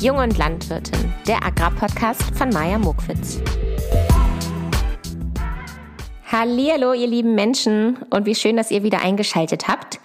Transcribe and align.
Jung 0.00 0.18
und 0.18 0.38
Landwirtin, 0.38 1.12
der 1.26 1.44
Agrarpodcast 1.44 2.22
von 2.36 2.50
Maja 2.50 2.78
Mokwitz. 2.78 3.40
Hallo, 6.30 6.92
ihr 6.92 7.08
lieben 7.08 7.34
Menschen 7.34 7.96
und 8.10 8.24
wie 8.24 8.36
schön, 8.36 8.56
dass 8.56 8.70
ihr 8.70 8.84
wieder 8.84 9.02
eingeschaltet 9.02 9.66
habt. 9.66 9.98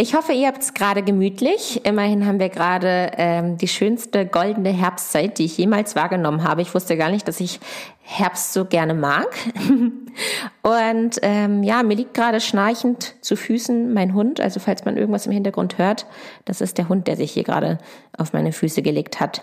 Ich 0.00 0.14
hoffe, 0.14 0.32
ihr 0.32 0.46
habt 0.46 0.62
es 0.62 0.74
gerade 0.74 1.02
gemütlich. 1.02 1.84
Immerhin 1.84 2.24
haben 2.24 2.38
wir 2.38 2.50
gerade 2.50 3.10
ähm, 3.16 3.58
die 3.58 3.66
schönste 3.66 4.26
goldene 4.26 4.70
Herbstzeit, 4.70 5.38
die 5.38 5.46
ich 5.46 5.58
jemals 5.58 5.96
wahrgenommen 5.96 6.44
habe. 6.44 6.62
Ich 6.62 6.72
wusste 6.72 6.96
gar 6.96 7.10
nicht, 7.10 7.26
dass 7.26 7.40
ich 7.40 7.58
Herbst 8.02 8.52
so 8.52 8.64
gerne 8.64 8.94
mag. 8.94 9.26
Und 10.62 11.18
ähm, 11.22 11.64
ja, 11.64 11.82
mir 11.82 11.96
liegt 11.96 12.14
gerade 12.14 12.40
schnarchend 12.40 13.16
zu 13.22 13.34
Füßen 13.34 13.92
mein 13.92 14.14
Hund. 14.14 14.40
Also 14.40 14.60
falls 14.60 14.84
man 14.84 14.96
irgendwas 14.96 15.26
im 15.26 15.32
Hintergrund 15.32 15.78
hört, 15.78 16.06
das 16.44 16.60
ist 16.60 16.78
der 16.78 16.88
Hund, 16.88 17.08
der 17.08 17.16
sich 17.16 17.32
hier 17.32 17.42
gerade 17.42 17.78
auf 18.16 18.32
meine 18.32 18.52
Füße 18.52 18.82
gelegt 18.82 19.18
hat. 19.18 19.42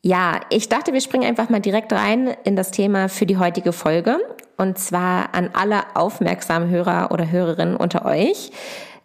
Ja, 0.00 0.42
ich 0.48 0.68
dachte, 0.68 0.92
wir 0.92 1.00
springen 1.00 1.28
einfach 1.28 1.48
mal 1.48 1.58
direkt 1.58 1.92
rein 1.92 2.36
in 2.44 2.54
das 2.54 2.70
Thema 2.70 3.08
für 3.08 3.26
die 3.26 3.38
heutige 3.38 3.72
Folge. 3.72 4.18
Und 4.56 4.78
zwar 4.78 5.34
an 5.34 5.50
alle 5.54 5.96
aufmerksamen 5.96 6.70
Hörer 6.70 7.10
oder 7.10 7.32
Hörerinnen 7.32 7.76
unter 7.76 8.04
euch. 8.04 8.52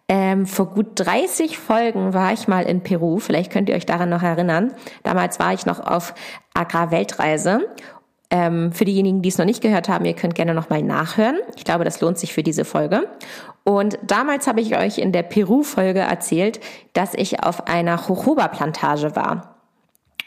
Ähm, 0.08 0.46
vor 0.46 0.66
gut 0.66 0.88
30 0.96 1.58
Folgen 1.58 2.12
war 2.12 2.32
ich 2.32 2.48
mal 2.48 2.64
in 2.64 2.82
Peru. 2.82 3.18
Vielleicht 3.18 3.52
könnt 3.52 3.68
ihr 3.68 3.76
euch 3.76 3.86
daran 3.86 4.10
noch 4.10 4.22
erinnern. 4.22 4.72
Damals 5.02 5.38
war 5.38 5.54
ich 5.54 5.64
noch 5.64 5.80
auf 5.80 6.14
Agrarweltreise. 6.54 7.68
Ähm, 8.30 8.72
für 8.72 8.84
diejenigen, 8.84 9.22
die 9.22 9.28
es 9.28 9.38
noch 9.38 9.44
nicht 9.44 9.62
gehört 9.62 9.88
haben, 9.88 10.04
ihr 10.04 10.14
könnt 10.14 10.34
gerne 10.34 10.54
noch 10.54 10.70
mal 10.70 10.82
nachhören. 10.82 11.36
Ich 11.56 11.64
glaube, 11.64 11.84
das 11.84 12.00
lohnt 12.00 12.18
sich 12.18 12.32
für 12.32 12.42
diese 12.42 12.64
Folge. 12.64 13.08
Und 13.64 13.98
damals 14.02 14.46
habe 14.46 14.60
ich 14.60 14.76
euch 14.76 14.98
in 14.98 15.12
der 15.12 15.22
Peru-Folge 15.22 16.00
erzählt, 16.00 16.58
dass 16.94 17.14
ich 17.14 17.42
auf 17.44 17.66
einer 17.68 17.96
Jojoba-Plantage 17.96 19.14
war. 19.14 19.52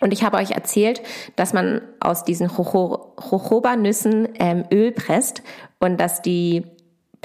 Und 0.02 0.14
ich 0.14 0.24
habe 0.24 0.38
euch 0.38 0.52
erzählt, 0.52 1.02
dass 1.36 1.54
man 1.54 1.82
aus 2.00 2.24
diesen 2.24 2.50
Jojoba-Nüssen 2.50 4.30
ähm, 4.40 4.66
Öl 4.72 4.92
presst 4.92 5.42
und 5.80 6.00
dass 6.00 6.22
die 6.22 6.64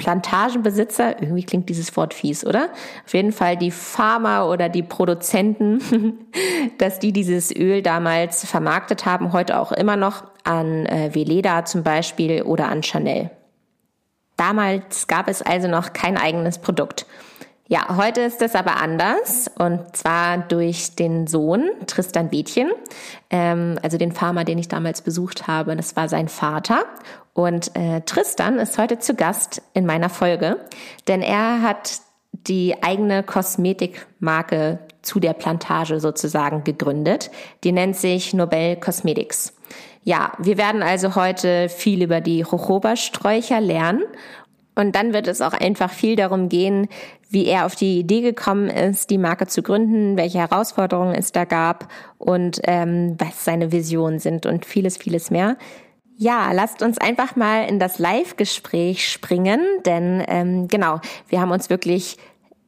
Plantagenbesitzer, 0.01 1.21
irgendwie 1.21 1.43
klingt 1.43 1.69
dieses 1.69 1.95
Wort 1.95 2.15
fies, 2.15 2.43
oder? 2.43 2.69
Auf 3.05 3.13
jeden 3.13 3.31
Fall 3.31 3.55
die 3.55 3.69
Farmer 3.69 4.49
oder 4.49 4.67
die 4.67 4.81
Produzenten, 4.81 5.79
dass 6.79 6.97
die 6.97 7.13
dieses 7.13 7.55
Öl 7.55 7.83
damals 7.83 8.43
vermarktet 8.43 9.05
haben, 9.05 9.31
heute 9.31 9.59
auch 9.59 9.71
immer 9.71 9.97
noch 9.97 10.23
an 10.43 10.87
äh, 10.87 11.13
Veleda 11.13 11.65
zum 11.65 11.83
Beispiel 11.83 12.41
oder 12.41 12.69
an 12.69 12.81
Chanel. 12.81 13.29
Damals 14.37 15.05
gab 15.05 15.27
es 15.27 15.43
also 15.43 15.67
noch 15.67 15.93
kein 15.93 16.17
eigenes 16.17 16.57
Produkt. 16.57 17.05
Ja, 17.71 17.95
heute 17.95 18.19
ist 18.19 18.41
es 18.41 18.53
aber 18.53 18.81
anders 18.81 19.49
und 19.57 19.95
zwar 19.95 20.39
durch 20.39 20.93
den 20.95 21.25
Sohn 21.25 21.69
Tristan 21.87 22.27
Bädchen, 22.27 22.69
ähm, 23.29 23.79
also 23.81 23.97
den 23.97 24.11
Farmer, 24.11 24.43
den 24.43 24.57
ich 24.57 24.67
damals 24.67 25.01
besucht 25.01 25.47
habe. 25.47 25.77
Das 25.77 25.95
war 25.95 26.09
sein 26.09 26.27
Vater 26.27 26.83
und 27.33 27.73
äh, 27.77 28.01
Tristan 28.01 28.59
ist 28.59 28.77
heute 28.77 28.99
zu 28.99 29.15
Gast 29.15 29.61
in 29.73 29.85
meiner 29.85 30.09
Folge, 30.09 30.57
denn 31.07 31.21
er 31.21 31.61
hat 31.61 32.01
die 32.33 32.75
eigene 32.83 33.23
Kosmetikmarke 33.23 34.79
zu 35.01 35.21
der 35.21 35.31
Plantage 35.31 36.01
sozusagen 36.01 36.65
gegründet. 36.65 37.31
Die 37.63 37.71
nennt 37.71 37.95
sich 37.95 38.33
Nobel 38.33 38.75
Cosmetics. 38.75 39.53
Ja, 40.03 40.33
wir 40.39 40.57
werden 40.57 40.83
also 40.83 41.15
heute 41.15 41.69
viel 41.69 42.03
über 42.03 42.19
die 42.19 42.39
Jojoba-Sträucher 42.39 43.61
lernen 43.61 44.03
und 44.75 44.95
dann 44.95 45.13
wird 45.13 45.27
es 45.27 45.41
auch 45.41 45.53
einfach 45.53 45.91
viel 45.91 46.15
darum 46.15 46.49
gehen, 46.49 46.87
wie 47.31 47.45
er 47.45 47.65
auf 47.65 47.75
die 47.75 47.99
Idee 47.99 48.21
gekommen 48.21 48.69
ist, 48.69 49.09
die 49.09 49.17
Marke 49.17 49.47
zu 49.47 49.63
gründen, 49.63 50.17
welche 50.17 50.39
Herausforderungen 50.39 51.15
es 51.15 51.31
da 51.31 51.45
gab 51.45 51.87
und 52.17 52.59
ähm, 52.65 53.15
was 53.17 53.45
seine 53.45 53.71
Visionen 53.71 54.19
sind 54.19 54.45
und 54.45 54.65
vieles, 54.65 54.97
vieles 54.97 55.31
mehr. 55.31 55.57
Ja, 56.17 56.51
lasst 56.51 56.83
uns 56.83 56.97
einfach 56.99 57.35
mal 57.35 57.67
in 57.67 57.79
das 57.79 57.97
Live-Gespräch 57.97 59.09
springen, 59.09 59.61
denn 59.85 60.23
ähm, 60.27 60.67
genau, 60.67 60.99
wir 61.29 61.41
haben 61.41 61.51
uns 61.51 61.69
wirklich 61.69 62.17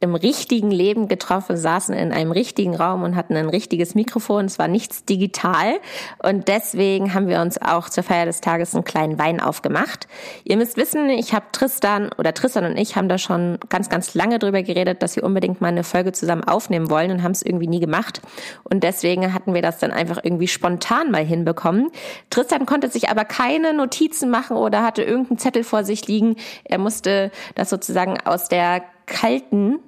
im 0.03 0.15
richtigen 0.15 0.69
Leben 0.69 1.07
getroffen, 1.07 1.55
saßen 1.55 1.95
in 1.95 2.11
einem 2.11 2.33
richtigen 2.33 2.75
Raum 2.75 3.03
und 3.03 3.15
hatten 3.15 3.37
ein 3.37 3.47
richtiges 3.47 3.95
Mikrofon. 3.95 4.45
Es 4.45 4.59
war 4.59 4.67
nichts 4.67 5.05
digital. 5.05 5.75
Und 6.21 6.49
deswegen 6.49 7.13
haben 7.13 7.29
wir 7.29 7.39
uns 7.39 7.57
auch 7.61 7.87
zur 7.87 8.03
Feier 8.03 8.25
des 8.25 8.41
Tages 8.41 8.75
einen 8.75 8.83
kleinen 8.83 9.17
Wein 9.17 9.39
aufgemacht. 9.39 10.09
Ihr 10.43 10.57
müsst 10.57 10.75
wissen, 10.75 11.09
ich 11.09 11.33
habe 11.33 11.45
Tristan 11.53 12.09
oder 12.17 12.33
Tristan 12.33 12.65
und 12.65 12.77
ich 12.77 12.97
haben 12.97 13.07
da 13.07 13.17
schon 13.17 13.57
ganz, 13.69 13.87
ganz 13.87 14.13
lange 14.13 14.39
drüber 14.39 14.61
geredet, 14.61 15.01
dass 15.01 15.15
wir 15.15 15.23
unbedingt 15.23 15.61
mal 15.61 15.69
eine 15.69 15.85
Folge 15.85 16.11
zusammen 16.11 16.43
aufnehmen 16.43 16.89
wollen 16.89 17.09
und 17.09 17.23
haben 17.23 17.31
es 17.31 17.41
irgendwie 17.41 17.67
nie 17.67 17.79
gemacht. 17.79 18.21
Und 18.65 18.83
deswegen 18.83 19.33
hatten 19.33 19.53
wir 19.53 19.61
das 19.61 19.79
dann 19.79 19.91
einfach 19.91 20.19
irgendwie 20.21 20.49
spontan 20.49 21.11
mal 21.11 21.23
hinbekommen. 21.23 21.91
Tristan 22.29 22.65
konnte 22.65 22.89
sich 22.89 23.09
aber 23.09 23.23
keine 23.23 23.73
Notizen 23.73 24.29
machen 24.29 24.57
oder 24.57 24.83
hatte 24.83 25.01
irgendeinen 25.01 25.37
Zettel 25.37 25.63
vor 25.63 25.85
sich 25.85 26.07
liegen. 26.09 26.35
Er 26.65 26.77
musste 26.77 27.31
das 27.55 27.69
sozusagen 27.69 28.17
aus 28.25 28.49
der 28.49 28.83
kalten 29.05 29.79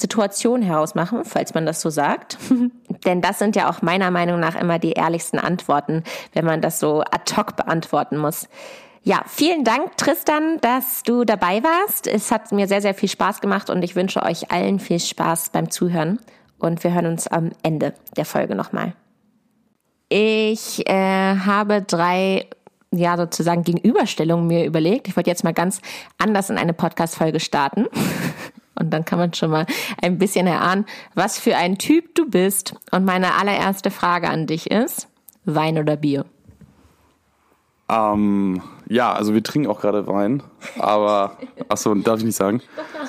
Situation 0.00 0.62
heraus 0.62 0.94
machen, 0.94 1.24
falls 1.24 1.54
man 1.54 1.66
das 1.66 1.80
so 1.80 1.90
sagt. 1.90 2.38
Denn 3.04 3.20
das 3.20 3.38
sind 3.38 3.56
ja 3.56 3.70
auch 3.70 3.82
meiner 3.82 4.10
Meinung 4.10 4.40
nach 4.40 4.60
immer 4.60 4.78
die 4.78 4.92
ehrlichsten 4.92 5.38
Antworten, 5.38 6.04
wenn 6.32 6.44
man 6.44 6.60
das 6.60 6.80
so 6.80 7.00
ad 7.00 7.34
hoc 7.36 7.56
beantworten 7.56 8.16
muss. 8.16 8.48
Ja, 9.02 9.22
vielen 9.26 9.64
Dank, 9.64 9.96
Tristan, 9.96 10.58
dass 10.60 11.02
du 11.02 11.24
dabei 11.24 11.62
warst. 11.62 12.06
Es 12.06 12.30
hat 12.30 12.52
mir 12.52 12.68
sehr, 12.68 12.82
sehr 12.82 12.94
viel 12.94 13.08
Spaß 13.08 13.40
gemacht 13.40 13.70
und 13.70 13.82
ich 13.82 13.96
wünsche 13.96 14.22
euch 14.22 14.50
allen 14.50 14.78
viel 14.78 15.00
Spaß 15.00 15.50
beim 15.50 15.70
Zuhören. 15.70 16.18
Und 16.58 16.84
wir 16.84 16.92
hören 16.92 17.06
uns 17.06 17.26
am 17.26 17.50
Ende 17.62 17.94
der 18.16 18.26
Folge 18.26 18.54
nochmal. 18.54 18.92
Ich 20.10 20.86
äh, 20.86 21.36
habe 21.36 21.82
drei 21.82 22.46
ja 22.92 23.16
sozusagen 23.16 23.62
Gegenüberstellungen 23.62 24.46
mir 24.46 24.64
überlegt. 24.64 25.08
Ich 25.08 25.16
wollte 25.16 25.30
jetzt 25.30 25.44
mal 25.44 25.54
ganz 25.54 25.80
anders 26.18 26.50
in 26.50 26.58
eine 26.58 26.72
Podcast-Folge 26.72 27.40
starten. 27.40 27.86
Und 28.80 28.90
dann 28.90 29.04
kann 29.04 29.18
man 29.18 29.34
schon 29.34 29.50
mal 29.50 29.66
ein 30.02 30.18
bisschen 30.18 30.46
erahnen, 30.46 30.86
was 31.14 31.38
für 31.38 31.56
ein 31.56 31.78
Typ 31.78 32.14
du 32.14 32.28
bist. 32.28 32.74
Und 32.90 33.04
meine 33.04 33.34
allererste 33.34 33.90
Frage 33.90 34.28
an 34.28 34.46
dich 34.46 34.70
ist, 34.70 35.08
Wein 35.44 35.78
oder 35.78 35.96
Bier? 35.96 36.24
Ähm, 37.90 38.62
ja, 38.88 39.12
also 39.12 39.34
wir 39.34 39.42
trinken 39.42 39.68
auch 39.68 39.80
gerade 39.80 40.06
Wein, 40.06 40.42
aber 40.78 41.36
achso, 41.68 41.94
darf 41.94 42.20
ich 42.20 42.24
nicht 42.24 42.36
sagen? 42.36 42.62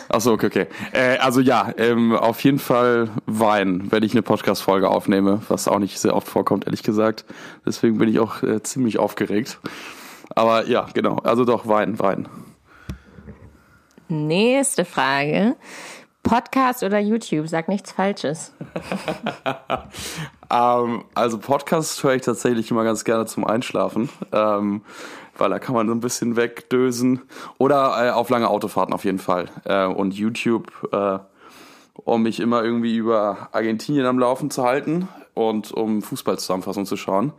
Achso, 0.09 0.33
okay, 0.33 0.47
okay. 0.47 0.67
Äh, 0.91 1.17
also 1.17 1.39
ja, 1.39 1.71
ähm, 1.77 2.15
auf 2.15 2.43
jeden 2.43 2.57
Fall 2.59 3.09
Wein, 3.27 3.91
wenn 3.91 4.03
ich 4.03 4.13
eine 4.13 4.23
Podcast-Folge 4.23 4.89
aufnehme, 4.89 5.41
was 5.49 5.67
auch 5.67 5.79
nicht 5.79 5.99
sehr 5.99 6.15
oft 6.15 6.27
vorkommt, 6.27 6.65
ehrlich 6.65 6.83
gesagt. 6.83 7.25
Deswegen 7.65 7.97
bin 7.99 8.09
ich 8.09 8.19
auch 8.19 8.41
äh, 8.41 8.63
ziemlich 8.63 8.97
aufgeregt. 8.97 9.59
Aber 10.35 10.67
ja, 10.67 10.87
genau, 10.93 11.17
also 11.17 11.45
doch 11.45 11.67
Wein, 11.67 11.99
Wein. 11.99 12.27
Nächste 14.11 14.83
Frage. 14.83 15.55
Podcast 16.21 16.83
oder 16.83 16.99
YouTube? 16.99 17.47
Sag 17.47 17.69
nichts 17.69 17.93
Falsches. 17.93 18.53
ähm, 20.51 21.05
also 21.15 21.37
Podcast 21.37 22.03
höre 22.03 22.15
ich 22.15 22.21
tatsächlich 22.21 22.69
immer 22.71 22.83
ganz 22.83 23.05
gerne 23.05 23.25
zum 23.25 23.45
Einschlafen, 23.45 24.09
ähm, 24.33 24.81
weil 25.37 25.49
da 25.49 25.59
kann 25.59 25.75
man 25.75 25.87
so 25.87 25.93
ein 25.93 26.01
bisschen 26.01 26.35
wegdösen. 26.35 27.21
Oder 27.57 28.07
äh, 28.07 28.09
auf 28.09 28.29
lange 28.29 28.49
Autofahrten 28.49 28.93
auf 28.93 29.05
jeden 29.05 29.19
Fall. 29.19 29.47
Äh, 29.63 29.85
und 29.85 30.13
YouTube, 30.13 30.89
äh, 30.91 31.19
um 31.93 32.23
mich 32.23 32.41
immer 32.41 32.65
irgendwie 32.65 32.97
über 32.97 33.47
Argentinien 33.53 34.05
am 34.05 34.19
Laufen 34.19 34.51
zu 34.51 34.63
halten 34.63 35.07
und 35.35 35.71
um 35.71 36.01
Fußballzusammenfassung 36.01 36.85
zu 36.85 36.97
schauen. 36.97 37.31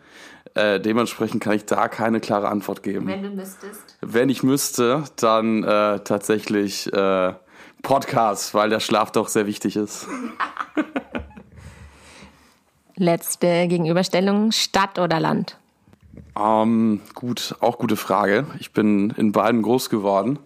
Äh, 0.54 0.80
dementsprechend 0.80 1.42
kann 1.42 1.54
ich 1.54 1.64
da 1.64 1.88
keine 1.88 2.20
klare 2.20 2.48
Antwort 2.48 2.82
geben. 2.82 3.06
Wenn 3.06 3.22
du 3.22 3.30
müsstest. 3.30 3.96
Wenn 4.00 4.28
ich 4.28 4.42
müsste, 4.42 5.04
dann 5.16 5.64
äh, 5.64 6.00
tatsächlich 6.00 6.92
äh, 6.92 7.32
Podcast, 7.82 8.54
weil 8.54 8.70
der 8.70 8.80
Schlaf 8.80 9.12
doch 9.12 9.28
sehr 9.28 9.46
wichtig 9.46 9.76
ist. 9.76 10.06
Letzte 12.97 13.66
Gegenüberstellung, 13.66 14.53
Stadt 14.53 14.98
oder 14.98 15.18
Land? 15.18 15.59
Ähm, 16.38 17.00
gut, 17.15 17.56
auch 17.60 17.78
gute 17.78 17.97
Frage. 17.97 18.47
Ich 18.59 18.72
bin 18.72 19.10
in 19.16 19.32
beiden 19.32 19.62
groß 19.62 19.88
geworden, 19.88 20.38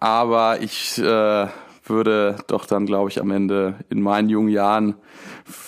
aber 0.00 0.60
ich 0.60 0.98
äh, 0.98 1.46
würde 1.84 2.36
doch 2.48 2.66
dann, 2.66 2.86
glaube 2.86 3.10
ich, 3.10 3.20
am 3.20 3.30
Ende 3.30 3.76
in 3.88 4.02
meinen 4.02 4.28
jungen 4.28 4.48
Jahren 4.48 4.96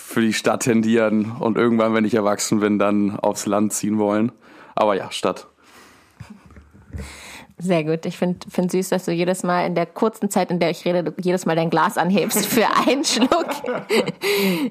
für 0.09 0.21
die 0.21 0.33
Stadt 0.33 0.63
tendieren 0.63 1.33
und 1.39 1.55
irgendwann, 1.55 1.93
wenn 1.93 2.03
ich 2.03 2.15
erwachsen 2.15 2.61
bin, 2.61 2.79
dann 2.79 3.19
aufs 3.19 3.45
Land 3.45 3.73
ziehen 3.73 3.99
wollen. 3.99 4.31
Aber 4.73 4.95
ja, 4.95 5.11
Stadt. 5.11 5.45
Sehr 7.59 7.83
gut. 7.83 8.07
Ich 8.07 8.17
finde 8.17 8.39
find 8.49 8.71
süß, 8.71 8.89
dass 8.89 9.05
du 9.05 9.11
jedes 9.11 9.43
Mal 9.43 9.67
in 9.67 9.75
der 9.75 9.85
kurzen 9.85 10.31
Zeit, 10.31 10.49
in 10.49 10.59
der 10.59 10.71
ich 10.71 10.83
rede, 10.83 11.13
jedes 11.21 11.45
Mal 11.45 11.55
dein 11.55 11.69
Glas 11.69 11.97
anhebst 11.97 12.47
für 12.47 12.65
einen 12.87 13.03
Schluck. 13.03 13.49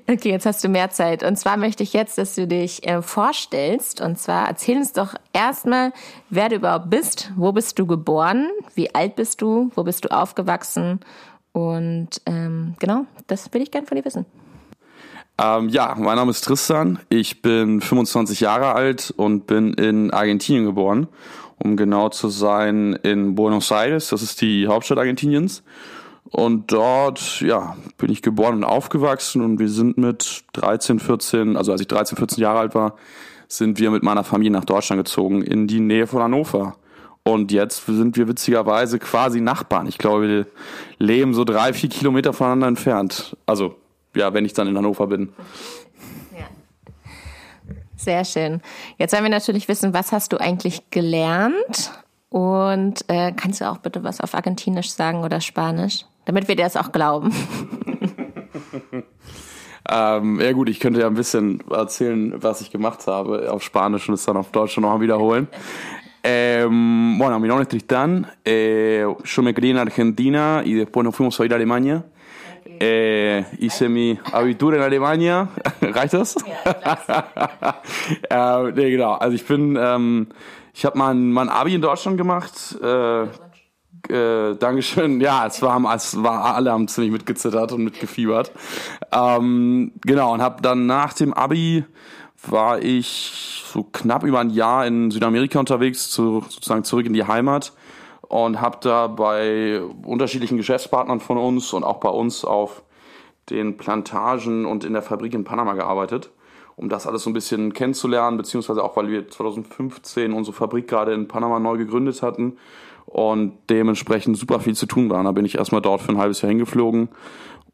Okay, 0.08 0.30
jetzt 0.30 0.44
hast 0.44 0.64
du 0.64 0.68
mehr 0.68 0.90
Zeit. 0.90 1.22
Und 1.22 1.36
zwar 1.36 1.56
möchte 1.56 1.84
ich 1.84 1.92
jetzt, 1.92 2.18
dass 2.18 2.34
du 2.34 2.48
dich 2.48 2.84
äh, 2.88 3.00
vorstellst. 3.00 4.00
Und 4.00 4.18
zwar 4.18 4.48
erzähl 4.48 4.78
uns 4.78 4.92
doch 4.92 5.14
erstmal, 5.32 5.92
wer 6.30 6.48
du 6.48 6.56
überhaupt 6.56 6.90
bist. 6.90 7.30
Wo 7.36 7.52
bist 7.52 7.78
du 7.78 7.86
geboren? 7.86 8.48
Wie 8.74 8.92
alt 8.92 9.14
bist 9.14 9.40
du? 9.40 9.70
Wo 9.76 9.84
bist 9.84 10.04
du 10.04 10.08
aufgewachsen? 10.08 10.98
Und 11.52 12.22
ähm, 12.26 12.74
genau, 12.80 13.04
das 13.28 13.52
will 13.52 13.62
ich 13.62 13.70
gern 13.70 13.86
von 13.86 13.96
dir 13.96 14.04
wissen. 14.04 14.26
Ähm, 15.40 15.68
ja, 15.68 15.94
mein 15.96 16.16
Name 16.16 16.32
ist 16.32 16.42
Tristan. 16.42 16.98
Ich 17.10 17.42
bin 17.42 17.80
25 17.80 18.40
Jahre 18.40 18.74
alt 18.74 19.14
und 19.16 19.46
bin 19.46 19.72
in 19.74 20.10
Argentinien 20.10 20.64
geboren. 20.64 21.06
Um 21.58 21.76
genau 21.76 22.08
zu 22.08 22.28
sein, 22.28 22.94
in 23.02 23.34
Buenos 23.34 23.70
Aires. 23.70 24.08
Das 24.08 24.22
ist 24.22 24.40
die 24.40 24.66
Hauptstadt 24.66 24.98
Argentiniens. 24.98 25.62
Und 26.30 26.72
dort, 26.72 27.40
ja, 27.40 27.76
bin 27.96 28.10
ich 28.10 28.20
geboren 28.20 28.56
und 28.56 28.64
aufgewachsen 28.64 29.42
und 29.42 29.58
wir 29.58 29.68
sind 29.68 29.96
mit 29.96 30.44
13, 30.52 30.98
14, 30.98 31.56
also 31.56 31.72
als 31.72 31.80
ich 31.80 31.88
13, 31.88 32.18
14 32.18 32.42
Jahre 32.42 32.58
alt 32.58 32.74
war, 32.74 32.96
sind 33.46 33.78
wir 33.78 33.90
mit 33.90 34.02
meiner 34.02 34.24
Familie 34.24 34.52
nach 34.52 34.66
Deutschland 34.66 35.00
gezogen, 35.00 35.42
in 35.42 35.66
die 35.66 35.80
Nähe 35.80 36.06
von 36.06 36.22
Hannover. 36.22 36.76
Und 37.22 37.50
jetzt 37.50 37.86
sind 37.86 38.16
wir 38.16 38.28
witzigerweise 38.28 38.98
quasi 38.98 39.40
Nachbarn. 39.40 39.86
Ich 39.86 39.98
glaube, 39.98 40.28
wir 40.28 40.46
leben 40.98 41.32
so 41.32 41.44
drei, 41.44 41.72
vier 41.72 41.88
Kilometer 41.88 42.32
voneinander 42.32 42.68
entfernt. 42.68 43.36
Also, 43.46 43.76
ja, 44.18 44.34
wenn 44.34 44.44
ich 44.44 44.52
dann 44.52 44.68
in 44.68 44.76
Hannover 44.76 45.06
bin. 45.06 45.32
Ja. 46.32 46.46
Sehr 47.96 48.24
schön. 48.24 48.60
Jetzt 48.98 49.12
wollen 49.12 49.24
wir 49.24 49.30
natürlich 49.30 49.68
wissen, 49.68 49.94
was 49.94 50.12
hast 50.12 50.32
du 50.32 50.36
eigentlich 50.38 50.90
gelernt? 50.90 51.92
Und 52.28 53.04
äh, 53.08 53.32
kannst 53.32 53.62
du 53.62 53.70
auch 53.70 53.78
bitte 53.78 54.04
was 54.04 54.20
auf 54.20 54.34
Argentinisch 54.34 54.90
sagen 54.90 55.24
oder 55.24 55.40
Spanisch? 55.40 56.04
damit 56.28 56.46
wir 56.46 56.56
dir 56.56 56.64
das 56.64 56.76
auch 56.76 56.92
glauben. 56.92 57.32
ähm, 59.90 60.40
ja 60.40 60.52
gut, 60.52 60.68
ich 60.68 60.78
könnte 60.78 61.00
ja 61.00 61.06
ein 61.06 61.14
bisschen 61.14 61.64
erzählen, 61.70 62.34
was 62.36 62.60
ich 62.60 62.70
gemacht 62.70 63.06
habe 63.06 63.50
auf 63.50 63.62
Spanisch 63.62 64.10
und 64.10 64.14
es 64.14 64.26
dann 64.26 64.36
auf 64.36 64.50
Deutsch 64.52 64.76
noch 64.76 64.90
mal 64.90 65.00
wiederholen. 65.00 65.48
Eh, 66.22 66.66
bueno, 66.66 67.38
mi 67.40 67.48
nombre 67.48 67.62
es 67.62 67.68
Tristán, 67.68 68.26
eh, 68.44 69.06
yo 69.24 69.42
me 69.42 69.54
crié 69.54 69.70
en 69.70 69.78
Argentina 69.78 70.60
y 70.62 70.74
después 70.74 71.02
nos 71.02 71.16
fuimos 71.16 71.40
a 71.40 71.46
ir 71.46 71.52
a 71.52 71.56
Alemania. 71.56 72.04
Eh, 72.80 73.44
hice 73.58 73.88
mi 73.88 74.18
Abitur 74.32 74.74
in 74.74 74.80
Alemania. 74.80 75.48
Reicht 75.82 76.14
das? 76.14 76.36
Ja, 78.30 78.66
äh, 78.66 78.72
nee, 78.74 78.90
genau. 78.90 79.12
Also 79.12 79.34
ich 79.34 79.46
bin, 79.46 79.76
ähm, 79.80 80.28
ich 80.74 80.84
habe 80.84 80.98
mein, 80.98 81.32
mein 81.32 81.48
Abi 81.48 81.74
in 81.74 81.82
Deutschland 81.82 82.16
gemacht. 82.16 82.76
Äh, 82.82 83.24
äh, 84.12 84.56
Dankeschön. 84.56 85.20
Ja, 85.20 85.46
es 85.46 85.60
war, 85.60 85.94
es 85.94 86.22
war, 86.22 86.54
alle 86.54 86.72
haben 86.72 86.88
ziemlich 86.88 87.12
mitgezittert 87.12 87.72
und 87.72 87.84
mitgefiebert. 87.84 88.52
Ähm, 89.12 89.92
genau, 90.02 90.32
und 90.32 90.40
habe 90.40 90.62
dann 90.62 90.86
nach 90.86 91.12
dem 91.12 91.34
Abi 91.34 91.84
war 92.46 92.80
ich 92.80 93.64
so 93.66 93.82
knapp 93.82 94.22
über 94.22 94.40
ein 94.40 94.50
Jahr 94.50 94.86
in 94.86 95.10
Südamerika 95.10 95.58
unterwegs, 95.58 96.10
zu, 96.10 96.44
sozusagen 96.48 96.84
zurück 96.84 97.06
in 97.06 97.12
die 97.12 97.24
Heimat 97.24 97.72
und 98.28 98.60
habe 98.60 98.78
da 98.80 99.06
bei 99.06 99.80
unterschiedlichen 100.04 100.56
Geschäftspartnern 100.56 101.20
von 101.20 101.38
uns 101.38 101.72
und 101.72 101.84
auch 101.84 101.98
bei 101.98 102.10
uns 102.10 102.44
auf 102.44 102.82
den 103.50 103.76
Plantagen 103.76 104.66
und 104.66 104.84
in 104.84 104.92
der 104.92 105.02
Fabrik 105.02 105.32
in 105.34 105.44
Panama 105.44 105.72
gearbeitet, 105.72 106.30
um 106.76 106.88
das 106.88 107.06
alles 107.06 107.22
so 107.22 107.30
ein 107.30 107.32
bisschen 107.32 107.72
kennenzulernen, 107.72 108.36
beziehungsweise 108.36 108.84
auch, 108.84 108.96
weil 108.96 109.08
wir 109.08 109.28
2015 109.28 110.32
unsere 110.32 110.54
Fabrik 110.54 110.86
gerade 110.86 111.14
in 111.14 111.28
Panama 111.28 111.58
neu 111.58 111.78
gegründet 111.78 112.22
hatten 112.22 112.58
und 113.06 113.54
dementsprechend 113.70 114.36
super 114.36 114.60
viel 114.60 114.74
zu 114.74 114.84
tun 114.84 115.08
war. 115.08 115.24
Da 115.24 115.32
bin 115.32 115.46
ich 115.46 115.56
erstmal 115.56 115.80
dort 115.80 116.02
für 116.02 116.12
ein 116.12 116.18
halbes 116.18 116.42
Jahr 116.42 116.50
hingeflogen 116.50 117.08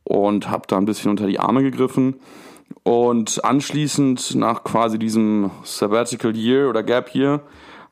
und 0.05 0.49
habe 0.49 0.65
da 0.69 0.77
ein 0.77 0.85
bisschen 0.85 1.11
unter 1.11 1.27
die 1.27 1.41
Arme 1.41 1.63
gegriffen. 1.63 2.21
Und 2.83 3.45
anschließend, 3.45 4.37
nach 4.37 4.63
quasi 4.63 4.99
diesem 4.99 5.51
Sabbatical 5.65 6.37
Year 6.37 6.69
oder 6.69 6.83
Gap 6.83 7.15
Year, 7.15 7.41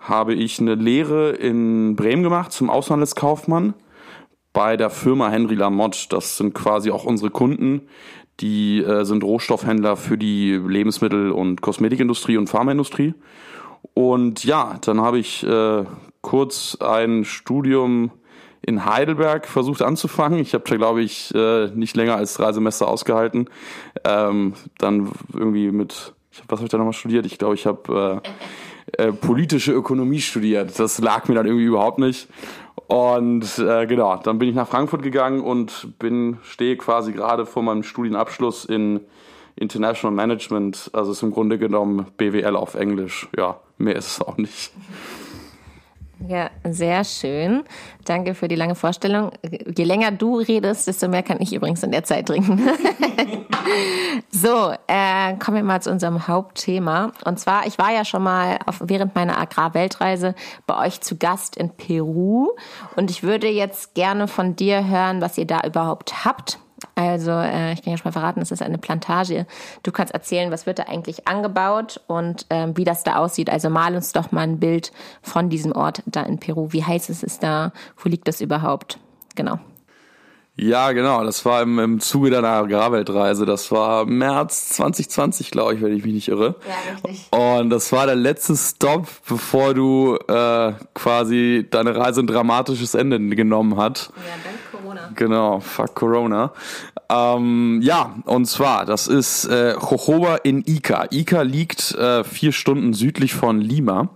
habe 0.02 0.34
ich 0.34 0.60
eine 0.60 0.75
Lehre 0.75 1.31
in 1.31 1.96
Bremen 1.96 2.22
gemacht 2.22 2.52
zum 2.52 2.70
Aushandelskaufmann 2.70 3.75
bei 4.52 4.76
der 4.76 4.90
Firma 4.90 5.31
Henry 5.31 5.54
Lamotte. 5.54 6.08
Das 6.08 6.37
sind 6.37 6.54
quasi 6.54 6.90
auch 6.90 7.04
unsere 7.04 7.31
Kunden. 7.31 7.82
Die 8.40 8.82
äh, 8.82 9.04
sind 9.04 9.22
Rohstoffhändler 9.22 9.96
für 9.96 10.19
die 10.19 10.52
Lebensmittel- 10.54 11.31
und 11.31 11.60
Kosmetikindustrie 11.60 12.37
und 12.37 12.49
Pharmaindustrie. 12.49 13.14
Und 13.94 14.44
ja, 14.44 14.78
dann 14.81 15.00
habe 15.00 15.19
ich 15.19 15.44
äh, 15.44 15.84
kurz 16.20 16.76
ein 16.81 17.25
Studium 17.25 18.10
in 18.64 18.84
Heidelberg 18.87 19.46
versucht 19.46 19.82
anzufangen. 19.82 20.38
Ich 20.38 20.55
habe 20.55 20.64
da, 20.69 20.76
glaube 20.76 21.02
ich, 21.02 21.34
äh, 21.34 21.69
nicht 21.75 21.96
länger 21.96 22.16
als 22.16 22.34
drei 22.34 22.52
Semester 22.52 22.88
ausgehalten. 22.88 23.48
Ähm, 24.05 24.55
dann 24.78 25.10
irgendwie 25.32 25.70
mit, 25.70 26.14
was 26.48 26.58
habe 26.58 26.64
ich 26.64 26.70
da 26.70 26.78
nochmal 26.78 26.93
studiert? 26.93 27.26
Ich 27.26 27.38
glaube, 27.38 27.55
ich 27.55 27.66
habe 27.66 28.22
äh, 28.25 28.28
äh, 28.99 29.12
politische 29.12 29.73
Ökonomie 29.73 30.21
studiert. 30.21 30.79
Das 30.79 30.99
lag 30.99 31.29
mir 31.29 31.35
dann 31.35 31.47
irgendwie 31.47 31.65
überhaupt 31.65 31.99
nicht. 31.99 32.29
Und 32.87 33.59
äh, 33.59 33.87
genau, 33.87 34.17
dann 34.17 34.39
bin 34.39 34.49
ich 34.49 34.55
nach 34.55 34.69
Frankfurt 34.69 35.03
gegangen 35.03 35.41
und 35.41 35.99
bin 35.99 36.39
stehe 36.43 36.77
quasi 36.77 37.12
gerade 37.12 37.47
vor 37.47 37.62
meinem 37.62 37.83
Studienabschluss 37.83 38.65
in 38.65 39.00
International 39.56 40.15
Management. 40.15 40.91
Also 40.93 41.12
ist 41.12 41.23
im 41.23 41.31
Grunde 41.31 41.59
genommen 41.59 42.06
BWL 42.17 42.56
auf 42.56 42.75
Englisch. 42.75 43.29
Ja, 43.37 43.61
mehr 43.79 43.97
ist 43.97 44.09
es 44.09 44.21
auch 44.21 44.37
nicht. 44.37 44.73
Ja, 46.28 46.50
sehr 46.64 47.04
schön. 47.04 47.64
Danke 48.04 48.34
für 48.34 48.46
die 48.46 48.54
lange 48.54 48.74
Vorstellung. 48.74 49.32
Je 49.42 49.84
länger 49.84 50.12
du 50.12 50.38
redest, 50.38 50.86
desto 50.86 51.08
mehr 51.08 51.22
kann 51.22 51.40
ich 51.40 51.52
übrigens 51.52 51.82
in 51.82 51.90
der 51.90 52.04
Zeit 52.04 52.26
trinken. 52.26 52.60
so, 54.30 54.72
äh, 54.86 55.34
kommen 55.38 55.56
wir 55.56 55.64
mal 55.64 55.82
zu 55.82 55.90
unserem 55.90 56.28
Hauptthema. 56.28 57.12
Und 57.24 57.40
zwar, 57.40 57.66
ich 57.66 57.78
war 57.78 57.92
ja 57.92 58.04
schon 58.04 58.22
mal 58.22 58.58
auf, 58.66 58.80
während 58.84 59.14
meiner 59.14 59.38
Agrarweltreise 59.38 60.34
bei 60.66 60.86
euch 60.86 61.00
zu 61.00 61.16
Gast 61.16 61.56
in 61.56 61.70
Peru. 61.70 62.50
Und 62.94 63.10
ich 63.10 63.22
würde 63.22 63.48
jetzt 63.48 63.94
gerne 63.94 64.28
von 64.28 64.54
dir 64.54 64.86
hören, 64.86 65.20
was 65.20 65.38
ihr 65.38 65.46
da 65.46 65.62
überhaupt 65.66 66.24
habt 66.24 66.58
also 66.94 67.31
äh, 67.31 67.73
ich 67.73 67.82
kann 67.82 67.93
ja 67.93 67.96
schon 67.96 68.08
mal 68.08 68.12
verraten, 68.12 68.40
es 68.40 68.50
ist 68.50 68.62
eine 68.62 68.79
Plantage. 68.79 69.46
Du 69.82 69.93
kannst 69.93 70.14
erzählen, 70.14 70.50
was 70.50 70.67
wird 70.67 70.79
da 70.79 70.84
eigentlich 70.84 71.26
angebaut 71.29 72.00
und 72.06 72.46
ähm, 72.50 72.76
wie 72.76 72.84
das 72.84 73.05
da 73.05 73.17
aussieht. 73.17 73.50
Also 73.50 73.70
mal 73.70 73.94
uns 73.94 74.12
doch 74.12 74.32
mal 74.32 74.43
ein 74.43 74.58
Bild 74.58 74.93
von 75.23 75.49
diesem 75.49 75.73
Ort 75.73 76.02
da 76.06 76.23
in 76.23 76.38
Peru. 76.38 76.73
Wie 76.73 76.84
heiß 76.84 77.11
ist 77.11 77.25
es 77.25 77.38
da? 77.38 77.73
Wo 77.96 78.08
liegt 78.08 78.29
das 78.29 78.40
überhaupt? 78.40 78.99
Genau. 79.34 79.58
Ja, 80.54 80.93
genau. 80.93 81.25
Das 81.25 81.44
war 81.46 81.62
im, 81.62 81.78
im 81.78 82.00
Zuge 82.00 82.31
deiner 82.31 82.49
Agrarweltreise. 82.49 83.46
Das 83.46 83.72
war 83.72 84.04
März 84.04 84.69
2020, 84.70 85.50
glaube 85.50 85.75
ich, 85.75 85.81
wenn 85.81 85.96
ich 85.96 86.04
mich 86.04 86.12
nicht 86.12 86.28
irre. 86.28 86.56
Ja, 86.69 87.08
richtig. 87.08 87.26
Und 87.31 87.70
das 87.70 87.90
war 87.90 88.04
der 88.06 88.16
letzte 88.16 88.54
Stop, 88.56 89.08
bevor 89.26 89.72
du 89.72 90.16
äh, 90.28 90.72
quasi 90.94 91.66
deine 91.70 91.96
Reise 91.96 92.20
ein 92.20 92.26
dramatisches 92.26 92.94
Ende 92.94 93.19
genommen 93.34 93.78
hat. 93.78 94.12
Ja, 94.16 94.22
dank 94.44 94.56
Corona. 94.70 95.10
Genau, 95.14 95.60
fuck 95.60 95.94
Corona. 95.94 96.52
Ähm, 97.08 97.81
ja, 97.82 98.14
und 98.26 98.46
zwar, 98.46 98.84
das 98.84 99.06
ist 99.06 99.46
äh, 99.46 99.72
Jojoba 99.72 100.36
in 100.36 100.62
Ica. 100.67 101.06
Ica 101.10 101.43
liegt 101.43 101.93
äh, 101.94 102.24
vier 102.24 102.53
Stunden 102.53 102.93
südlich 102.93 103.34
von 103.34 103.60
Lima 103.60 104.10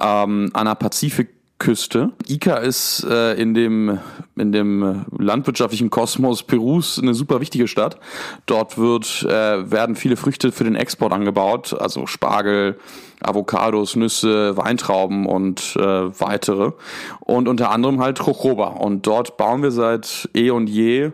ähm, 0.00 0.50
an 0.52 0.66
der 0.66 0.74
Pazifik 0.74 1.37
Küste. 1.58 2.12
Ica 2.28 2.58
ist 2.58 3.04
äh, 3.08 3.34
in 3.34 3.52
dem 3.52 3.98
in 4.36 4.52
dem 4.52 5.04
landwirtschaftlichen 5.18 5.90
Kosmos 5.90 6.44
Perus 6.44 7.00
eine 7.00 7.14
super 7.14 7.40
wichtige 7.40 7.66
Stadt. 7.66 7.98
Dort 8.46 8.78
wird 8.78 9.24
äh, 9.24 9.70
werden 9.70 9.96
viele 9.96 10.16
Früchte 10.16 10.52
für 10.52 10.62
den 10.62 10.76
Export 10.76 11.12
angebaut, 11.12 11.74
also 11.78 12.06
Spargel, 12.06 12.78
Avocados, 13.20 13.96
Nüsse, 13.96 14.56
Weintrauben 14.56 15.26
und 15.26 15.74
äh, 15.76 16.20
weitere 16.20 16.72
und 17.20 17.48
unter 17.48 17.70
anderem 17.70 18.00
halt 18.00 18.20
Jojoba 18.20 18.68
und 18.68 19.06
dort 19.08 19.36
bauen 19.36 19.62
wir 19.62 19.72
seit 19.72 20.28
eh 20.34 20.50
und 20.50 20.68
je 20.68 21.10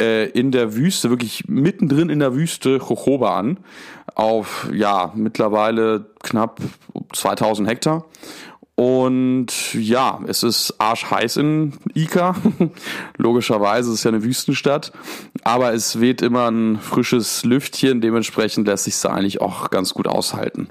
äh, 0.00 0.30
in 0.30 0.50
der 0.50 0.74
Wüste, 0.74 1.10
wirklich 1.10 1.44
mittendrin 1.46 2.08
in 2.08 2.20
der 2.20 2.34
Wüste 2.34 2.76
Jojoba 2.76 3.38
an 3.38 3.58
auf 4.14 4.68
ja 4.72 5.12
mittlerweile 5.14 6.06
knapp 6.22 6.60
2000 7.12 7.68
Hektar 7.68 8.06
und 8.76 9.74
ja, 9.74 10.20
es 10.26 10.42
ist 10.42 10.74
arschheiß 10.78 11.36
in 11.36 11.74
Ica. 11.94 12.34
Logischerweise 13.16 13.90
ist 13.90 13.98
es 13.98 14.04
ja 14.04 14.10
eine 14.10 14.24
Wüstenstadt. 14.24 14.92
Aber 15.44 15.72
es 15.74 16.00
weht 16.00 16.22
immer 16.22 16.50
ein 16.50 16.80
frisches 16.80 17.44
Lüftchen. 17.44 18.00
Dementsprechend 18.00 18.66
lässt 18.66 18.84
sich 18.84 18.94
es 18.94 19.06
eigentlich 19.06 19.40
auch 19.40 19.70
ganz 19.70 19.94
gut 19.94 20.08
aushalten. 20.08 20.68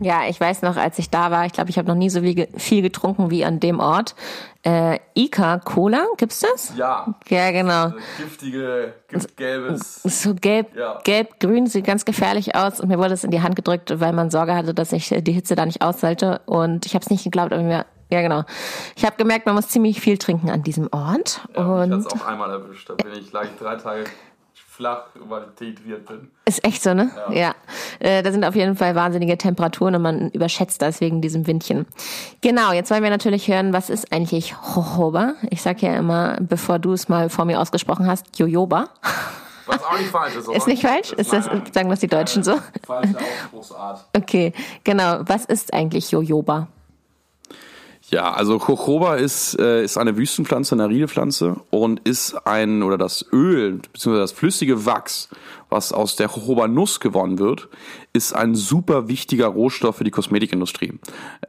Ja, 0.00 0.22
ich 0.28 0.40
weiß 0.40 0.62
noch, 0.62 0.76
als 0.76 0.98
ich 0.98 1.10
da 1.10 1.30
war, 1.30 1.46
ich 1.46 1.52
glaube, 1.52 1.70
ich 1.70 1.78
habe 1.78 1.88
noch 1.88 1.94
nie 1.94 2.10
so 2.10 2.20
viel 2.20 2.82
getrunken 2.82 3.30
wie 3.30 3.44
an 3.44 3.60
dem 3.60 3.80
Ort. 3.80 4.14
Äh, 4.62 4.98
Ica 5.14 5.58
Cola, 5.58 6.04
gibt's 6.16 6.40
das? 6.40 6.74
Ja. 6.76 7.14
Ja, 7.28 7.50
genau. 7.50 7.84
Also 7.84 7.96
giftige, 8.18 8.94
gelbes. 9.36 10.02
So 10.02 10.34
gelb, 10.34 10.76
ja. 10.76 10.98
gelb-grün, 11.04 11.66
sieht 11.66 11.86
ganz 11.86 12.04
gefährlich 12.04 12.54
aus. 12.54 12.80
Und 12.80 12.88
mir 12.88 12.98
wurde 12.98 13.14
es 13.14 13.24
in 13.24 13.30
die 13.30 13.42
Hand 13.42 13.56
gedrückt, 13.56 14.00
weil 14.00 14.12
man 14.12 14.30
Sorge 14.30 14.54
hatte, 14.54 14.74
dass 14.74 14.92
ich 14.92 15.08
die 15.08 15.32
Hitze 15.32 15.54
da 15.54 15.64
nicht 15.64 15.82
aushalte. 15.82 16.40
Und 16.46 16.86
ich 16.86 16.94
habe 16.94 17.02
es 17.02 17.10
nicht 17.10 17.24
geglaubt, 17.24 17.52
aber 17.52 17.62
mir 17.62 17.86
ja, 18.10 18.22
genau. 18.22 18.44
Ich 18.96 19.04
habe 19.04 19.16
gemerkt, 19.16 19.44
man 19.44 19.54
muss 19.54 19.68
ziemlich 19.68 20.00
viel 20.00 20.16
trinken 20.16 20.48
an 20.48 20.62
diesem 20.62 20.88
Ort. 20.92 21.42
Ja, 21.54 21.66
und 21.66 21.92
ich 21.92 22.06
hatte 22.06 22.16
es 22.16 22.22
auch 22.22 22.26
einmal 22.26 22.50
erwischt. 22.50 22.88
Da 22.88 22.94
bin 22.94 23.12
ich, 23.12 23.32
lag 23.32 23.44
ich 23.44 23.58
drei 23.58 23.76
Tage 23.76 24.04
flach, 24.78 25.06
dehydriert 25.58 26.06
bin. 26.06 26.30
Ist 26.44 26.64
echt 26.64 26.84
so, 26.84 26.94
ne? 26.94 27.10
Ja. 27.30 27.34
ja. 27.34 27.54
Äh, 27.98 28.22
da 28.22 28.30
sind 28.30 28.44
auf 28.44 28.54
jeden 28.54 28.76
Fall 28.76 28.94
wahnsinnige 28.94 29.36
Temperaturen 29.36 29.96
und 29.96 30.02
man 30.02 30.30
überschätzt 30.30 30.80
das 30.80 31.00
wegen 31.00 31.20
diesem 31.20 31.48
Windchen. 31.48 31.84
Genau, 32.42 32.72
jetzt 32.72 32.88
wollen 32.92 33.02
wir 33.02 33.10
natürlich 33.10 33.48
hören, 33.48 33.72
was 33.72 33.90
ist 33.90 34.12
eigentlich 34.12 34.54
Jojoba? 34.74 35.34
Ich 35.50 35.62
sag 35.62 35.82
ja 35.82 35.96
immer, 35.96 36.38
bevor 36.40 36.78
du 36.78 36.92
es 36.92 37.08
mal 37.08 37.28
vor 37.28 37.44
mir 37.44 37.60
ausgesprochen 37.60 38.06
hast, 38.06 38.38
Jojoba. 38.38 38.88
Was 39.66 39.82
auch 39.82 39.98
nicht 39.98 40.10
falsch 40.10 40.36
ist. 40.36 40.48
Ist 40.48 40.66
nicht 40.68 40.82
falsch? 40.82 41.12
Ist 41.12 41.32
das, 41.32 41.46
sagen 41.46 41.90
das 41.90 41.98
die 41.98 42.06
Deutschen 42.06 42.44
so? 42.44 42.54
Falsche 42.86 43.16
Ausspruchsart. 43.16 44.04
Okay, 44.16 44.52
genau. 44.84 45.22
Was 45.26 45.44
ist 45.44 45.74
eigentlich 45.74 46.12
Jojoba? 46.12 46.68
Ja, 48.10 48.32
also 48.32 48.56
Jojoba 48.56 49.16
ist, 49.16 49.58
äh, 49.58 49.84
ist 49.84 49.98
eine 49.98 50.16
Wüstenpflanze, 50.16 50.74
eine 50.74 50.88
Riedepflanze 50.88 51.56
und 51.68 52.00
ist 52.08 52.46
ein, 52.46 52.82
oder 52.82 52.96
das 52.96 53.26
Öl, 53.32 53.80
beziehungsweise 53.92 54.22
das 54.22 54.32
flüssige 54.32 54.86
Wachs, 54.86 55.28
was 55.68 55.92
aus 55.92 56.16
der 56.16 56.28
Jojoba-Nuss 56.28 57.00
gewonnen 57.00 57.38
wird, 57.38 57.68
ist 58.12 58.32
ein 58.32 58.54
super 58.54 59.08
wichtiger 59.08 59.46
Rohstoff 59.46 59.96
für 59.96 60.04
die 60.04 60.10
Kosmetikindustrie. 60.10 60.94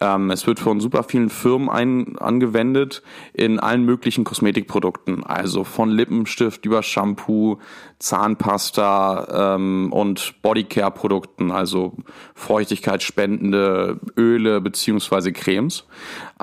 Ähm, 0.02 0.32
es 0.32 0.46
wird 0.46 0.60
von 0.60 0.80
super 0.80 1.04
vielen 1.04 1.30
Firmen 1.30 1.70
ein, 1.70 2.18
angewendet 2.18 3.02
in 3.34 3.60
allen 3.60 3.84
möglichen 3.86 4.24
Kosmetikprodukten, 4.24 5.24
also 5.24 5.64
von 5.64 5.90
Lippenstift 5.90 6.66
über 6.66 6.84
Shampoo, 6.84 7.58
Zahnpasta 8.00 9.56
ähm, 9.56 9.92
und 9.92 10.36
Bodycare-Produkten, 10.42 11.52
also 11.52 11.94
feuchtigkeitsspendende 12.34 14.00
Öle 14.16 14.62
beziehungsweise 14.62 15.34
Cremes. 15.34 15.86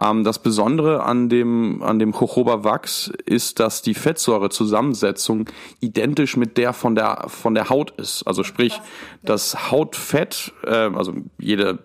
Ähm, 0.00 0.24
das 0.24 0.38
Besondere 0.38 1.02
an 1.02 1.28
dem, 1.28 1.82
an 1.82 1.98
dem 1.98 2.12
Jojoba-Wachs 2.12 3.10
ist, 3.24 3.58
dass 3.60 3.80
die 3.80 3.94
Fettsäurezusammensetzung 3.94 5.48
identisch 5.80 6.36
mit 6.36 6.58
der 6.58 6.72
von 6.72 6.94
der, 6.94 7.24
von 7.28 7.54
der 7.54 7.70
Haut 7.70 7.92
ist. 7.92 8.26
Also 8.26 8.42
sprich, 8.42 8.80
das 9.22 9.70
Hautfett, 10.06 10.52
äh, 10.64 10.70
also 10.70 11.14
jede 11.38 11.78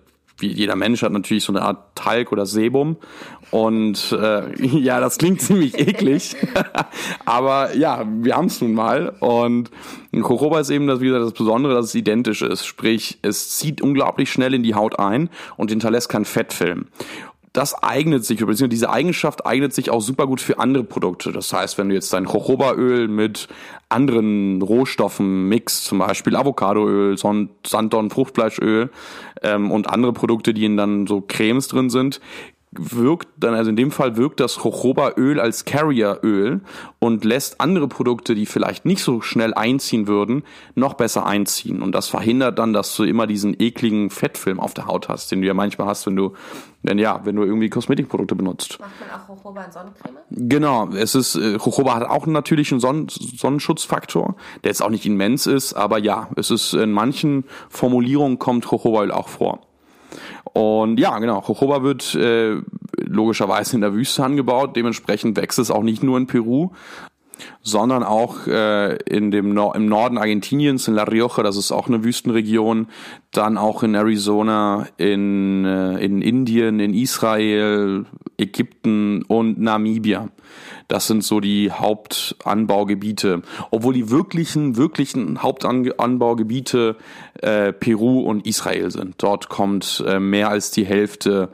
jeder 0.44 0.76
Mensch 0.76 1.04
hat 1.04 1.12
natürlich 1.12 1.44
so 1.44 1.54
eine 1.54 1.62
Art 1.62 1.96
Talg 1.96 2.32
oder 2.32 2.48
Sebum. 2.48 2.98
Und 3.52 4.12
äh, 4.12 4.66
ja, 4.66 5.00
das 5.00 5.20
klingt 5.20 5.40
ziemlich 5.40 5.78
eklig. 5.78 6.36
Aber 7.26 7.76
ja, 7.76 8.08
wir 8.08 8.36
haben 8.36 8.48
es 8.48 8.60
nun 8.60 8.74
mal. 8.74 9.10
Und 9.20 9.70
Jojoba 10.12 10.60
ist 10.60 10.72
eben 10.72 10.88
das, 10.88 11.00
wie 11.00 11.06
gesagt, 11.06 11.26
das 11.26 11.34
Besondere, 11.34 11.76
dass 11.76 11.86
es 11.88 11.96
identisch 11.96 12.42
ist. 12.42 12.66
Sprich, 12.66 13.20
es 13.22 13.56
zieht 13.56 13.82
unglaublich 13.84 14.32
schnell 14.32 14.56
in 14.56 14.64
die 14.64 14.74
Haut 14.74 14.98
ein 14.98 15.30
und 15.58 15.70
hinterlässt 15.70 16.10
keinen 16.10 16.26
Fettfilm 16.26 16.88
das 17.54 17.74
eignet 17.84 18.24
sich, 18.24 18.40
beziehungsweise 18.40 18.70
diese 18.70 18.90
Eigenschaft 18.90 19.46
eignet 19.46 19.74
sich 19.74 19.90
auch 19.90 20.02
super 20.02 20.26
gut 20.26 20.40
für 20.40 20.58
andere 20.60 20.86
Produkte. 20.86 21.34
Das 21.34 21.52
heißt, 21.52 21.78
wenn 21.78 21.90
du 21.90 21.96
jetzt 21.96 22.14
dein 22.14 22.26
Jojobaöl 22.26 23.10
mit 23.10 23.50
anderen 23.90 24.62
Rohstoffen 24.62 25.50
mixt, 25.50 25.84
zum 25.84 26.00
Beispiel 26.00 26.38
Avocadoöl, 26.38 27.18
Sanddorn, 27.18 28.10
Fruchtfleischöl 28.10 28.90
ähm, 29.42 29.70
und 29.70 29.90
andere 29.90 30.14
Produkte, 30.14 30.54
die 30.54 30.64
in 30.64 30.78
dann 30.78 31.08
so 31.08 31.20
Cremes 31.20 31.68
drin 31.68 31.90
sind, 31.90 32.22
wirkt 32.72 33.28
dann, 33.38 33.54
also 33.54 33.70
in 33.70 33.76
dem 33.76 33.92
Fall 33.92 34.16
wirkt 34.16 34.40
das 34.40 34.56
Jojobaöl 34.64 35.42
als 35.42 35.66
Carrieröl 35.66 36.62
und 37.00 37.26
lässt 37.26 37.60
andere 37.60 37.90
Produkte, 37.90 38.34
die 38.34 38.46
vielleicht 38.46 38.86
nicht 38.86 39.04
so 39.04 39.20
schnell 39.20 39.54
einziehen 39.54 40.08
würden, 40.08 40.44
noch 40.76 40.94
besser 40.94 41.26
einziehen. 41.26 41.82
Und 41.82 41.94
das 41.94 42.08
verhindert 42.08 42.60
dann, 42.60 42.72
dass 42.72 42.96
du 42.96 43.04
immer 43.04 43.28
diesen 43.28 43.60
ekligen 43.62 44.10
Fettfilm 44.10 44.60
auf 44.62 44.74
der 44.74 44.88
Haut 44.88 45.10
hast, 45.10 45.32
den 45.32 45.42
du 45.42 45.48
ja 45.48 45.54
manchmal 45.54 45.88
hast, 45.88 46.06
wenn 46.06 46.16
du, 46.16 46.34
wenn 46.82 46.98
ja, 46.98 47.20
wenn 47.26 47.36
du 47.36 47.44
irgendwie 47.44 47.70
Kosmetikprodukte 47.70 48.36
benutzt. 48.36 48.80
Macht 48.80 48.92
man 49.02 49.20
auch 49.20 49.44
Jojoba 49.44 49.64
in 49.66 49.72
Sonnencreme? 49.72 50.18
Genau, 50.30 50.88
es 50.92 51.14
ist, 51.14 51.36
äh, 51.36 51.58
Jojoba 51.58 51.96
hat 51.96 52.08
auch 52.08 52.26
natürlich 52.26 52.72
einen 52.72 52.80
Sonnen 52.80 53.08
Sonnenschutzfaktor, 53.10 54.36
der 54.64 54.70
jetzt 54.70 54.82
auch 54.82 54.90
nicht 54.90 55.06
immens 55.06 55.46
ist, 55.46 55.74
aber 55.74 55.98
ja, 55.98 56.30
es 56.38 56.52
ist 56.52 56.74
in 56.74 56.94
manchen 56.94 57.44
Formulierungen 57.70 58.40
kommt 58.40 58.64
Jojobaöl 58.64 59.12
auch 59.12 59.28
vor. 59.28 59.60
Und 60.54 61.00
ja, 61.00 61.18
genau, 61.20 61.44
Jojoba 61.48 61.84
wird 61.84 62.14
äh, 62.16 62.58
logischerweise 62.98 63.76
in 63.76 63.82
der 63.82 63.94
Wüste 63.94 64.24
angebaut. 64.24 64.76
Dementsprechend 64.76 65.38
wächst 65.38 65.60
es 65.60 65.72
auch 65.72 65.84
nicht 65.84 66.04
nur 66.04 66.18
in 66.18 66.28
Peru, 66.28 66.72
sondern 67.62 68.04
auch 68.04 68.48
äh, 68.48 68.96
in 69.04 69.32
dem 69.32 69.54
no 69.54 69.74
im 69.74 69.88
Norden 69.88 70.18
Argentiniens, 70.18 70.88
in 70.88 70.96
La 70.96 71.04
Rioja, 71.04 71.44
das 71.44 71.58
ist 71.58 71.72
auch 71.72 71.88
eine 71.88 72.04
Wüstenregion, 72.04 72.88
dann 73.32 73.58
auch 73.58 73.84
in 73.84 73.96
Arizona, 73.96 74.88
in, 74.98 75.66
äh, 75.66 75.98
in 76.04 76.22
Indien, 76.22 76.80
in 76.80 76.94
Israel, 76.94 78.06
Ägypten 78.42 79.24
und 79.24 79.60
Namibia. 79.60 80.30
Das 80.88 81.08
sind 81.08 81.24
so 81.24 81.40
die 81.40 81.72
Hauptanbaugebiete. 81.72 83.44
Obwohl 83.70 83.94
die 83.94 84.10
wirklichen, 84.10 84.76
wirklichen 84.76 85.42
Hauptanbaugebiete 85.42 86.98
äh, 87.42 87.72
Peru 87.72 88.22
und 88.22 88.46
Israel 88.46 88.92
sind. 88.92 89.16
Dort 89.20 89.50
kommt 89.50 90.04
äh, 90.06 90.20
mehr 90.20 90.50
als 90.50 90.72
die 90.72 90.86
Hälfte 90.86 91.50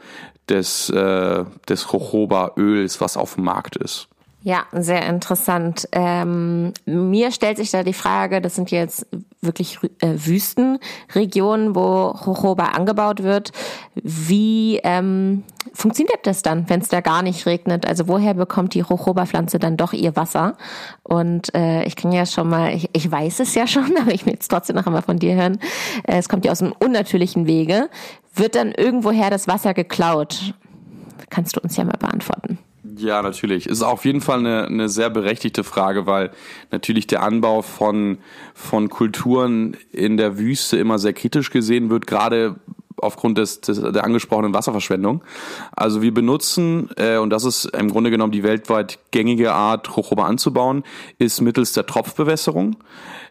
des, 0.50 0.90
äh, 0.90 1.46
des 1.68 1.92
Jojoba-Öls, 1.92 3.02
was 3.02 3.18
auf 3.18 3.36
dem 3.36 3.44
Markt 3.44 3.76
ist. 3.76 4.08
Ja, 4.48 4.66
sehr 4.72 5.06
interessant. 5.06 5.90
Ähm, 5.92 6.72
mir 6.86 7.32
stellt 7.32 7.58
sich 7.58 7.70
da 7.72 7.84
die 7.84 7.92
Frage, 7.92 8.40
das 8.40 8.56
sind 8.56 8.72
jetzt 8.72 9.06
wirklich 9.42 9.78
äh, 10.00 10.14
Wüstenregionen, 10.16 11.76
wo 11.76 12.16
Jojoba 12.26 12.68
angebaut 12.68 13.24
wird. 13.24 13.52
Wie 13.96 14.80
ähm, 14.86 15.44
funktioniert 15.74 16.26
das 16.26 16.44
dann, 16.44 16.70
wenn 16.70 16.80
es 16.80 16.88
da 16.88 17.02
gar 17.02 17.24
nicht 17.24 17.46
regnet? 17.46 17.86
Also 17.86 18.08
woher 18.08 18.36
bekommt 18.36 18.74
die 18.74 18.80
Jojoba-Pflanze 18.80 19.60
dann 19.60 19.76
doch 19.76 19.92
ihr 19.92 20.16
Wasser? 20.16 20.56
Und 21.04 21.54
äh, 21.54 21.84
ich 21.84 21.98
kann 21.98 22.14
ja 22.14 22.26
schon 22.26 22.48
mal, 22.48 22.74
ich, 22.74 22.90
ich 22.94 23.12
weiß 23.12 23.42
es 23.42 23.54
ja 23.54 23.68
schon, 23.68 23.98
aber 24.02 24.14
ich 24.14 24.26
will 24.26 24.32
jetzt 24.32 24.48
trotzdem 24.48 24.78
noch 24.78 24.88
einmal 24.88 25.02
von 25.02 25.20
dir 25.20 25.36
hören. 25.36 25.60
Äh, 26.04 26.20
es 26.20 26.30
kommt 26.30 26.46
ja 26.46 26.54
aus 26.54 26.62
einem 26.62 26.74
unnatürlichen 26.80 27.48
Wege. 27.48 27.90
Wird 28.34 28.56
dann 28.56 28.72
irgendwoher 28.72 29.30
das 29.30 29.50
Wasser 29.50 29.74
geklaut? 29.74 30.54
Kannst 31.30 31.58
du 31.58 31.60
uns 31.60 31.76
ja 31.76 31.84
mal 31.84 31.98
beantworten. 32.00 32.60
Ja, 32.98 33.22
natürlich. 33.22 33.68
Ist 33.68 33.82
auf 33.82 34.06
jeden 34.06 34.22
Fall 34.22 34.40
eine, 34.40 34.66
eine 34.66 34.90
sehr 34.90 35.10
berechtigte 35.10 35.64
Frage, 35.64 36.06
weil 36.06 36.32
natürlich 36.72 37.08
der 37.08 37.24
Anbau 37.24 37.62
von, 37.62 38.18
von 38.54 38.90
Kulturen 38.90 39.78
in 39.92 40.18
der 40.18 40.38
Wüste 40.38 40.78
immer 40.78 41.00
sehr 41.00 41.14
kritisch 41.14 41.52
gesehen 41.52 41.90
wird, 41.90 42.08
gerade 42.08 42.56
aufgrund 43.02 43.38
des, 43.38 43.62
des, 43.62 43.82
der 43.82 44.04
angesprochenen 44.04 44.54
Wasserverschwendung. 44.54 45.24
Also 45.76 46.02
wir 46.02 46.14
benutzen, 46.14 46.90
äh, 46.98 47.18
und 47.18 47.30
das 47.30 47.44
ist 47.44 47.66
im 47.66 47.90
Grunde 47.90 48.12
genommen 48.12 48.32
die 48.32 48.44
weltweit 48.44 49.00
gängige 49.12 49.54
Art, 49.54 49.88
Jojoba 49.88 50.26
anzubauen, 50.26 50.84
ist 51.20 51.42
mittels 51.42 51.74
der 51.74 51.86
Tropfbewässerung. 51.86 52.78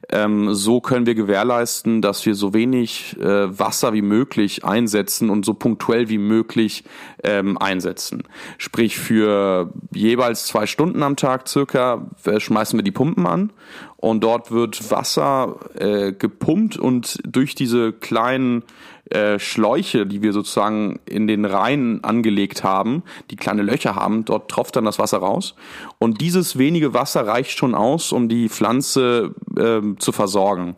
Ähm, 0.09 0.55
so 0.55 0.81
können 0.81 1.07
wir 1.07 1.15
gewährleisten, 1.15 2.01
dass 2.01 2.25
wir 2.27 2.35
so 2.35 2.55
wenig 2.55 3.17
äh, 3.19 3.59
Wasser 3.59 3.93
wie 3.93 4.03
möglich 4.03 4.65
einsetzen 4.65 5.31
und 5.31 5.45
so 5.45 5.55
punktuell 5.55 6.09
wie 6.09 6.19
möglich 6.19 6.85
ähm, 7.25 7.59
einsetzen. 7.59 8.23
Sprich, 8.59 8.99
für 8.99 9.73
jeweils 9.93 10.47
zwei 10.47 10.67
Stunden 10.67 11.03
am 11.03 11.17
Tag 11.17 11.49
circa 11.49 12.07
äh, 12.25 12.39
schmeißen 12.39 12.79
wir 12.79 12.85
die 12.85 12.93
Pumpen 12.93 13.27
an 13.27 13.53
und 13.97 14.23
dort 14.23 14.53
wird 14.53 14.91
Wasser 14.91 15.57
äh, 15.75 16.13
gepumpt 16.13 16.77
und 16.77 17.19
durch 17.27 17.55
diese 17.55 17.93
kleinen 17.93 18.63
äh, 19.11 19.39
Schläuche, 19.39 20.07
die 20.07 20.23
wir 20.23 20.33
sozusagen 20.33 20.99
in 21.07 21.27
den 21.27 21.45
Reihen 21.45 22.03
angelegt 22.03 22.65
haben, 22.65 23.03
die 23.31 23.37
kleine 23.37 23.63
Löcher 23.63 23.95
haben, 23.95 24.25
dort 24.25 24.51
tropft 24.51 24.77
dann 24.77 24.85
das 24.85 24.99
Wasser 24.99 25.19
raus. 25.19 25.55
Und 25.99 26.21
dieses 26.21 26.59
wenige 26.59 26.93
Wasser 26.93 27.27
reicht 27.27 27.57
schon 27.57 27.75
aus, 27.75 28.11
um 28.13 28.29
die 28.29 28.49
Pflanze 28.49 29.35
äh, 29.57 29.81
zu 29.99 30.13
versorgen. 30.13 30.77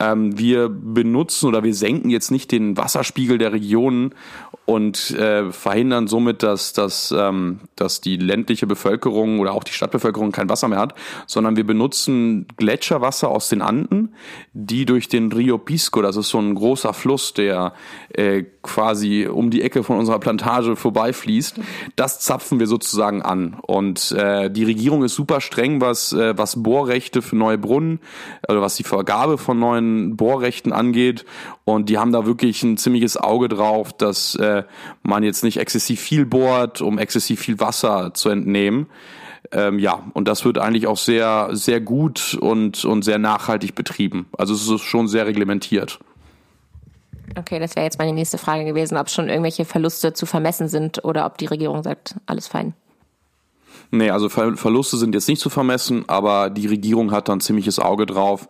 Ähm, 0.00 0.38
wir 0.38 0.68
benutzen 0.68 1.48
oder 1.48 1.64
wir 1.64 1.74
senken 1.74 2.10
jetzt 2.10 2.30
nicht 2.30 2.50
den 2.50 2.76
Wasserspiegel 2.76 3.38
der 3.38 3.52
Regionen 3.52 4.14
und 4.66 5.12
äh, 5.12 5.52
verhindern 5.52 6.08
somit, 6.08 6.42
dass, 6.42 6.72
dass, 6.72 7.14
ähm, 7.16 7.60
dass 7.76 8.00
die 8.00 8.16
ländliche 8.16 8.66
Bevölkerung 8.66 9.38
oder 9.38 9.52
auch 9.52 9.62
die 9.62 9.72
Stadtbevölkerung 9.72 10.32
kein 10.32 10.48
Wasser 10.48 10.66
mehr 10.66 10.80
hat, 10.80 10.94
sondern 11.26 11.56
wir 11.56 11.64
benutzen 11.64 12.46
Gletscherwasser 12.56 13.28
aus 13.28 13.48
den 13.48 13.62
Anden, 13.62 14.14
die 14.52 14.84
durch 14.84 15.08
den 15.08 15.30
Rio 15.30 15.56
Pisco, 15.56 16.02
das 16.02 16.16
ist 16.16 16.30
so 16.30 16.38
ein 16.38 16.56
großer 16.56 16.92
Fluss, 16.92 17.32
der 17.32 17.74
äh, 18.08 18.42
quasi 18.62 19.28
um 19.28 19.50
die 19.50 19.62
Ecke 19.62 19.84
von 19.84 19.98
unserer 19.98 20.18
Plantage 20.18 20.74
vorbeifließt, 20.74 21.60
das 21.94 22.18
zapfen 22.18 22.58
wir 22.58 22.66
sozusagen 22.66 23.22
an. 23.22 23.56
Und 23.62 24.10
äh, 24.12 24.50
die 24.50 24.64
Regierung 24.64 25.04
ist 25.04 25.14
super 25.14 25.40
streng, 25.40 25.80
was, 25.80 26.12
äh, 26.12 26.36
was 26.36 26.60
Bohrrechte 26.64 27.22
für 27.22 27.36
neue 27.36 27.56
Brunnen, 27.58 28.00
also 28.42 28.60
was 28.60 28.74
die 28.74 28.82
Vergabe 28.82 29.38
von 29.38 29.60
neuen 29.60 30.16
Bohrrechten 30.16 30.72
angeht. 30.72 31.24
Und 31.66 31.88
die 31.88 31.98
haben 31.98 32.12
da 32.12 32.26
wirklich 32.26 32.62
ein 32.62 32.76
ziemliches 32.76 33.16
Auge 33.16 33.48
drauf, 33.48 33.92
dass 33.92 34.36
äh, 34.36 34.62
man 35.02 35.24
jetzt 35.24 35.42
nicht 35.42 35.56
exzessiv 35.56 36.00
viel 36.00 36.24
bohrt, 36.24 36.80
um 36.80 36.96
exzessiv 36.96 37.40
viel 37.40 37.58
Wasser 37.58 38.14
zu 38.14 38.28
entnehmen. 38.28 38.86
Ähm, 39.50 39.80
ja, 39.80 40.04
und 40.14 40.28
das 40.28 40.44
wird 40.44 40.58
eigentlich 40.58 40.86
auch 40.86 40.96
sehr, 40.96 41.48
sehr 41.50 41.80
gut 41.80 42.38
und, 42.40 42.84
und 42.84 43.02
sehr 43.02 43.18
nachhaltig 43.18 43.74
betrieben. 43.74 44.28
Also 44.38 44.54
es 44.54 44.68
ist 44.68 44.82
schon 44.82 45.08
sehr 45.08 45.26
reglementiert. 45.26 45.98
Okay, 47.36 47.58
das 47.58 47.74
wäre 47.74 47.84
jetzt 47.84 47.98
meine 47.98 48.12
nächste 48.12 48.38
Frage 48.38 48.64
gewesen, 48.64 48.96
ob 48.96 49.10
schon 49.10 49.28
irgendwelche 49.28 49.64
Verluste 49.64 50.12
zu 50.12 50.24
vermessen 50.24 50.68
sind 50.68 51.04
oder 51.04 51.26
ob 51.26 51.36
die 51.36 51.46
Regierung 51.46 51.82
sagt, 51.82 52.14
alles 52.26 52.46
fein. 52.46 52.74
Nee, 53.90 54.10
also 54.10 54.28
Ver 54.28 54.56
Verluste 54.56 54.96
sind 54.96 55.14
jetzt 55.14 55.28
nicht 55.28 55.40
zu 55.40 55.50
vermessen, 55.50 56.04
aber 56.08 56.50
die 56.50 56.66
Regierung 56.66 57.12
hat 57.12 57.28
da 57.28 57.32
ein 57.32 57.40
ziemliches 57.40 57.78
Auge 57.78 58.06
drauf 58.06 58.48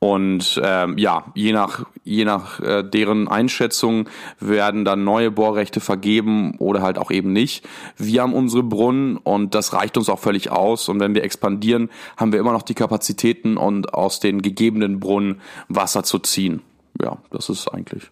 Und 0.00 0.60
ähm, 0.62 0.96
ja, 0.96 1.24
je 1.34 1.52
nach, 1.52 1.84
je 2.04 2.24
nach 2.24 2.60
äh, 2.60 2.84
deren 2.84 3.26
Einschätzung 3.26 4.08
werden 4.38 4.84
dann 4.84 5.02
neue 5.02 5.32
Bohrrechte 5.32 5.80
vergeben 5.80 6.56
oder 6.58 6.82
halt 6.82 6.98
auch 6.98 7.10
eben 7.10 7.32
nicht. 7.32 7.66
Wir 7.96 8.22
haben 8.22 8.32
unsere 8.32 8.62
Brunnen 8.62 9.16
und 9.16 9.56
das 9.56 9.72
reicht 9.72 9.96
uns 9.96 10.08
auch 10.08 10.20
völlig 10.20 10.52
aus. 10.52 10.88
Und 10.88 11.00
wenn 11.00 11.16
wir 11.16 11.24
expandieren, 11.24 11.90
haben 12.16 12.32
wir 12.32 12.38
immer 12.38 12.52
noch 12.52 12.62
die 12.62 12.74
Kapazitäten 12.74 13.56
und 13.56 13.92
aus 13.92 14.20
den 14.20 14.40
gegebenen 14.40 15.00
Brunnen 15.00 15.40
Wasser 15.68 16.04
zu 16.04 16.20
ziehen. 16.20 16.62
Ja, 17.02 17.18
das 17.30 17.48
ist 17.48 17.66
eigentlich. 17.68 18.10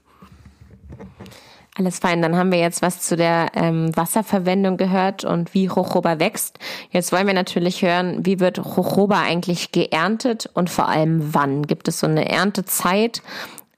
Alles 1.79 1.99
fein, 1.99 2.23
dann 2.23 2.37
haben 2.37 2.53
wir 2.53 2.59
jetzt 2.59 2.81
was 2.81 3.03
zu 3.03 3.17
der 3.17 3.49
ähm, 3.55 3.95
Wasserverwendung 3.95 4.79
gehört 4.79 5.25
und 5.25 5.53
wie 5.53 5.67
Jojoba 5.67 6.19
wächst. 6.19 6.59
Jetzt 6.91 7.13
wollen 7.13 7.27
wir 7.27 7.35
natürlich 7.35 7.83
hören, 7.83 8.25
wie 8.25 8.41
wird 8.41 8.57
Jojoba 8.57 9.21
eigentlich 9.21 9.73
geerntet 9.73 10.49
und 10.55 10.71
vor 10.71 10.89
allem 10.89 11.35
wann? 11.35 11.67
Gibt 11.67 11.87
es 11.87 12.01
so 12.01 12.07
eine 12.07 12.31
Erntezeit 12.31 13.21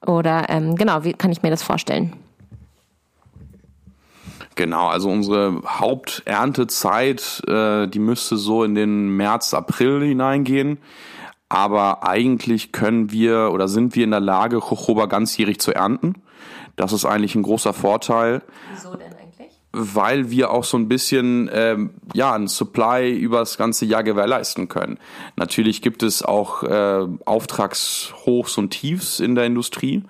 oder 0.05 0.45
ähm, 0.47 0.77
genau, 0.77 1.03
wie 1.03 1.11
kann 1.11 1.33
ich 1.33 1.41
mir 1.41 1.49
das 1.49 1.61
vorstellen? 1.61 2.13
Genau, 4.55 4.87
also 4.87 5.09
unsere 5.09 5.61
Haupterntezeit, 5.65 7.41
äh, 7.47 7.87
die 7.87 7.99
müsste 7.99 8.37
so 8.37 8.63
in 8.63 8.75
den 8.75 9.09
März, 9.09 9.53
April 9.53 10.05
hineingehen. 10.05 10.77
Aber 11.49 12.07
eigentlich 12.07 12.71
können 12.71 13.11
wir 13.11 13.51
oder 13.51 13.67
sind 13.67 13.95
wir 13.95 14.05
in 14.05 14.11
der 14.11 14.19
Lage, 14.21 14.57
Jojoba 14.57 15.07
ganzjährig 15.07 15.59
zu 15.59 15.73
ernten. 15.73 16.15
Das 16.79 16.93
ist 16.93 17.03
eigentlich 17.03 17.35
ein 17.35 17.43
großer 17.43 17.73
Vorteil. 17.73 18.41
Wieso 18.71 18.95
denn 18.95 19.11
eigentlich? 19.11 19.51
Weil 19.73 20.31
wir 20.31 20.51
auch 20.51 20.63
so 20.63 20.77
ein 20.77 20.87
bisschen 20.87 21.49
ähm, 21.51 21.89
ja 22.13 22.31
ein 22.33 22.47
Supply 22.47 23.11
über 23.11 23.39
das 23.39 23.57
ganze 23.57 23.85
Jahr 23.85 24.01
gewährleisten 24.01 24.69
können. 24.69 24.97
Natürlich 25.35 25.81
gibt 25.81 26.03
es 26.03 26.23
auch 26.23 26.63
äh, 26.63 27.05
Auftragshochs 27.25 28.57
und 28.57 28.69
Tiefs 28.69 29.19
in 29.19 29.35
der 29.35 29.45
Industrie 29.45 30.03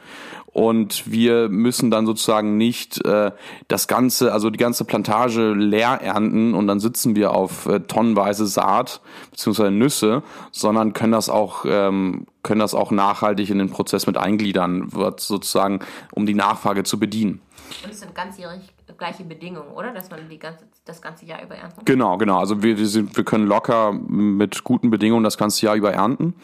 und 0.51 1.11
wir 1.11 1.47
müssen 1.49 1.91
dann 1.91 2.05
sozusagen 2.05 2.57
nicht 2.57 3.05
äh, 3.05 3.31
das 3.67 3.87
ganze, 3.87 4.33
also 4.33 4.49
die 4.49 4.57
ganze 4.57 4.83
Plantage 4.83 5.53
leer 5.53 5.99
ernten 6.01 6.53
und 6.53 6.67
dann 6.67 6.79
sitzen 6.79 7.15
wir 7.15 7.31
auf 7.31 7.67
äh, 7.67 7.81
tonnenweise 7.81 8.47
Saat 8.47 9.01
beziehungsweise 9.31 9.71
Nüsse, 9.71 10.23
sondern 10.51 10.93
können 10.93 11.11
das 11.11 11.29
auch 11.29 11.65
ähm, 11.67 12.25
können 12.41 12.59
das 12.59 12.73
auch 12.73 12.91
nachhaltig 12.91 13.49
in 13.49 13.59
den 13.59 13.69
Prozess 13.69 14.07
mit 14.07 14.17
eingliedern, 14.17 14.93
wird 14.93 15.19
sozusagen, 15.19 15.81
um 16.13 16.25
die 16.25 16.33
Nachfrage 16.33 16.83
zu 16.83 16.97
bedienen. 16.97 17.41
Und 17.83 17.91
es 17.91 17.99
sind 17.99 18.15
ganzjährig 18.15 18.61
gleiche 18.99 19.23
Bedingungen, 19.23 19.71
oder? 19.71 19.91
Dass 19.91 20.09
man 20.11 20.29
die 20.29 20.37
ganze, 20.37 20.65
das 20.85 21.01
ganze 21.01 21.25
Jahr 21.25 21.41
über 21.41 21.55
ernten 21.55 21.77
kann? 21.77 21.85
Genau, 21.85 22.17
genau. 22.17 22.37
Also 22.37 22.61
wir, 22.61 22.77
wir, 22.77 22.85
sind, 22.85 23.17
wir 23.17 23.23
können 23.23 23.47
locker 23.47 23.93
mit 23.93 24.63
guten 24.63 24.91
Bedingungen 24.91 25.23
das 25.23 25.37
ganze 25.37 25.65
Jahr 25.65 25.75
über 25.75 25.91
ernten. 25.91 26.35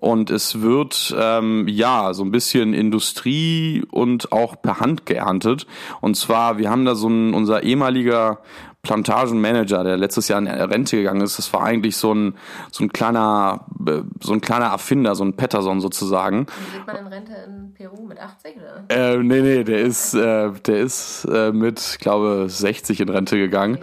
Und 0.00 0.30
es 0.30 0.62
wird 0.62 1.14
ähm, 1.18 1.68
ja 1.68 2.14
so 2.14 2.24
ein 2.24 2.30
bisschen 2.30 2.72
Industrie 2.72 3.84
und 3.90 4.32
auch 4.32 4.60
per 4.62 4.80
Hand 4.80 5.04
geerntet. 5.04 5.66
Und 6.00 6.16
zwar, 6.16 6.56
wir 6.56 6.70
haben 6.70 6.86
da 6.86 6.94
so 6.94 7.08
ein, 7.08 7.34
unser 7.34 7.62
ehemaliger 7.62 8.38
Plantagenmanager, 8.86 9.82
der 9.82 9.96
letztes 9.96 10.28
Jahr 10.28 10.38
in 10.38 10.46
Rente 10.46 10.96
gegangen 10.96 11.20
ist, 11.20 11.38
das 11.38 11.52
war 11.52 11.64
eigentlich 11.64 11.96
so 11.96 12.14
ein, 12.14 12.34
so 12.70 12.84
ein 12.84 12.92
kleiner, 12.92 13.66
so 14.20 14.32
ein 14.32 14.40
kleiner 14.40 14.66
Erfinder, 14.66 15.16
so 15.16 15.24
ein 15.24 15.34
Patterson 15.34 15.80
sozusagen. 15.80 16.46
Wie 16.46 16.78
geht 16.78 16.86
man 16.86 16.96
in 16.96 17.06
Rente 17.08 17.32
in 17.48 17.74
Peru 17.74 18.06
mit 18.06 18.20
80 18.20 18.54
oder? 18.56 18.84
Äh, 18.88 19.18
nee, 19.18 19.40
nee, 19.40 19.64
der 19.64 19.80
ist, 19.80 20.14
äh, 20.14 20.52
der 20.52 20.78
ist 20.78 21.24
äh, 21.24 21.50
mit, 21.50 21.98
glaube 22.00 22.46
60 22.48 23.00
in 23.00 23.08
Rente 23.08 23.36
gegangen. 23.36 23.78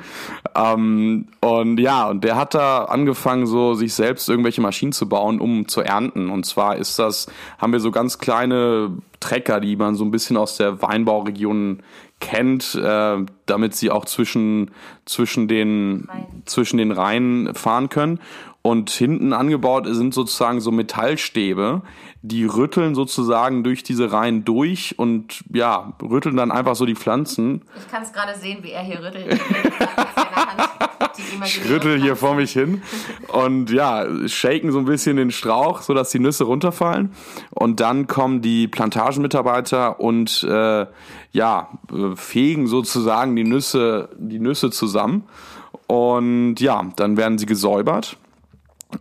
Okay. 0.45 0.73
Ähm, 0.73 1.27
und 1.41 1.79
ja, 1.81 2.07
und 2.07 2.23
der 2.23 2.37
hat 2.37 2.53
da 2.53 2.85
angefangen, 2.85 3.45
so 3.45 3.73
sich 3.73 3.93
selbst 3.93 4.29
irgendwelche 4.29 4.61
Maschinen 4.61 4.93
zu 4.93 5.09
bauen, 5.09 5.41
um 5.41 5.67
zu 5.67 5.81
ernten. 5.81 6.29
Und 6.29 6.45
zwar 6.45 6.77
ist 6.77 6.97
das, 6.97 7.27
haben 7.57 7.73
wir 7.73 7.81
so 7.81 7.91
ganz 7.91 8.19
kleine 8.19 8.91
Trecker, 9.23 9.59
die 9.61 9.75
man 9.75 9.95
so 9.95 10.03
ein 10.03 10.11
bisschen 10.11 10.35
aus 10.35 10.57
der 10.57 10.81
Weinbauregion 10.81 11.81
kennt, 12.19 12.75
äh, 12.75 13.17
damit 13.45 13.75
sie 13.75 13.89
auch 13.89 14.05
zwischen, 14.05 14.71
zwischen, 15.05 15.47
den, 15.47 16.09
zwischen 16.45 16.77
den 16.77 16.91
Reihen 16.91 17.53
fahren 17.55 17.89
können. 17.89 18.19
Und 18.65 18.89
hinten 18.91 19.33
angebaut 19.33 19.85
sind 19.89 20.13
sozusagen 20.13 20.61
so 20.61 20.71
Metallstäbe, 20.71 21.81
die 22.21 22.45
rütteln 22.45 22.95
sozusagen 22.95 23.65
durch 23.65 23.83
diese 23.83 24.13
Reihen 24.13 24.45
durch 24.45 24.97
und 24.97 25.43
ja, 25.53 25.91
rütteln 26.01 26.37
dann 26.37 26.49
einfach 26.49 26.75
so 26.75 26.85
die 26.85 26.95
Pflanzen. 26.95 27.63
Ich 27.75 27.91
kann 27.91 28.03
es 28.03 28.13
gerade 28.13 28.39
sehen, 28.39 28.59
wie 28.63 28.71
er 28.71 28.81
hier 28.81 29.03
rüttelt. 29.03 29.37
ich 31.45 31.69
rüttel 31.69 32.01
hier 32.01 32.15
vor 32.15 32.35
mich 32.35 32.53
hin 32.53 32.81
und 33.27 33.69
ja, 33.69 34.05
shaken 34.29 34.71
so 34.71 34.79
ein 34.79 34.85
bisschen 34.85 35.17
den 35.17 35.31
Strauch, 35.31 35.81
sodass 35.81 36.11
die 36.11 36.19
Nüsse 36.19 36.45
runterfallen. 36.45 37.11
Und 37.49 37.81
dann 37.81 38.07
kommen 38.07 38.41
die 38.41 38.69
Plantagenmitarbeiter 38.69 39.99
und 39.99 40.41
äh, 40.43 40.85
ja, 41.33 41.69
fegen 42.15 42.67
sozusagen 42.67 43.35
die 43.35 43.43
Nüsse, 43.43 44.07
die 44.17 44.39
Nüsse 44.39 44.71
zusammen. 44.71 45.25
Und 45.87 46.61
ja, 46.61 46.81
dann 46.95 47.17
werden 47.17 47.37
sie 47.37 47.45
gesäubert. 47.45 48.17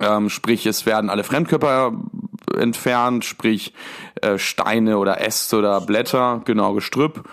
Ähm, 0.01 0.29
sprich, 0.29 0.67
es 0.67 0.87
werden 0.87 1.11
alle 1.11 1.25
Fremdkörper 1.25 1.93
entfernt, 2.59 3.25
sprich 3.25 3.73
äh, 4.21 4.39
Steine 4.39 4.99
oder 4.99 5.21
Äste 5.21 5.57
oder 5.59 5.81
Blätter, 5.81 6.43
genau 6.45 6.75
Gestrüpp. 6.75 7.25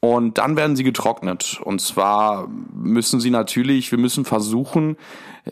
Und 0.00 0.38
dann 0.38 0.56
werden 0.56 0.76
sie 0.76 0.84
getrocknet. 0.84 1.60
Und 1.64 1.80
zwar 1.80 2.48
müssen 2.72 3.18
sie 3.18 3.30
natürlich, 3.30 3.90
wir 3.90 3.98
müssen 3.98 4.24
versuchen, 4.24 4.96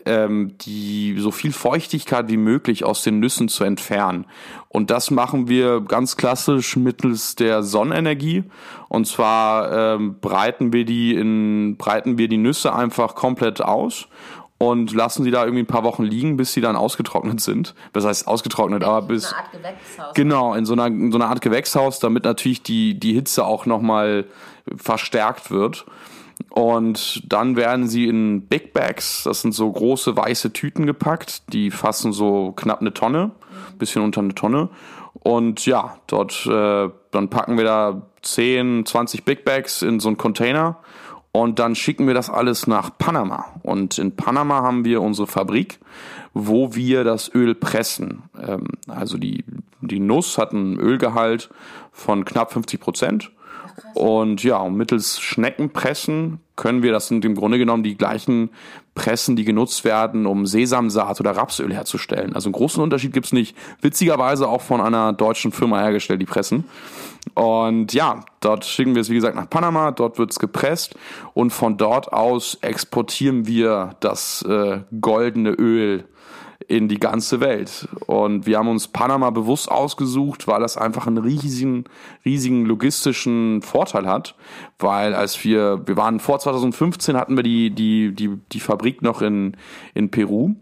ähm, 0.05 0.57
die 0.61 1.15
so 1.19 1.31
viel 1.31 1.51
Feuchtigkeit 1.51 2.29
wie 2.29 2.37
möglich 2.37 2.83
aus 2.83 3.01
den 3.03 3.19
Nüssen 3.19 3.47
zu 3.47 3.63
entfernen. 3.63 4.25
Und 4.69 4.91
das 4.91 5.09
machen 5.09 5.47
wir 5.47 5.81
ganz 5.81 6.17
klassisch 6.17 6.75
mittels 6.75 7.35
der 7.35 7.63
Sonnenenergie. 7.63 8.43
Und 8.87 9.07
zwar 9.07 9.95
ähm, 9.95 10.19
breiten 10.19 10.73
wir 10.73 10.85
die 10.85 11.15
in 11.15 11.77
breiten 11.77 12.17
wir 12.17 12.27
die 12.27 12.37
Nüsse 12.37 12.73
einfach 12.73 13.15
komplett 13.15 13.61
aus 13.61 14.07
und 14.57 14.93
lassen 14.93 15.23
sie 15.23 15.31
da 15.31 15.43
irgendwie 15.43 15.63
ein 15.63 15.67
paar 15.67 15.83
Wochen 15.83 16.03
liegen, 16.03 16.37
bis 16.37 16.53
sie 16.53 16.61
dann 16.61 16.75
ausgetrocknet 16.75 17.41
sind. 17.41 17.75
Das 17.93 18.05
heißt 18.05 18.27
ausgetrocknet, 18.27 18.83
aber 18.83 19.01
bis 19.07 19.33
eine 19.33 19.37
Art 19.37 19.51
Gewächshaus. 19.51 20.13
genau 20.13 20.53
in 20.53 20.65
so 20.65 20.73
einer 20.73 20.87
in 20.87 21.11
so 21.11 21.17
einer 21.17 21.27
Art 21.27 21.41
Gewächshaus, 21.41 21.99
damit 21.99 22.23
natürlich 22.23 22.63
die 22.63 22.99
die 22.99 23.13
Hitze 23.13 23.45
auch 23.45 23.65
noch 23.65 23.81
mal 23.81 24.25
verstärkt 24.77 25.51
wird. 25.51 25.85
Und 26.49 27.23
dann 27.31 27.55
werden 27.55 27.87
sie 27.87 28.07
in 28.07 28.47
Big 28.47 28.73
Bags, 28.73 29.23
das 29.23 29.41
sind 29.41 29.53
so 29.53 29.71
große 29.71 30.17
weiße 30.17 30.51
Tüten 30.51 30.85
gepackt, 30.85 31.53
die 31.53 31.71
fassen 31.71 32.11
so 32.11 32.51
knapp 32.53 32.81
eine 32.81 32.93
Tonne, 32.93 33.31
bisschen 33.77 34.01
unter 34.01 34.21
eine 34.21 34.35
Tonne. 34.35 34.69
Und 35.13 35.65
ja, 35.65 35.97
dort 36.07 36.45
äh, 36.45 36.89
dann 37.11 37.29
packen 37.29 37.57
wir 37.57 37.63
da 37.63 38.01
10, 38.21 38.85
20 38.85 39.23
Big 39.23 39.45
Bags 39.45 39.81
in 39.81 39.99
so 39.99 40.09
einen 40.09 40.17
Container 40.17 40.77
und 41.41 41.59
dann 41.59 41.75
schicken 41.75 42.07
wir 42.07 42.13
das 42.13 42.29
alles 42.29 42.65
nach 42.65 42.97
Panama. 42.97 43.45
Und 43.61 43.97
in 43.97 44.15
Panama 44.15 44.61
haben 44.61 44.85
wir 44.85 45.01
unsere 45.01 45.27
Fabrik, 45.27 45.79
wo 46.33 46.75
wir 46.75 47.03
das 47.03 47.33
Öl 47.33 47.55
pressen. 47.55 48.23
Ähm, 48.41 48.67
also 48.87 49.17
die, 49.17 49.43
die 49.81 49.99
Nuss 49.99 50.37
hat 50.37 50.53
einen 50.53 50.79
Ölgehalt 50.79 51.49
von 51.91 52.23
knapp 52.25 52.53
50 52.53 52.79
Prozent. 52.79 53.31
Und 53.93 54.43
ja, 54.43 54.67
mittels 54.69 55.19
Schneckenpressen 55.19 56.39
können 56.55 56.83
wir, 56.83 56.91
das 56.91 57.07
sind 57.07 57.25
im 57.25 57.35
Grunde 57.35 57.57
genommen 57.57 57.83
die 57.83 57.97
gleichen 57.97 58.49
Pressen, 58.93 59.35
die 59.35 59.43
genutzt 59.43 59.83
werden, 59.83 60.25
um 60.25 60.45
Sesamsaat 60.45 61.19
oder 61.19 61.31
Rapsöl 61.31 61.73
herzustellen. 61.73 62.33
Also 62.33 62.47
einen 62.47 62.53
großen 62.53 62.81
Unterschied 62.81 63.13
gibt's 63.13 63.33
nicht. 63.33 63.55
Witzigerweise 63.81 64.47
auch 64.47 64.61
von 64.61 64.79
einer 64.79 65.11
deutschen 65.11 65.51
Firma 65.51 65.79
hergestellt, 65.81 66.21
die 66.21 66.25
Pressen. 66.25 66.63
Und 67.33 67.93
ja, 67.93 68.23
dort 68.39 68.63
schicken 68.63 68.95
wir 68.95 69.01
es, 69.01 69.09
wie 69.09 69.15
gesagt, 69.15 69.35
nach 69.35 69.49
Panama, 69.49 69.91
dort 69.91 70.17
wird's 70.17 70.39
gepresst 70.39 70.95
und 71.33 71.51
von 71.51 71.75
dort 71.77 72.13
aus 72.13 72.57
exportieren 72.61 73.47
wir 73.47 73.95
das 73.99 74.43
äh, 74.43 74.79
goldene 75.01 75.49
Öl 75.49 76.05
in 76.67 76.87
die 76.87 76.99
ganze 76.99 77.39
Welt. 77.39 77.87
Und 78.07 78.45
wir 78.45 78.57
haben 78.57 78.69
uns 78.69 78.87
Panama 78.87 79.29
bewusst 79.29 79.69
ausgesucht, 79.69 80.47
weil 80.47 80.61
das 80.61 80.77
einfach 80.77 81.07
einen 81.07 81.17
riesigen, 81.17 81.85
riesigen 82.23 82.65
logistischen 82.65 83.61
Vorteil 83.61 84.07
hat. 84.07 84.35
Weil 84.79 85.13
als 85.13 85.43
wir, 85.43 85.85
wir 85.85 85.97
waren 85.97 86.19
vor 86.19 86.39
2015 86.39 87.15
hatten 87.15 87.35
wir 87.35 87.43
die, 87.43 87.69
die, 87.69 88.13
die, 88.13 88.37
die 88.51 88.59
Fabrik 88.59 89.01
noch 89.01 89.21
in, 89.21 89.57
in 89.93 90.09
Peru. 90.09 90.55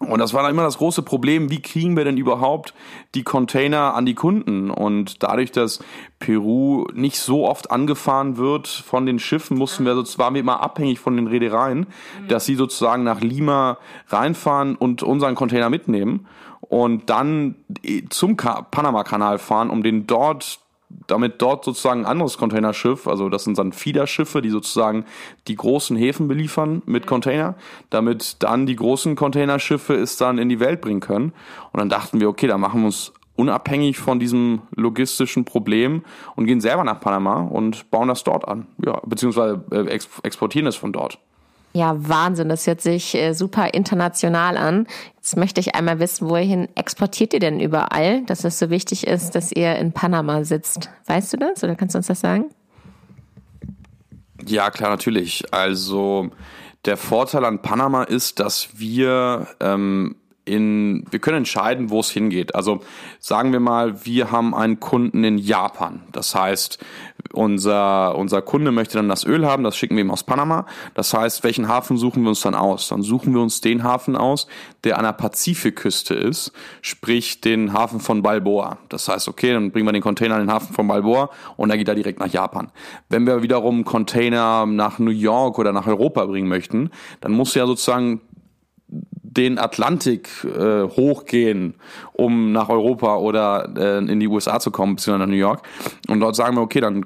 Und 0.00 0.18
das 0.18 0.32
war 0.32 0.42
dann 0.42 0.52
immer 0.52 0.62
das 0.62 0.78
große 0.78 1.02
Problem, 1.02 1.50
wie 1.50 1.60
kriegen 1.60 1.94
wir 1.94 2.04
denn 2.04 2.16
überhaupt 2.16 2.72
die 3.14 3.22
Container 3.22 3.94
an 3.94 4.06
die 4.06 4.14
Kunden? 4.14 4.70
Und 4.70 5.22
dadurch, 5.22 5.52
dass 5.52 5.80
Peru 6.18 6.86
nicht 6.94 7.18
so 7.18 7.46
oft 7.46 7.70
angefahren 7.70 8.38
wird 8.38 8.66
von 8.66 9.04
den 9.04 9.18
Schiffen, 9.18 9.58
mussten 9.58 9.84
wir, 9.84 9.94
so 10.02 10.18
waren 10.18 10.32
wir 10.32 10.40
immer 10.40 10.62
abhängig 10.62 11.00
von 11.00 11.16
den 11.16 11.26
Reedereien, 11.26 11.86
dass 12.28 12.46
sie 12.46 12.54
sozusagen 12.54 13.04
nach 13.04 13.20
Lima 13.20 13.76
reinfahren 14.08 14.74
und 14.74 15.02
unseren 15.02 15.34
Container 15.34 15.68
mitnehmen 15.68 16.26
und 16.60 17.10
dann 17.10 17.56
zum 18.08 18.38
Panama-Kanal 18.38 19.38
fahren, 19.38 19.68
um 19.68 19.82
den 19.82 20.06
dort 20.06 20.60
damit 21.06 21.40
dort 21.42 21.64
sozusagen 21.64 22.00
ein 22.00 22.06
anderes 22.06 22.38
Containerschiff, 22.38 23.06
also 23.06 23.28
das 23.28 23.44
sind 23.44 23.58
dann 23.58 23.72
Fiederschiffe, 23.72 24.42
die 24.42 24.50
sozusagen 24.50 25.04
die 25.48 25.56
großen 25.56 25.96
Häfen 25.96 26.28
beliefern 26.28 26.82
mit 26.86 27.06
Container, 27.06 27.54
damit 27.90 28.42
dann 28.42 28.66
die 28.66 28.76
großen 28.76 29.16
Containerschiffe 29.16 29.94
es 29.94 30.16
dann 30.16 30.38
in 30.38 30.48
die 30.48 30.60
Welt 30.60 30.80
bringen 30.80 31.00
können. 31.00 31.32
Und 31.72 31.80
dann 31.80 31.88
dachten 31.88 32.20
wir, 32.20 32.28
okay, 32.28 32.46
da 32.46 32.58
machen 32.58 32.80
wir 32.80 32.86
uns 32.86 33.12
unabhängig 33.36 33.98
von 33.98 34.20
diesem 34.20 34.62
logistischen 34.76 35.44
Problem 35.44 36.02
und 36.36 36.44
gehen 36.44 36.60
selber 36.60 36.84
nach 36.84 37.00
Panama 37.00 37.40
und 37.40 37.90
bauen 37.90 38.08
das 38.08 38.22
dort 38.22 38.46
an. 38.46 38.66
Ja, 38.84 39.00
beziehungsweise 39.06 39.64
äh, 39.70 39.86
exportieren 40.22 40.66
es 40.66 40.76
von 40.76 40.92
dort. 40.92 41.18
Ja, 41.72 41.94
Wahnsinn. 41.96 42.48
Das 42.48 42.66
hört 42.66 42.80
sich 42.80 43.14
äh, 43.14 43.32
super 43.32 43.74
international 43.74 44.56
an. 44.56 44.86
Jetzt 45.16 45.36
möchte 45.36 45.60
ich 45.60 45.74
einmal 45.74 46.00
wissen, 46.00 46.28
wohin 46.28 46.68
exportiert 46.74 47.32
ihr 47.32 47.40
denn 47.40 47.60
überall, 47.60 48.24
dass 48.24 48.44
es 48.44 48.58
so 48.58 48.70
wichtig 48.70 49.06
ist, 49.06 49.36
dass 49.36 49.52
ihr 49.52 49.76
in 49.76 49.92
Panama 49.92 50.42
sitzt? 50.42 50.90
Weißt 51.06 51.32
du 51.32 51.36
das 51.36 51.62
oder 51.62 51.76
kannst 51.76 51.94
du 51.94 51.98
uns 51.98 52.08
das 52.08 52.20
sagen? 52.20 52.46
Ja, 54.46 54.70
klar, 54.70 54.90
natürlich. 54.90 55.44
Also 55.52 56.30
der 56.86 56.96
Vorteil 56.96 57.44
an 57.44 57.62
Panama 57.62 58.02
ist, 58.02 58.40
dass 58.40 58.70
wir 58.78 59.46
ähm, 59.60 60.16
in, 60.44 61.04
wir 61.10 61.20
können 61.20 61.38
entscheiden, 61.38 61.90
wo 61.90 62.00
es 62.00 62.10
hingeht. 62.10 62.54
Also 62.54 62.80
sagen 63.18 63.52
wir 63.52 63.60
mal, 63.60 64.04
wir 64.04 64.32
haben 64.32 64.54
einen 64.54 64.80
Kunden 64.80 65.22
in 65.22 65.38
Japan. 65.38 66.02
Das 66.12 66.34
heißt, 66.34 66.78
unser, 67.32 68.16
unser 68.16 68.42
Kunde 68.42 68.72
möchte 68.72 68.98
dann 68.98 69.08
das 69.08 69.24
Öl 69.24 69.46
haben, 69.46 69.62
das 69.62 69.76
schicken 69.76 69.96
wir 69.96 70.02
ihm 70.02 70.10
aus 70.10 70.24
Panama. 70.24 70.66
Das 70.94 71.14
heißt, 71.14 71.44
welchen 71.44 71.68
Hafen 71.68 71.96
suchen 71.96 72.22
wir 72.22 72.30
uns 72.30 72.40
dann 72.40 72.54
aus? 72.54 72.88
Dann 72.88 73.02
suchen 73.02 73.34
wir 73.34 73.40
uns 73.40 73.60
den 73.60 73.84
Hafen 73.84 74.16
aus, 74.16 74.46
der 74.84 74.98
an 74.98 75.04
der 75.04 75.12
Pazifikküste 75.12 76.14
ist, 76.14 76.52
sprich 76.82 77.40
den 77.40 77.72
Hafen 77.72 78.00
von 78.00 78.22
Balboa. 78.22 78.78
Das 78.88 79.08
heißt, 79.08 79.28
okay, 79.28 79.52
dann 79.52 79.70
bringen 79.70 79.86
wir 79.86 79.92
den 79.92 80.02
Container 80.02 80.36
in 80.36 80.46
den 80.46 80.52
Hafen 80.52 80.74
von 80.74 80.88
Balboa 80.88 81.30
und 81.56 81.68
dann 81.68 81.78
geht 81.78 81.88
er 81.88 81.94
direkt 81.94 82.20
nach 82.20 82.28
Japan. 82.28 82.70
Wenn 83.08 83.26
wir 83.26 83.42
wiederum 83.42 83.84
Container 83.84 84.66
nach 84.66 84.98
New 84.98 85.10
York 85.10 85.58
oder 85.58 85.72
nach 85.72 85.86
Europa 85.86 86.24
bringen 86.26 86.48
möchten, 86.48 86.90
dann 87.20 87.32
muss 87.32 87.54
ja 87.54 87.66
sozusagen 87.66 88.20
den 89.30 89.58
Atlantik 89.58 90.28
äh, 90.44 90.82
hochgehen, 90.82 91.74
um 92.12 92.50
nach 92.50 92.68
Europa 92.68 93.16
oder 93.16 93.72
äh, 93.76 93.98
in 93.98 94.18
die 94.18 94.26
USA 94.26 94.58
zu 94.58 94.72
kommen, 94.72 94.96
beziehungsweise 94.96 95.26
nach 95.28 95.32
New 95.32 95.40
York. 95.40 95.62
Und 96.08 96.18
dort 96.18 96.34
sagen 96.34 96.56
wir, 96.56 96.62
okay, 96.62 96.80
dann 96.80 97.04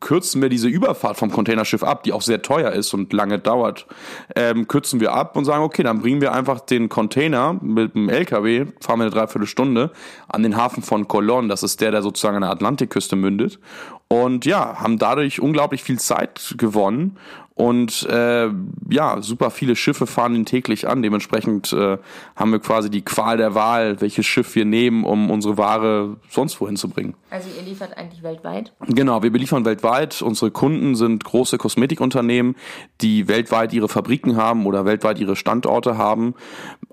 kürzen 0.00 0.40
wir 0.42 0.48
diese 0.48 0.68
Überfahrt 0.68 1.18
vom 1.18 1.30
Containerschiff 1.30 1.82
ab, 1.82 2.02
die 2.02 2.12
auch 2.12 2.22
sehr 2.22 2.42
teuer 2.42 2.72
ist 2.72 2.94
und 2.94 3.12
lange 3.12 3.38
dauert, 3.38 3.86
ähm, 4.34 4.66
kürzen 4.66 4.98
wir 4.98 5.12
ab 5.12 5.36
und 5.36 5.44
sagen, 5.44 5.62
okay, 5.62 5.82
dann 5.82 6.00
bringen 6.00 6.20
wir 6.20 6.32
einfach 6.32 6.60
den 6.60 6.88
Container 6.88 7.58
mit 7.60 7.94
dem 7.94 8.08
LKW, 8.08 8.66
fahren 8.80 8.98
wir 8.98 9.04
eine 9.04 9.10
Dreiviertelstunde 9.10 9.92
an 10.28 10.42
den 10.42 10.56
Hafen 10.56 10.82
von 10.82 11.06
Colón, 11.06 11.48
das 11.48 11.62
ist 11.62 11.80
der, 11.80 11.90
der 11.90 12.02
sozusagen 12.02 12.36
an 12.36 12.42
der 12.42 12.50
Atlantikküste 12.50 13.14
mündet. 13.14 13.58
Und 14.08 14.44
ja, 14.44 14.80
haben 14.80 14.98
dadurch 14.98 15.40
unglaublich 15.40 15.84
viel 15.84 16.00
Zeit 16.00 16.54
gewonnen 16.58 17.16
und 17.60 18.08
äh, 18.08 18.48
ja, 18.88 19.20
super 19.20 19.50
viele 19.50 19.76
Schiffe 19.76 20.06
fahren 20.06 20.34
ihn 20.34 20.46
täglich 20.46 20.88
an. 20.88 21.02
Dementsprechend 21.02 21.74
äh, 21.74 21.98
haben 22.34 22.52
wir 22.52 22.58
quasi 22.58 22.88
die 22.88 23.02
Qual 23.02 23.36
der 23.36 23.54
Wahl, 23.54 24.00
welches 24.00 24.24
Schiff 24.24 24.54
wir 24.54 24.64
nehmen, 24.64 25.04
um 25.04 25.30
unsere 25.30 25.58
Ware 25.58 26.16
sonst 26.30 26.58
wohin 26.62 26.76
zu 26.76 26.88
bringen. 26.88 27.12
Also 27.28 27.50
ihr 27.54 27.62
liefert 27.62 27.98
eigentlich 27.98 28.22
weltweit? 28.22 28.72
Genau, 28.88 29.22
wir 29.22 29.30
beliefern 29.30 29.66
weltweit. 29.66 30.22
Unsere 30.22 30.50
Kunden 30.50 30.94
sind 30.94 31.22
große 31.22 31.58
Kosmetikunternehmen, 31.58 32.56
die 33.02 33.28
weltweit 33.28 33.74
ihre 33.74 33.90
Fabriken 33.90 34.36
haben 34.38 34.64
oder 34.64 34.86
weltweit 34.86 35.18
ihre 35.18 35.36
Standorte 35.36 35.98
haben. 35.98 36.34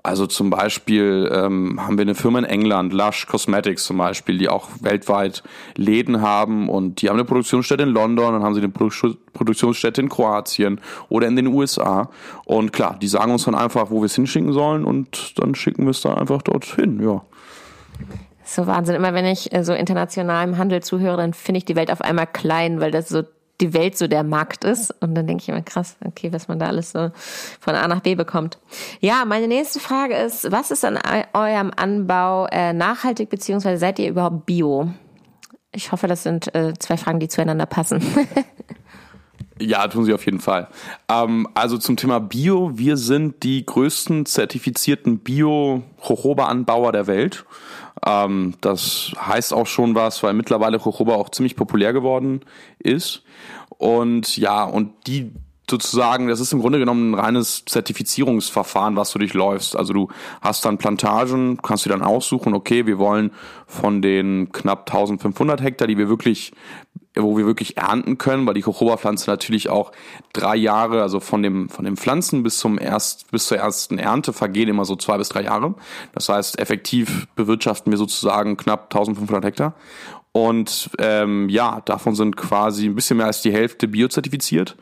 Also 0.02 0.26
zum 0.26 0.50
Beispiel 0.50 1.30
ähm, 1.32 1.84
haben 1.84 1.98
wir 1.98 2.02
eine 2.02 2.14
Firma 2.14 2.38
in 2.38 2.44
England, 2.44 2.92
Lush 2.92 3.26
Cosmetics 3.26 3.84
zum 3.84 3.98
Beispiel, 3.98 4.38
die 4.38 4.48
auch 4.48 4.68
weltweit 4.80 5.42
Läden 5.76 6.22
haben 6.22 6.68
und 6.68 7.02
die 7.02 7.08
haben 7.08 7.16
eine 7.16 7.24
Produktionsstätte 7.24 7.82
in 7.82 7.90
London, 7.90 8.32
dann 8.32 8.42
haben 8.42 8.54
sie 8.54 8.60
eine 8.60 8.70
Produktionsstätte 8.70 10.00
in 10.00 10.08
Kroatien 10.08 10.28
Kroatien 10.38 10.80
oder 11.08 11.26
in 11.26 11.36
den 11.36 11.46
USA. 11.48 12.10
Und 12.44 12.72
klar, 12.72 12.96
die 13.00 13.08
sagen 13.08 13.32
uns 13.32 13.44
dann 13.44 13.54
einfach, 13.54 13.90
wo 13.90 14.00
wir 14.00 14.06
es 14.06 14.14
hinschicken 14.14 14.52
sollen 14.52 14.84
und 14.84 15.38
dann 15.38 15.54
schicken 15.54 15.84
wir 15.84 15.90
es 15.90 16.00
da 16.00 16.14
einfach 16.14 16.42
dorthin, 16.42 17.00
ja. 17.02 17.22
So 18.44 18.66
Wahnsinn. 18.66 18.94
Immer 18.94 19.12
wenn 19.12 19.26
ich 19.26 19.52
äh, 19.52 19.62
so 19.62 19.74
international 19.74 20.48
im 20.48 20.56
Handel 20.56 20.82
zuhöre, 20.82 21.18
dann 21.18 21.34
finde 21.34 21.58
ich 21.58 21.64
die 21.66 21.76
Welt 21.76 21.90
auf 21.90 22.00
einmal 22.00 22.26
klein, 22.26 22.80
weil 22.80 22.90
das 22.90 23.08
so 23.08 23.22
die 23.60 23.74
Welt 23.74 23.98
so 23.98 24.06
der 24.06 24.22
Markt 24.22 24.64
ist. 24.64 24.94
Und 25.00 25.14
dann 25.14 25.26
denke 25.26 25.42
ich 25.42 25.48
immer, 25.48 25.62
krass, 25.62 25.96
okay, 26.04 26.32
was 26.32 26.48
man 26.48 26.58
da 26.58 26.66
alles 26.66 26.92
so 26.92 27.10
von 27.60 27.74
A 27.74 27.88
nach 27.88 28.00
B 28.00 28.14
bekommt. 28.14 28.58
Ja, 29.00 29.24
meine 29.24 29.48
nächste 29.48 29.80
Frage 29.80 30.14
ist, 30.14 30.50
was 30.50 30.70
ist 30.70 30.84
an 30.84 30.98
eurem 31.32 31.72
Anbau 31.74 32.46
äh, 32.46 32.72
nachhaltig, 32.72 33.30
beziehungsweise 33.30 33.78
seid 33.78 33.98
ihr 33.98 34.08
überhaupt 34.08 34.46
bio? 34.46 34.88
Ich 35.72 35.92
hoffe, 35.92 36.06
das 36.06 36.22
sind 36.22 36.54
äh, 36.54 36.72
zwei 36.78 36.96
Fragen, 36.96 37.20
die 37.20 37.28
zueinander 37.28 37.66
passen. 37.66 38.02
Ja, 39.60 39.88
tun 39.88 40.04
sie 40.04 40.14
auf 40.14 40.24
jeden 40.24 40.40
Fall. 40.40 40.68
Ähm, 41.08 41.48
also 41.54 41.78
zum 41.78 41.96
Thema 41.96 42.20
Bio, 42.20 42.72
wir 42.74 42.96
sind 42.96 43.42
die 43.42 43.64
größten 43.66 44.26
zertifizierten 44.26 45.18
Bio-Jojoba-Anbauer 45.18 46.92
der 46.92 47.06
Welt. 47.06 47.44
Ähm, 48.06 48.54
das 48.60 49.12
heißt 49.18 49.52
auch 49.52 49.66
schon 49.66 49.94
was, 49.94 50.22
weil 50.22 50.34
mittlerweile 50.34 50.78
Jojoba 50.78 51.14
auch 51.14 51.30
ziemlich 51.30 51.56
populär 51.56 51.92
geworden 51.92 52.40
ist. 52.78 53.22
Und 53.68 54.36
ja, 54.36 54.64
und 54.64 55.06
die 55.06 55.32
sozusagen, 55.70 56.28
das 56.28 56.40
ist 56.40 56.52
im 56.52 56.60
Grunde 56.60 56.78
genommen 56.78 57.12
ein 57.12 57.18
reines 57.18 57.64
Zertifizierungsverfahren, 57.64 58.96
was 58.96 59.12
du 59.12 59.18
durchläufst. 59.18 59.76
Also 59.76 59.92
du 59.92 60.08
hast 60.40 60.64
dann 60.64 60.78
Plantagen, 60.78 61.58
kannst 61.62 61.84
du 61.84 61.90
dann 61.90 62.02
aussuchen, 62.02 62.54
okay, 62.54 62.86
wir 62.86 62.98
wollen 62.98 63.30
von 63.66 64.02
den 64.02 64.50
knapp 64.52 64.88
1500 64.88 65.62
Hektar, 65.62 65.86
die 65.88 65.98
wir 65.98 66.08
wirklich, 66.08 66.52
wo 67.14 67.36
wir 67.36 67.46
wirklich 67.46 67.76
ernten 67.76 68.18
können, 68.18 68.46
weil 68.46 68.54
die 68.54 68.60
Jojoba-Pflanze 68.60 69.30
natürlich 69.30 69.68
auch 69.68 69.92
drei 70.32 70.56
Jahre, 70.56 71.02
also 71.02 71.20
von 71.20 71.42
dem, 71.42 71.68
von 71.68 71.84
den 71.84 71.96
Pflanzen 71.96 72.42
bis 72.42 72.58
zum 72.58 72.78
erst, 72.78 73.30
bis 73.30 73.46
zur 73.46 73.58
ersten 73.58 73.98
Ernte 73.98 74.32
vergehen 74.32 74.68
immer 74.68 74.84
so 74.84 74.96
zwei 74.96 75.18
bis 75.18 75.28
drei 75.28 75.42
Jahre. 75.42 75.74
Das 76.12 76.28
heißt, 76.28 76.58
effektiv 76.58 77.26
bewirtschaften 77.36 77.92
wir 77.92 77.98
sozusagen 77.98 78.56
knapp 78.56 78.84
1500 78.94 79.44
Hektar. 79.44 79.74
Und 80.32 80.90
ähm, 80.98 81.48
ja, 81.48 81.80
davon 81.84 82.14
sind 82.14 82.36
quasi 82.36 82.86
ein 82.86 82.94
bisschen 82.94 83.16
mehr 83.16 83.26
als 83.26 83.42
die 83.42 83.52
Hälfte 83.52 83.88
biozertifiziert. 83.88 84.76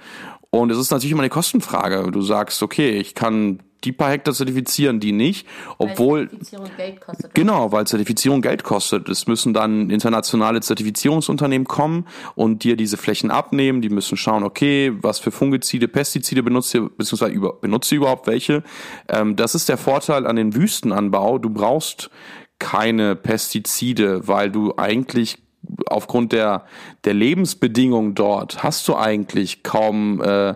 Und 0.61 0.71
es 0.71 0.79
ist 0.79 0.91
natürlich 0.91 1.13
immer 1.13 1.23
eine 1.23 1.31
Kostenfrage. 1.31 2.11
Du 2.11 2.23
sagst, 2.23 2.63
okay, 2.63 2.91
ich 2.91 3.15
kann 3.15 3.61
die 3.85 3.93
paar 3.93 4.11
Hektar 4.11 4.35
zertifizieren, 4.35 5.01
die 5.01 5.13
nicht, 5.13 5.47
obwohl 5.79 6.23
weil 6.23 6.29
Zertifizierung 6.29 6.71
Geld 6.77 7.01
kostet. 7.01 7.35
Genau, 7.35 7.73
weil 7.73 7.87
Zertifizierung 7.87 8.43
Geld 8.43 8.65
kostet. 8.65 9.09
Es 9.09 9.27
müssen 9.27 9.55
dann 9.55 9.91
internationale 9.91 10.61
Zertifizierungsunternehmen 10.61 11.67
kommen 11.67 12.07
und 12.35 12.65
dir 12.65 12.77
diese 12.77 12.97
Flächen 12.97 13.31
abnehmen. 13.31 13.83
Die 13.83 13.89
müssen 13.89 14.17
schauen, 14.17 14.43
okay, 14.43 14.93
was 15.01 15.19
für 15.21 15.31
Fungizide, 15.31 15.89
Pestizide 15.89 16.43
benutzt 16.43 16.75
ihr, 16.75 16.89
beziehungsweise 16.89 17.33
über, 17.33 17.55
benutzt 17.55 17.93
ihr 17.93 17.99
überhaupt 17.99 18.27
welche. 18.27 18.63
Ähm, 19.09 19.37
das 19.37 19.55
ist 19.55 19.69
der 19.69 19.77
Vorteil 19.77 20.27
an 20.27 20.37
den 20.37 20.55
Wüstenanbau. 20.55 21.39
Du 21.39 21.51
brauchst 21.51 22.11
keine 22.59 23.15
Pestizide, 23.15 24.27
weil 24.27 24.51
du 24.51 24.75
eigentlich 24.77 25.39
aufgrund 25.89 26.33
der, 26.33 26.65
der 27.05 27.15
Lebensbedingungen 27.15 28.15
dort 28.15 28.63
hast 28.63 28.87
du 28.89 28.97
eigentlich 28.97 29.63
kaum, 29.63 30.21
äh, 30.23 30.55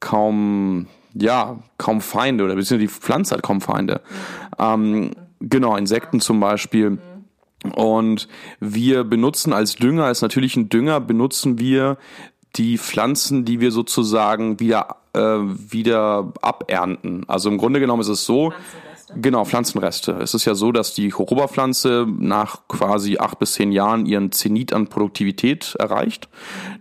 kaum, 0.00 0.86
ja, 1.14 1.58
kaum 1.78 2.00
Feinde 2.00 2.44
oder 2.44 2.54
beziehungsweise 2.54 2.92
die 2.92 3.00
Pflanze 3.00 3.34
hat 3.34 3.42
kaum 3.42 3.60
Feinde. 3.60 4.00
Ähm, 4.58 5.12
genau, 5.40 5.76
Insekten 5.76 6.20
zum 6.20 6.40
Beispiel. 6.40 6.98
Und 7.74 8.28
wir 8.60 9.04
benutzen 9.04 9.52
als 9.52 9.76
Dünger, 9.76 10.04
als 10.04 10.22
natürlichen 10.22 10.68
Dünger, 10.68 11.00
benutzen 11.00 11.58
wir 11.58 11.96
die 12.56 12.78
Pflanzen, 12.78 13.44
die 13.44 13.60
wir 13.60 13.70
sozusagen 13.70 14.60
wieder, 14.60 14.96
äh, 15.12 15.20
wieder 15.20 16.32
abernten. 16.40 17.24
Also 17.28 17.50
im 17.50 17.58
Grunde 17.58 17.80
genommen 17.80 18.02
ist 18.02 18.08
es 18.08 18.24
so, 18.24 18.52
Genau, 19.14 19.44
Pflanzenreste. 19.44 20.12
Es 20.20 20.34
ist 20.34 20.46
ja 20.46 20.56
so, 20.56 20.72
dass 20.72 20.92
die 20.92 21.08
Jojoba-Pflanze 21.08 22.06
nach 22.18 22.66
quasi 22.66 23.18
acht 23.18 23.38
bis 23.38 23.52
zehn 23.52 23.70
Jahren 23.70 24.04
ihren 24.04 24.32
Zenit 24.32 24.72
an 24.72 24.88
Produktivität 24.88 25.76
erreicht. 25.78 26.28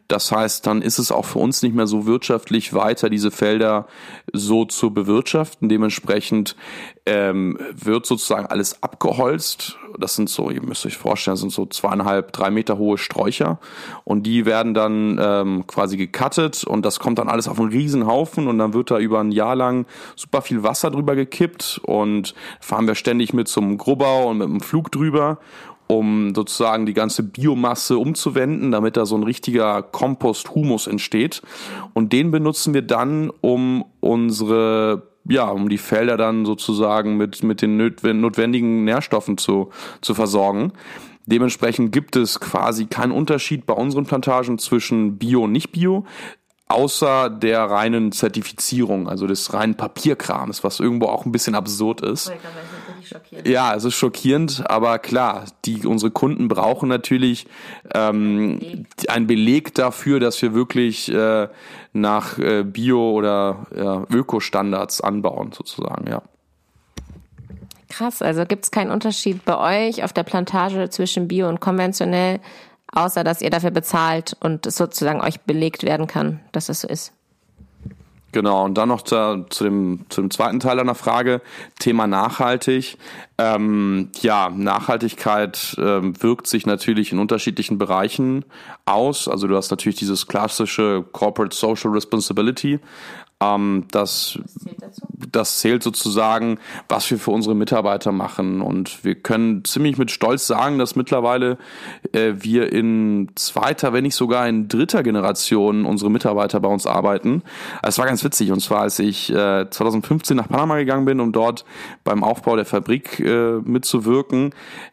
Das 0.07 0.31
heißt, 0.31 0.65
dann 0.65 0.81
ist 0.81 0.97
es 0.97 1.11
auch 1.11 1.25
für 1.25 1.39
uns 1.39 1.61
nicht 1.61 1.75
mehr 1.75 1.85
so 1.85 2.07
wirtschaftlich 2.07 2.73
weiter, 2.73 3.11
diese 3.11 3.29
Felder 3.29 3.87
so 4.37 4.65
zu 4.65 4.91
bewirtschaften. 4.91 5.69
Dementsprechend 5.69 6.55
ähm, 7.05 7.57
wird 7.71 8.05
sozusagen 8.05 8.45
alles 8.47 8.81
abgeholzt. 8.81 9.77
Das 9.97 10.15
sind 10.15 10.29
so, 10.29 10.49
ihr 10.49 10.61
müsst 10.61 10.85
euch 10.85 10.97
vorstellen, 10.97 11.33
das 11.33 11.41
sind 11.41 11.51
so 11.51 11.65
zweieinhalb, 11.65 12.31
drei 12.33 12.49
Meter 12.49 12.77
hohe 12.77 12.97
Sträucher. 12.97 13.59
Und 14.03 14.23
die 14.23 14.45
werden 14.45 14.73
dann 14.73 15.19
ähm, 15.21 15.67
quasi 15.67 15.97
gecuttet. 15.97 16.63
Und 16.63 16.85
das 16.85 16.99
kommt 16.99 17.19
dann 17.19 17.29
alles 17.29 17.47
auf 17.47 17.59
einen 17.59 17.69
riesen 17.69 18.07
Haufen 18.07 18.47
und 18.47 18.57
dann 18.57 18.73
wird 18.73 18.91
da 18.91 18.99
über 18.99 19.19
ein 19.19 19.31
Jahr 19.31 19.55
lang 19.55 19.85
super 20.15 20.41
viel 20.41 20.63
Wasser 20.63 20.91
drüber 20.91 21.15
gekippt. 21.15 21.79
Und 21.83 22.33
fahren 22.59 22.87
wir 22.87 22.95
ständig 22.95 23.33
mit 23.33 23.47
zum 23.47 23.77
Grubbau 23.77 24.29
und 24.29 24.39
mit 24.39 24.47
dem 24.47 24.61
Flug 24.61 24.91
drüber 24.91 25.39
um 25.87 26.33
sozusagen 26.33 26.85
die 26.85 26.93
ganze 26.93 27.23
Biomasse 27.23 27.97
umzuwenden, 27.97 28.71
damit 28.71 28.97
da 28.97 29.05
so 29.05 29.15
ein 29.15 29.23
richtiger 29.23 29.83
Kompost-Humus 29.83 30.87
entsteht. 30.87 31.41
Und 31.93 32.13
den 32.13 32.31
benutzen 32.31 32.73
wir 32.73 32.81
dann, 32.81 33.31
um 33.41 33.85
unsere 33.99 35.15
ja, 35.27 35.49
um 35.49 35.69
die 35.69 35.79
Felder 35.79 36.17
dann 36.17 36.45
sozusagen 36.45 37.17
mit, 37.17 37.43
mit 37.43 37.61
den 37.61 37.77
notwendigen 37.77 38.83
Nährstoffen 38.83 39.37
zu, 39.37 39.71
zu 40.01 40.13
versorgen. 40.13 40.71
Dementsprechend 41.25 41.91
gibt 41.91 42.15
es 42.15 42.39
quasi 42.39 42.85
keinen 42.85 43.11
Unterschied 43.11 43.65
bei 43.65 43.73
unseren 43.73 44.05
Plantagen 44.05 44.59
zwischen 44.59 45.17
Bio 45.17 45.45
und 45.45 45.51
Nicht-Bio, 45.51 46.05
außer 46.67 47.29
der 47.29 47.63
reinen 47.63 48.11
Zertifizierung, 48.11 49.07
also 49.07 49.25
des 49.25 49.53
reinen 49.53 49.75
Papierkrams, 49.75 50.63
was 50.63 50.79
irgendwo 50.79 51.07
auch 51.07 51.25
ein 51.25 51.31
bisschen 51.31 51.55
absurd 51.55 52.01
ist. 52.01 52.31
Ziemlich 53.05 53.09
schockierend. 53.09 53.47
Ja, 53.47 53.75
es 53.75 53.83
ist 53.83 53.95
schockierend, 53.95 54.63
aber 54.69 54.99
klar, 54.99 55.45
die, 55.65 55.85
unsere 55.85 56.11
Kunden 56.11 56.47
brauchen 56.47 56.89
natürlich 56.89 57.47
ähm, 57.93 58.85
einen 59.07 59.27
Beleg 59.27 59.73
dafür, 59.75 60.19
dass 60.19 60.41
wir 60.41 60.53
wirklich 60.53 61.11
äh, 61.11 61.47
nach 61.93 62.37
äh, 62.39 62.63
Bio- 62.63 63.11
oder 63.11 63.65
ja, 63.75 64.03
Ökostandards 64.09 65.01
anbauen, 65.01 65.51
sozusagen, 65.51 66.07
ja. 66.09 66.21
Krass, 67.89 68.21
also 68.21 68.45
gibt 68.45 68.65
es 68.65 68.71
keinen 68.71 68.91
Unterschied 68.91 69.45
bei 69.45 69.87
euch 69.87 70.03
auf 70.03 70.11
der 70.11 70.23
Plantage 70.23 70.89
zwischen 70.89 71.27
Bio 71.27 71.47
und 71.47 71.61
konventionell, 71.61 72.41
außer 72.91 73.23
dass 73.23 73.41
ihr 73.41 73.49
dafür 73.49 73.71
bezahlt 73.71 74.35
und 74.41 74.65
es 74.65 74.75
sozusagen 74.75 75.21
euch 75.21 75.41
belegt 75.41 75.83
werden 75.83 76.07
kann, 76.07 76.41
dass 76.51 76.67
es 76.67 76.81
so 76.81 76.87
ist. 76.87 77.13
Genau, 78.35 78.65
und 78.65 78.73
dann 78.77 78.89
noch 78.89 79.01
zu, 79.01 79.45
zu, 79.49 79.63
dem, 79.63 80.07
zu 80.09 80.19
dem 80.19 80.29
zweiten 80.29 80.59
Teil 80.59 80.75
deiner 80.75 80.93
Frage, 80.93 81.41
Thema 81.79 82.05
nachhaltig. 82.05 82.97
Ähm, 83.37 84.09
ja, 84.19 84.49
Nachhaltigkeit 84.49 85.77
ähm, 85.79 86.21
wirkt 86.21 86.45
sich 86.47 86.65
natürlich 86.65 87.13
in 87.13 87.19
unterschiedlichen 87.19 87.77
Bereichen 87.77 88.43
aus. 88.85 89.29
Also 89.29 89.47
du 89.47 89.55
hast 89.55 89.71
natürlich 89.71 89.99
dieses 89.99 90.27
klassische 90.27 91.05
Corporate 91.13 91.55
Social 91.55 91.91
Responsibility, 91.91 92.81
ähm, 93.41 93.85
das, 93.91 94.39
das 95.31 95.59
zählt 95.59 95.83
sozusagen, 95.83 96.57
was 96.87 97.09
wir 97.11 97.19
für 97.19 97.31
unsere 97.31 97.55
Mitarbeiter 97.55 98.11
machen. 98.11 98.61
Und 98.61 99.03
wir 99.03 99.15
können 99.15 99.65
ziemlich 99.65 99.97
mit 99.97 100.11
Stolz 100.11 100.47
sagen, 100.47 100.79
dass 100.79 100.95
mittlerweile 100.95 101.57
äh, 102.13 102.33
wir 102.37 102.71
in 102.71 103.31
zweiter, 103.35 103.91
wenn 103.91 104.03
nicht 104.03 104.15
sogar 104.15 104.47
in 104.47 104.67
dritter 104.67 105.03
Generation 105.03 105.85
unsere 105.85 106.09
Mitarbeiter 106.09 106.59
bei 106.59 106.69
uns 106.69 106.87
arbeiten. 106.87 107.43
Es 107.83 107.97
war 107.97 108.05
ganz 108.05 108.23
witzig. 108.23 108.51
Und 108.51 108.61
zwar, 108.61 108.81
als 108.81 108.99
ich 108.99 109.29
äh, 109.31 109.69
2015 109.69 110.37
nach 110.37 110.47
Panama 110.47 110.77
gegangen 110.77 111.05
bin, 111.05 111.19
um 111.19 111.31
dort 111.31 111.65
beim 112.03 112.23
Aufbau 112.23 112.55
der 112.55 112.65
Fabrik 112.65 113.19
äh, 113.19 113.59
mitzuwirken, 113.63 114.51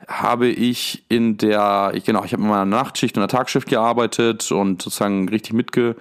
habe 0.08 0.48
ich 0.48 1.04
in 1.08 1.36
der, 1.36 1.92
ich, 1.94 2.04
genau, 2.04 2.24
ich 2.24 2.32
habe 2.32 2.42
in 2.42 2.48
meiner 2.48 2.64
Nachtschicht 2.64 3.16
und 3.16 3.20
der 3.20 3.28
Tagschicht 3.28 3.68
gearbeitet 3.68 4.50
und 4.50 4.82
sozusagen 4.82 5.28
richtig 5.28 5.52
mitge 5.52 5.94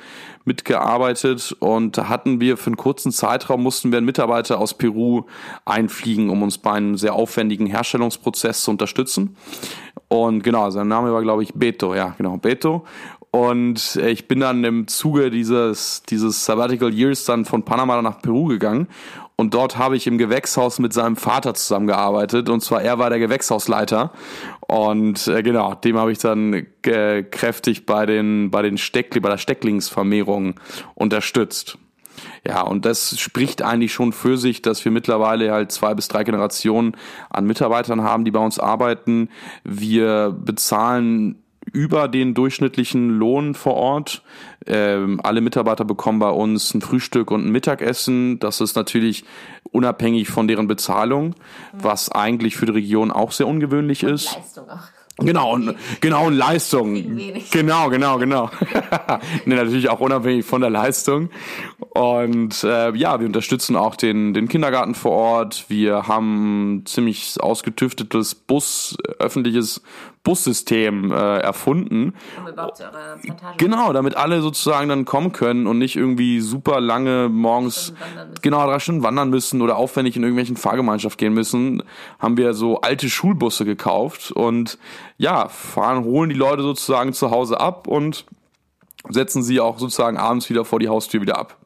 mitgearbeitet 0.46 1.56
und 1.60 1.98
da 1.98 2.10
hatten 2.32 2.40
wir 2.40 2.56
für 2.56 2.68
einen 2.68 2.78
kurzen 2.78 3.12
Zeitraum 3.12 3.62
mussten 3.62 3.92
wir 3.92 3.98
einen 3.98 4.06
Mitarbeiter 4.06 4.60
aus 4.60 4.74
Peru 4.74 5.24
einfliegen, 5.66 6.30
um 6.30 6.44
uns 6.44 6.58
bei 6.58 6.72
einem 6.72 6.96
sehr 6.96 7.14
aufwendigen 7.14 7.66
Herstellungsprozess 7.66 8.64
zu 8.64 8.72
unterstützen. 8.72 9.36
Und 10.08 10.44
genau, 10.44 10.70
sein 10.70 10.88
Name 10.88 11.12
war 11.12 11.22
glaube 11.22 11.44
ich 11.44 11.54
Beto, 11.54 11.94
ja 11.94 12.16
genau 12.18 12.38
Beto. 12.38 12.86
Und 13.32 13.98
ich 13.98 14.28
bin 14.28 14.42
dann 14.42 14.64
im 14.64 14.88
Zuge 14.88 15.30
dieses, 15.30 16.04
dieses 16.04 16.46
Sabbatical 16.46 16.94
Years 16.94 17.26
dann 17.26 17.46
von 17.46 17.64
Panama 17.64 18.02
nach 18.02 18.22
Peru 18.22 18.46
gegangen 18.46 18.88
und 19.42 19.56
dort 19.56 19.76
habe 19.80 19.98
ich 19.98 20.06
im 20.06 20.20
Gewächshaus 20.20 20.78
mit 20.78 20.94
seinem 20.94 21.16
Vater 21.16 21.56
zusammengearbeitet. 21.56 22.48
Und 22.48 22.62
zwar 22.62 22.84
er 22.84 23.00
war 23.00 23.10
der 23.10 23.18
Gewächshausleiter. 23.18 24.12
Und 24.68 25.28
äh, 25.28 25.42
genau, 25.42 25.74
dem 25.74 25.98
habe 25.98 26.12
ich 26.12 26.20
dann 26.20 26.68
äh, 26.86 27.24
kräftig 27.24 27.88
bei 27.88 28.06
den, 28.06 28.52
bei 28.52 28.62
den 28.62 28.78
Steckli, 28.78 29.20
bei 29.20 29.30
der 29.30 29.40
Stecklingsvermehrung 29.40 30.60
unterstützt. 30.94 31.80
Ja, 32.46 32.62
und 32.64 32.86
das 32.86 33.20
spricht 33.20 33.62
eigentlich 33.62 33.94
schon 33.94 34.14
für 34.14 34.38
sich, 34.38 34.64
dass 34.64 34.84
wir 34.84 34.92
mittlerweile 34.92 35.52
halt 35.52 35.72
zwei 35.72 35.94
bis 35.94 36.08
drei 36.08 36.24
Generationen 36.24 36.98
an 37.30 37.46
Mitarbeitern 37.46 38.02
haben, 38.02 38.26
die 38.26 38.32
bei 38.32 38.40
uns 38.40 38.58
arbeiten. 38.58 39.30
Wir 39.64 40.32
bezahlen 40.32 41.44
über 41.72 42.08
den 42.08 42.34
durchschnittlichen 42.34 43.10
Lohn 43.12 43.54
vor 43.54 43.76
Ort. 43.76 44.24
Ähm, 44.66 45.22
alle 45.24 45.42
Mitarbeiter 45.42 45.86
bekommen 45.86 46.20
bei 46.20 46.30
uns 46.30 46.74
ein 46.74 46.82
Frühstück 46.82 47.30
und 47.30 47.46
ein 47.46 47.52
Mittagessen. 47.52 48.40
Das 48.40 48.60
ist 48.60 48.76
natürlich 48.76 49.24
unabhängig 49.72 50.28
von 50.30 50.48
deren 50.48 50.68
Bezahlung, 50.68 51.36
was 51.74 52.12
eigentlich 52.12 52.56
für 52.56 52.66
die 52.66 52.74
Region 52.74 53.12
auch 53.12 53.32
sehr 53.32 53.48
ungewöhnlich 53.48 54.04
ist. 54.04 54.36
Leistung 54.36 54.70
auch. 54.70 55.01
Genau, 55.26 55.54
und, 55.54 55.76
genau, 56.00 56.28
und 56.28 56.34
Leistung. 56.34 56.96
Genau, 57.52 57.90
genau, 57.90 58.18
genau. 58.18 58.50
nee, 59.46 59.56
natürlich 59.56 59.90
auch 59.90 60.00
unabhängig 60.00 60.46
von 60.46 60.62
der 60.62 60.70
Leistung. 60.70 61.30
Und 61.94 62.64
äh, 62.64 62.96
ja, 62.96 63.20
wir 63.20 63.28
unterstützen 63.28 63.76
auch 63.76 63.96
den, 63.96 64.34
den 64.34 64.48
Kindergarten 64.48 64.96
vor 64.96 65.12
Ort. 65.12 65.66
Wir 65.68 66.08
haben 66.08 66.84
ziemlich 66.86 67.36
ausgetüftetes 67.40 68.36
Bus, 68.36 68.98
öffentliches 69.20 69.82
Bussystem 70.24 71.12
äh, 71.12 71.40
erfunden. 71.40 72.14
Um 72.40 72.48
überhaupt 72.48 72.78
zu 72.78 72.84
eurer 72.84 73.18
Plantage 73.18 73.58
genau, 73.58 73.92
damit 73.92 74.16
alle 74.16 74.42
sozusagen 74.42 74.90
dann 74.90 75.06
kommen 75.06 75.32
können 75.32 75.66
und 75.66 75.80
nicht 75.80 75.96
irgendwie 75.96 76.42
super 76.42 76.80
lange 76.80 77.28
morgens 77.30 77.94
genau 78.42 78.66
drei 78.68 78.80
Stunden 78.80 79.04
wandern 79.04 79.30
müssen 79.30 79.62
oder 79.62 79.78
aufwendig 79.78 80.16
in 80.16 80.24
irgendwelchen 80.24 80.58
Fahrgemeinschaft 80.58 81.18
gehen 81.18 81.34
müssen, 81.34 81.84
haben 82.20 82.38
wir 82.38 82.54
so 82.54 82.82
alte 82.82 83.10
Schulbusse 83.10 83.66
gekauft 83.66 84.32
und 84.32 84.78
ja, 85.18 85.48
fahren, 85.50 86.04
holen 86.04 86.30
die 86.30 86.36
Leute 86.36 86.62
sozusagen 86.62 87.14
zu 87.14 87.32
Hause 87.32 87.60
ab 87.60 87.88
und 87.88 88.26
setzen 89.10 89.42
sie 89.42 89.60
auch 89.60 89.80
sozusagen 89.80 90.18
abends 90.18 90.50
wieder 90.50 90.66
vor 90.66 90.80
die 90.80 90.90
Haustür 90.90 91.22
wieder 91.22 91.38
ab. 91.38 91.58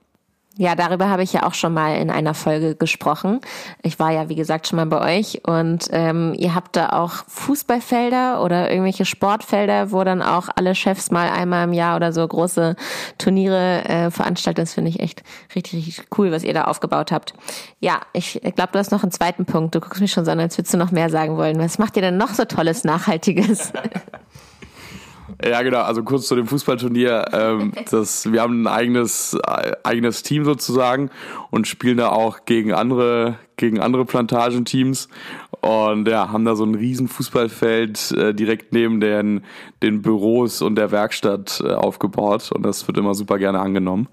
Ja, 0.58 0.76
darüber 0.76 1.10
habe 1.10 1.22
ich 1.22 1.34
ja 1.34 1.44
auch 1.44 1.54
schon 1.54 1.74
mal 1.74 1.98
in 1.98 2.10
einer 2.10 2.34
Folge 2.34 2.76
gesprochen. 2.76 3.42
Ich 3.84 4.00
war 4.00 4.12
ja, 4.12 4.30
wie 4.30 4.36
gesagt, 4.36 4.68
schon 4.68 4.78
mal 4.78 4.86
bei 4.86 5.20
euch 5.20 5.42
und 5.46 5.90
ähm, 5.92 6.34
ihr 6.38 6.56
habt 6.56 6.78
da 6.78 6.90
auch 6.90 7.26
Fußballfelder 7.28 8.42
oder 8.42 8.72
irgendwelche 8.72 9.04
Sportfelder, 9.04 9.92
wo 9.92 10.06
dann 10.06 10.22
auch 10.22 10.48
alle 10.56 10.74
Chefs 10.74 11.12
mal 11.12 11.30
einmal 11.30 11.66
im 11.66 11.74
Jahr 11.74 11.98
oder 11.98 12.14
so 12.14 12.26
große 12.26 12.78
Turniere 13.18 13.84
äh, 13.84 14.12
veranstalten. 14.12 14.62
Das 14.62 14.74
finde 14.74 14.92
ich 14.92 15.02
echt 15.02 15.24
richtig, 15.56 15.88
richtig 15.88 16.08
cool, 16.18 16.32
was 16.32 16.46
ihr 16.46 16.54
da 16.54 16.64
aufgebaut 16.64 17.12
habt. 17.12 17.34
Ja, 17.82 18.00
ich, 18.14 18.40
glaube, 18.56 18.72
du 18.72 18.80
hast 18.80 18.94
noch 18.94 19.04
einen 19.04 19.12
zweiten 19.12 19.46
Punkt. 19.46 19.76
Du 19.76 19.82
guckst 19.82 20.00
mich 20.00 20.14
schon 20.14 20.24
so 20.24 20.32
an, 20.32 20.40
als 20.40 20.58
würdest 20.58 20.74
du 20.74 20.78
noch 20.78 20.92
mehr 20.92 21.10
sagen 21.10 21.36
wollen. 21.36 21.60
Was 21.60 21.80
macht 21.80 21.98
ihr 21.98 22.02
denn 22.02 22.16
noch 22.16 22.34
so 22.34 22.46
tolles, 22.46 22.86
Nachhaltiges? 22.86 23.74
Ja, 25.44 25.62
genau. 25.62 25.82
Also 25.82 26.04
kurz 26.04 26.28
zu 26.28 26.36
dem 26.36 26.48
Fußballturnier. 26.48 27.26
Ähm, 27.34 27.74
das, 27.92 28.32
wir 28.32 28.42
haben 28.42 28.64
ein 28.64 28.68
eigenes, 28.68 29.34
äh, 29.34 29.74
eigenes 29.84 30.24
Team 30.24 30.46
sozusagen 30.46 31.10
und 31.52 31.68
spielen 31.68 31.98
da 31.98 32.10
auch 32.10 32.46
gegen 32.46 32.74
andere, 32.74 33.40
gegen 33.58 33.80
andere 33.80 34.06
Plantagenteams. 34.06 35.10
Und 35.62 36.08
ja, 36.08 36.32
haben 36.32 36.46
da 36.46 36.56
so 36.56 36.64
ein 36.64 36.76
riesen 36.76 37.08
Fußballfeld 37.08 38.12
äh, 38.12 38.34
direkt 38.34 38.72
neben 38.72 39.00
den, 39.00 39.44
den 39.82 40.02
Büros 40.02 40.62
und 40.62 40.76
der 40.76 40.92
Werkstatt 40.92 41.62
äh, 41.66 41.72
aufgebaut. 41.72 42.52
Und 42.54 42.64
das 42.64 42.88
wird 42.88 42.98
immer 42.98 43.16
super 43.16 43.40
gerne 43.40 43.60
angenommen. 43.60 44.08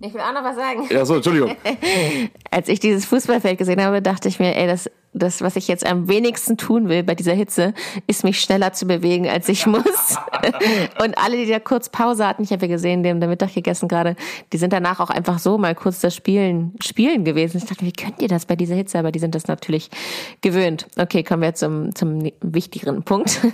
Ich 0.00 0.12
will 0.12 0.20
auch 0.20 0.34
noch 0.34 0.44
was 0.44 0.56
sagen. 0.56 0.86
Ja, 0.90 1.04
so, 1.04 1.16
Entschuldigung. 1.16 1.56
Als 2.50 2.68
ich 2.68 2.80
dieses 2.80 3.06
Fußballfeld 3.06 3.58
gesehen 3.58 3.82
habe, 3.82 4.02
dachte 4.02 4.28
ich 4.28 4.38
mir, 4.38 4.56
ey, 4.56 4.66
das, 4.66 4.90
das, 5.14 5.40
was 5.40 5.56
ich 5.56 5.68
jetzt 5.68 5.86
am 5.86 6.08
wenigsten 6.08 6.56
tun 6.56 6.88
will 6.88 7.02
bei 7.02 7.14
dieser 7.14 7.32
Hitze, 7.32 7.72
ist 8.06 8.24
mich 8.24 8.40
schneller 8.40 8.72
zu 8.72 8.86
bewegen, 8.86 9.28
als 9.28 9.48
ich 9.48 9.66
muss. 9.66 9.82
Und 11.02 11.16
alle, 11.16 11.36
die 11.36 11.46
da 11.46 11.60
kurz 11.60 11.88
Pause 11.88 12.26
hatten, 12.26 12.42
ich 12.42 12.50
habe 12.50 12.66
ja 12.66 12.72
gesehen, 12.72 13.02
die 13.02 13.10
haben 13.10 13.20
da 13.20 13.26
Mittag 13.26 13.54
gegessen 13.54 13.88
gerade, 13.88 14.16
die 14.52 14.58
sind 14.58 14.72
danach 14.72 15.00
auch 15.00 15.10
einfach 15.10 15.38
so 15.38 15.56
mal 15.56 15.74
kurz 15.74 16.00
das 16.00 16.14
Spielen, 16.14 16.74
Spielen 16.82 17.24
gewesen. 17.24 17.58
Ich 17.58 17.64
dachte, 17.64 17.86
wie 17.86 17.92
könnt 17.92 18.20
ihr 18.20 18.28
das 18.28 18.46
bei 18.46 18.56
dieser 18.56 18.74
Hitze? 18.74 18.98
Aber 18.98 19.12
die 19.12 19.20
sind 19.20 19.34
das 19.34 19.46
natürlich 19.46 19.90
gewöhnt. 20.40 20.86
Okay, 20.98 21.22
kommen 21.22 21.42
wir 21.42 21.54
zum, 21.54 21.94
zum 21.94 22.30
wichtigeren 22.42 23.04
Punkt. 23.04 23.40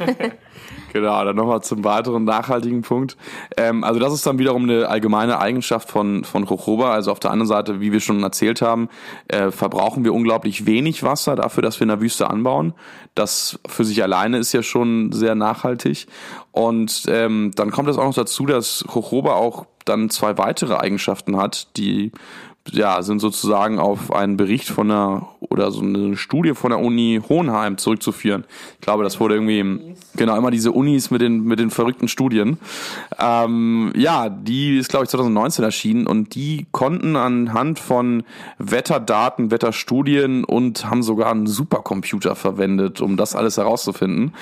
Genau, 0.93 1.25
dann 1.25 1.37
nochmal 1.37 1.63
zum 1.63 1.85
weiteren 1.85 2.25
nachhaltigen 2.25 2.83
Punkt. 2.83 3.17
Ähm, 3.57 3.85
also 3.85 4.01
das 4.01 4.13
ist 4.13 4.27
dann 4.27 4.39
wiederum 4.39 4.65
eine 4.65 4.89
allgemeine 4.89 5.39
Eigenschaft 5.39 5.89
von, 5.89 6.25
von 6.25 6.45
Jojoba. 6.45 6.93
Also 6.93 7.13
auf 7.13 7.21
der 7.21 7.31
anderen 7.31 7.47
Seite, 7.47 7.81
wie 7.81 7.93
wir 7.93 8.01
schon 8.01 8.23
erzählt 8.25 8.61
haben, 8.61 8.89
äh, 9.29 9.53
verbrauchen 9.53 10.03
wir 10.05 10.13
unglaublich 10.13 10.67
wenig 10.67 11.05
Wasser 11.05 11.37
dafür, 11.37 11.63
dass 11.63 11.79
wir 11.79 11.85
in 11.85 11.91
der 11.91 12.01
Wüste 12.01 12.29
anbauen. 12.29 12.75
Das 13.15 13.61
für 13.67 13.85
sich 13.85 14.03
alleine 14.03 14.39
ist 14.39 14.53
ja 14.53 14.65
schon 14.65 15.13
sehr 15.13 15.37
nachhaltig. 15.37 16.09
Und 16.51 17.05
ähm, 17.07 17.53
dann 17.55 17.71
kommt 17.71 17.89
es 17.89 17.97
auch 17.97 18.05
noch 18.05 18.15
dazu, 18.15 18.47
dass 18.47 18.85
Jojoba 18.93 19.35
auch 19.35 19.67
dann 19.85 20.11
zwei 20.11 20.39
weitere 20.39 20.75
Eigenschaften 20.75 21.37
hat, 21.37 21.77
die 21.77 22.11
ja, 22.69 23.03
sind 23.03 23.21
sozusagen 23.21 23.79
auf 23.79 24.13
einen 24.13 24.37
Bericht 24.37 24.69
von 24.69 24.89
der 24.89 25.29
oder 25.41 25.71
so 25.73 25.81
eine 25.81 26.17
Studie 26.17 26.55
von 26.55 26.71
der 26.71 26.79
Uni 26.79 27.21
Hohenheim 27.29 27.79
zurückzuführen. 27.79 28.45
Ich 28.75 28.81
glaube, 28.83 29.03
das 29.03 29.19
wurde 29.19 29.35
irgendwie 29.35 29.97
genau 30.15 30.37
immer 30.37 30.51
diese 30.51 30.71
Unis 30.71 31.11
mit 31.11 31.21
den 31.23 31.43
mit 31.43 31.59
den 31.59 31.71
verrückten 31.71 32.07
Studien. 32.07 32.59
Ähm, 33.19 33.93
ja, 33.97 34.29
die 34.29 34.79
ist 34.79 34.91
glaube 34.91 35.05
ich 35.05 35.11
2019 35.11 35.65
erschienen 35.65 36.07
und 36.07 36.35
die 36.35 36.67
konnten 36.71 37.17
anhand 37.17 37.81
von 37.81 38.23
Wetterdaten, 38.59 39.51
Wetterstudien 39.51 40.45
und 40.45 40.89
haben 40.89 41.03
sogar 41.03 41.31
einen 41.31 41.47
Supercomputer 41.47 42.37
verwendet, 42.37 43.01
um 43.01 43.17
das 43.17 43.35
alles 43.35 43.57
herauszufinden. 43.57 44.35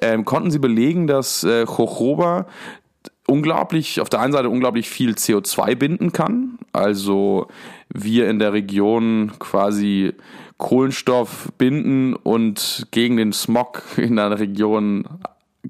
Ähm, 0.00 0.24
konnten 0.24 0.50
sie 0.50 0.60
belegen, 0.60 1.06
dass 1.06 1.44
äh, 1.44 1.64
Jojoba 1.64 2.46
unglaublich, 3.26 4.00
auf 4.00 4.08
der 4.08 4.20
einen 4.20 4.32
Seite 4.32 4.50
unglaublich 4.50 4.88
viel 4.88 5.12
CO2 5.12 5.74
binden 5.76 6.12
kann. 6.12 6.58
Also 6.72 7.48
wir 7.88 8.28
in 8.28 8.38
der 8.38 8.52
Region 8.52 9.32
quasi 9.38 10.12
Kohlenstoff 10.58 11.52
binden 11.58 12.14
und 12.14 12.86
gegen 12.90 13.16
den 13.16 13.32
Smog 13.32 13.82
in 13.96 14.16
der 14.16 14.38
Region 14.38 15.04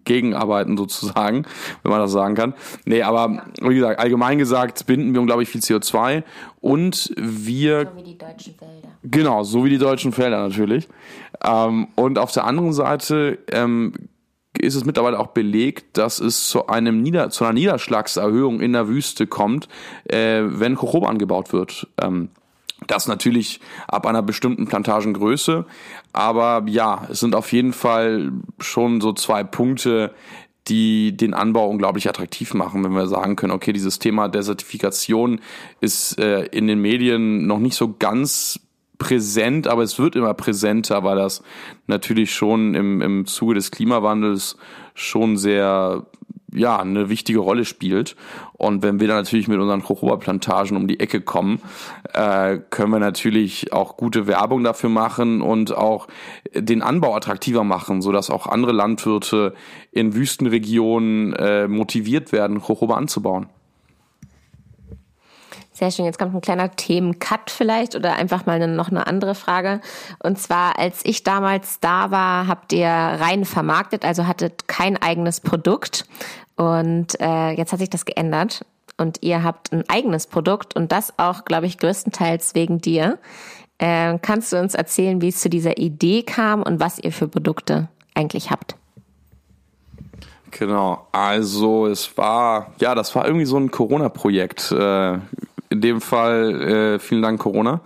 gegenarbeiten 0.04 0.76
sozusagen, 0.76 1.46
wenn 1.82 1.90
man 1.90 2.00
das 2.00 2.10
sagen 2.10 2.34
kann. 2.34 2.54
Nee, 2.84 3.02
aber 3.02 3.44
wie 3.60 3.76
gesagt, 3.76 4.00
allgemein 4.00 4.38
gesagt 4.38 4.86
binden 4.86 5.14
wir 5.14 5.20
unglaublich 5.20 5.48
viel 5.48 5.60
CO2 5.60 6.24
und 6.60 7.12
wir... 7.16 7.86
So 7.86 7.96
wie 7.96 8.02
die 8.02 8.18
deutschen 8.18 8.60
Wälder. 8.60 8.88
Genau, 9.04 9.42
so 9.44 9.64
wie 9.64 9.70
die 9.70 9.78
deutschen 9.78 10.12
Felder 10.12 10.42
natürlich. 10.42 10.88
Ähm, 11.44 11.88
und 11.94 12.18
auf 12.18 12.32
der 12.32 12.44
anderen 12.44 12.72
Seite 12.72 13.38
ähm, 13.52 13.92
ist 14.58 14.74
es 14.74 14.84
mittlerweile 14.84 15.18
auch 15.18 15.28
belegt, 15.28 15.98
dass 15.98 16.20
es 16.20 16.48
zu 16.48 16.66
einem 16.68 17.02
Nieder 17.02 17.30
zu 17.30 17.44
einer 17.44 17.54
Niederschlagserhöhung 17.54 18.60
in 18.60 18.72
der 18.72 18.88
Wüste 18.88 19.26
kommt, 19.26 19.68
äh, 20.04 20.42
wenn 20.44 20.74
Jojoba 20.76 21.08
angebaut 21.08 21.52
wird. 21.52 21.88
Ähm, 22.00 22.28
das 22.86 23.08
natürlich 23.08 23.60
ab 23.88 24.06
einer 24.06 24.22
bestimmten 24.22 24.66
Plantagengröße. 24.66 25.64
Aber 26.12 26.64
ja, 26.66 27.06
es 27.10 27.20
sind 27.20 27.34
auf 27.34 27.52
jeden 27.52 27.72
Fall 27.72 28.32
schon 28.58 29.00
so 29.00 29.12
zwei 29.12 29.42
Punkte, 29.42 30.14
die 30.68 31.16
den 31.16 31.34
Anbau 31.34 31.68
unglaublich 31.68 32.08
attraktiv 32.08 32.54
machen, 32.54 32.84
wenn 32.84 32.92
wir 32.92 33.06
sagen 33.06 33.36
können, 33.36 33.52
okay, 33.52 33.72
dieses 33.72 33.98
Thema 33.98 34.28
Desertifikation 34.28 35.40
ist 35.80 36.18
äh, 36.18 36.46
in 36.46 36.66
den 36.66 36.80
Medien 36.80 37.46
noch 37.46 37.58
nicht 37.58 37.76
so 37.76 37.94
ganz 37.98 38.60
präsent, 39.04 39.66
aber 39.66 39.82
es 39.82 39.98
wird 39.98 40.16
immer 40.16 40.32
präsenter, 40.32 41.04
weil 41.04 41.16
das 41.16 41.42
natürlich 41.86 42.34
schon 42.34 42.74
im, 42.74 43.02
im 43.02 43.26
Zuge 43.26 43.54
des 43.54 43.70
Klimawandels 43.70 44.56
schon 44.94 45.36
sehr 45.36 46.06
ja, 46.54 46.78
eine 46.78 47.10
wichtige 47.10 47.40
Rolle 47.40 47.66
spielt. 47.66 48.16
Und 48.54 48.82
wenn 48.82 49.00
wir 49.00 49.08
dann 49.08 49.18
natürlich 49.18 49.46
mit 49.46 49.58
unseren 49.58 49.80
Jojoba-Plantagen 49.80 50.76
um 50.76 50.88
die 50.88 51.00
Ecke 51.00 51.20
kommen, 51.20 51.60
äh, 52.14 52.58
können 52.70 52.92
wir 52.92 52.98
natürlich 53.00 53.74
auch 53.74 53.98
gute 53.98 54.26
Werbung 54.26 54.64
dafür 54.64 54.88
machen 54.88 55.42
und 55.42 55.76
auch 55.76 56.06
den 56.54 56.80
Anbau 56.80 57.14
attraktiver 57.14 57.64
machen, 57.64 58.00
sodass 58.00 58.30
auch 58.30 58.46
andere 58.46 58.72
Landwirte 58.72 59.52
in 59.90 60.14
Wüstenregionen 60.14 61.34
äh, 61.34 61.68
motiviert 61.68 62.32
werden, 62.32 62.62
Jojoba 62.66 62.96
anzubauen. 62.96 63.48
Sehr 65.76 65.90
schön. 65.90 66.04
Jetzt 66.04 66.20
kommt 66.20 66.32
ein 66.32 66.40
kleiner 66.40 66.70
Themencut 66.70 67.50
vielleicht 67.50 67.96
oder 67.96 68.14
einfach 68.14 68.46
mal 68.46 68.64
noch 68.68 68.90
eine 68.90 69.08
andere 69.08 69.34
Frage. 69.34 69.80
Und 70.22 70.38
zwar, 70.38 70.78
als 70.78 71.04
ich 71.04 71.24
damals 71.24 71.80
da 71.80 72.12
war, 72.12 72.46
habt 72.46 72.72
ihr 72.72 72.88
rein 72.88 73.44
vermarktet, 73.44 74.04
also 74.04 74.28
hattet 74.28 74.68
kein 74.68 74.96
eigenes 74.96 75.40
Produkt. 75.40 76.06
Und 76.54 77.20
äh, 77.20 77.50
jetzt 77.50 77.72
hat 77.72 77.80
sich 77.80 77.90
das 77.90 78.04
geändert. 78.04 78.64
Und 78.98 79.18
ihr 79.22 79.42
habt 79.42 79.72
ein 79.72 79.82
eigenes 79.88 80.28
Produkt 80.28 80.76
und 80.76 80.92
das 80.92 81.18
auch, 81.18 81.44
glaube 81.44 81.66
ich, 81.66 81.78
größtenteils 81.78 82.54
wegen 82.54 82.80
dir. 82.80 83.18
Äh, 83.78 84.16
kannst 84.22 84.52
du 84.52 84.60
uns 84.60 84.76
erzählen, 84.76 85.20
wie 85.20 85.28
es 85.28 85.40
zu 85.40 85.50
dieser 85.50 85.78
Idee 85.78 86.22
kam 86.22 86.62
und 86.62 86.78
was 86.78 87.00
ihr 87.00 87.10
für 87.10 87.26
Produkte 87.26 87.88
eigentlich 88.14 88.52
habt? 88.52 88.76
Genau, 90.52 91.08
also 91.10 91.88
es 91.88 92.16
war, 92.16 92.72
ja, 92.78 92.94
das 92.94 93.12
war 93.16 93.26
irgendwie 93.26 93.46
so 93.46 93.56
ein 93.56 93.72
Corona-Projekt. 93.72 94.70
Äh, 94.70 95.18
in 95.70 95.80
dem 95.80 96.00
Fall 96.00 96.94
äh, 96.94 96.98
vielen 96.98 97.22
Dank 97.22 97.40
Corona. 97.40 97.80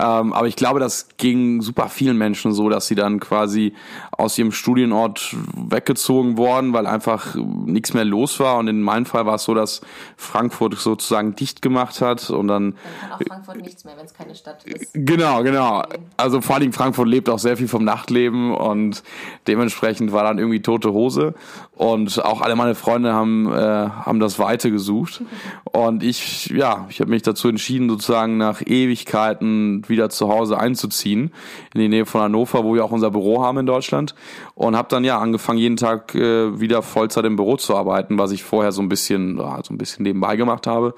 Ähm, 0.00 0.32
aber 0.32 0.46
ich 0.46 0.56
glaube, 0.56 0.80
das 0.80 1.08
ging 1.18 1.60
super 1.60 1.88
vielen 1.88 2.16
Menschen 2.16 2.52
so, 2.52 2.68
dass 2.70 2.86
sie 2.86 2.94
dann 2.94 3.20
quasi 3.20 3.74
aus 4.12 4.38
ihrem 4.38 4.52
Studienort 4.52 5.36
weggezogen 5.54 6.38
worden, 6.38 6.72
weil 6.72 6.86
einfach 6.86 7.34
nichts 7.36 7.92
mehr 7.92 8.04
los 8.04 8.40
war. 8.40 8.56
Und 8.58 8.68
in 8.68 8.80
meinem 8.80 9.04
Fall 9.04 9.26
war 9.26 9.34
es 9.34 9.44
so, 9.44 9.54
dass 9.54 9.82
Frankfurt 10.16 10.78
sozusagen 10.78 11.34
dicht 11.34 11.60
gemacht 11.60 12.00
hat 12.00 12.30
und 12.30 12.48
dann. 12.48 12.60
Dann 12.60 12.74
kann 13.00 13.12
auch 13.12 13.26
Frankfurt 13.26 13.62
nichts 13.62 13.84
mehr, 13.84 13.96
wenn 13.96 14.06
es 14.06 14.14
keine 14.14 14.34
Stadt 14.34 14.64
ist. 14.64 14.90
Genau, 14.94 15.42
genau. 15.42 15.82
Also 16.16 16.40
vor 16.40 16.56
allem 16.56 16.72
Frankfurt 16.72 17.08
lebt 17.08 17.28
auch 17.28 17.38
sehr 17.38 17.56
viel 17.56 17.68
vom 17.68 17.84
Nachtleben 17.84 18.54
und 18.54 19.02
dementsprechend 19.46 20.12
war 20.12 20.24
dann 20.24 20.38
irgendwie 20.38 20.62
tote 20.62 20.92
Hose. 20.92 21.34
Und 21.80 22.22
auch 22.22 22.42
alle 22.42 22.56
meine 22.56 22.74
Freunde 22.74 23.14
haben, 23.14 23.50
äh, 23.50 23.56
haben 23.56 24.20
das 24.20 24.38
Weite 24.38 24.70
gesucht. 24.70 25.22
Und 25.72 26.02
ich, 26.02 26.48
ja, 26.48 26.86
ich 26.90 27.00
habe 27.00 27.08
mich 27.08 27.22
dazu 27.22 27.48
entschieden, 27.48 27.88
sozusagen 27.88 28.36
nach 28.36 28.60
Ewigkeiten 28.60 29.82
wieder 29.90 30.08
zu 30.08 30.28
Hause 30.28 30.58
einzuziehen, 30.58 31.32
in 31.74 31.80
die 31.80 31.88
Nähe 31.88 32.06
von 32.06 32.22
Hannover, 32.22 32.64
wo 32.64 32.74
wir 32.74 32.84
auch 32.84 32.92
unser 32.92 33.10
Büro 33.10 33.42
haben 33.42 33.58
in 33.58 33.66
Deutschland. 33.66 34.14
Und 34.54 34.76
habe 34.76 34.88
dann 34.88 35.04
ja 35.04 35.18
angefangen, 35.18 35.58
jeden 35.58 35.76
Tag 35.76 36.14
äh, 36.14 36.58
wieder 36.58 36.82
Vollzeit 36.82 37.24
im 37.26 37.36
Büro 37.36 37.56
zu 37.56 37.76
arbeiten, 37.76 38.18
was 38.18 38.32
ich 38.32 38.42
vorher 38.42 38.72
so 38.72 38.80
ein 38.80 38.88
bisschen, 38.88 39.36
ja, 39.36 39.60
so 39.62 39.74
ein 39.74 39.78
bisschen 39.78 40.04
nebenbei 40.04 40.36
gemacht 40.36 40.66
habe. 40.66 40.94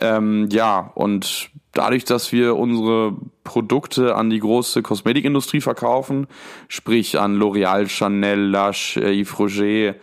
Ähm, 0.00 0.48
ja, 0.50 0.90
und 0.94 1.50
dadurch, 1.72 2.04
dass 2.04 2.32
wir 2.32 2.56
unsere 2.56 3.14
Produkte 3.44 4.14
an 4.14 4.30
die 4.30 4.40
große 4.40 4.82
Kosmetikindustrie 4.82 5.60
verkaufen, 5.60 6.26
sprich 6.68 7.18
an 7.18 7.38
L'Oreal, 7.38 7.88
Chanel, 7.88 8.50
Lush, 8.50 8.96
äh, 8.96 9.20
Yves 9.20 9.38
Roger 9.38 9.94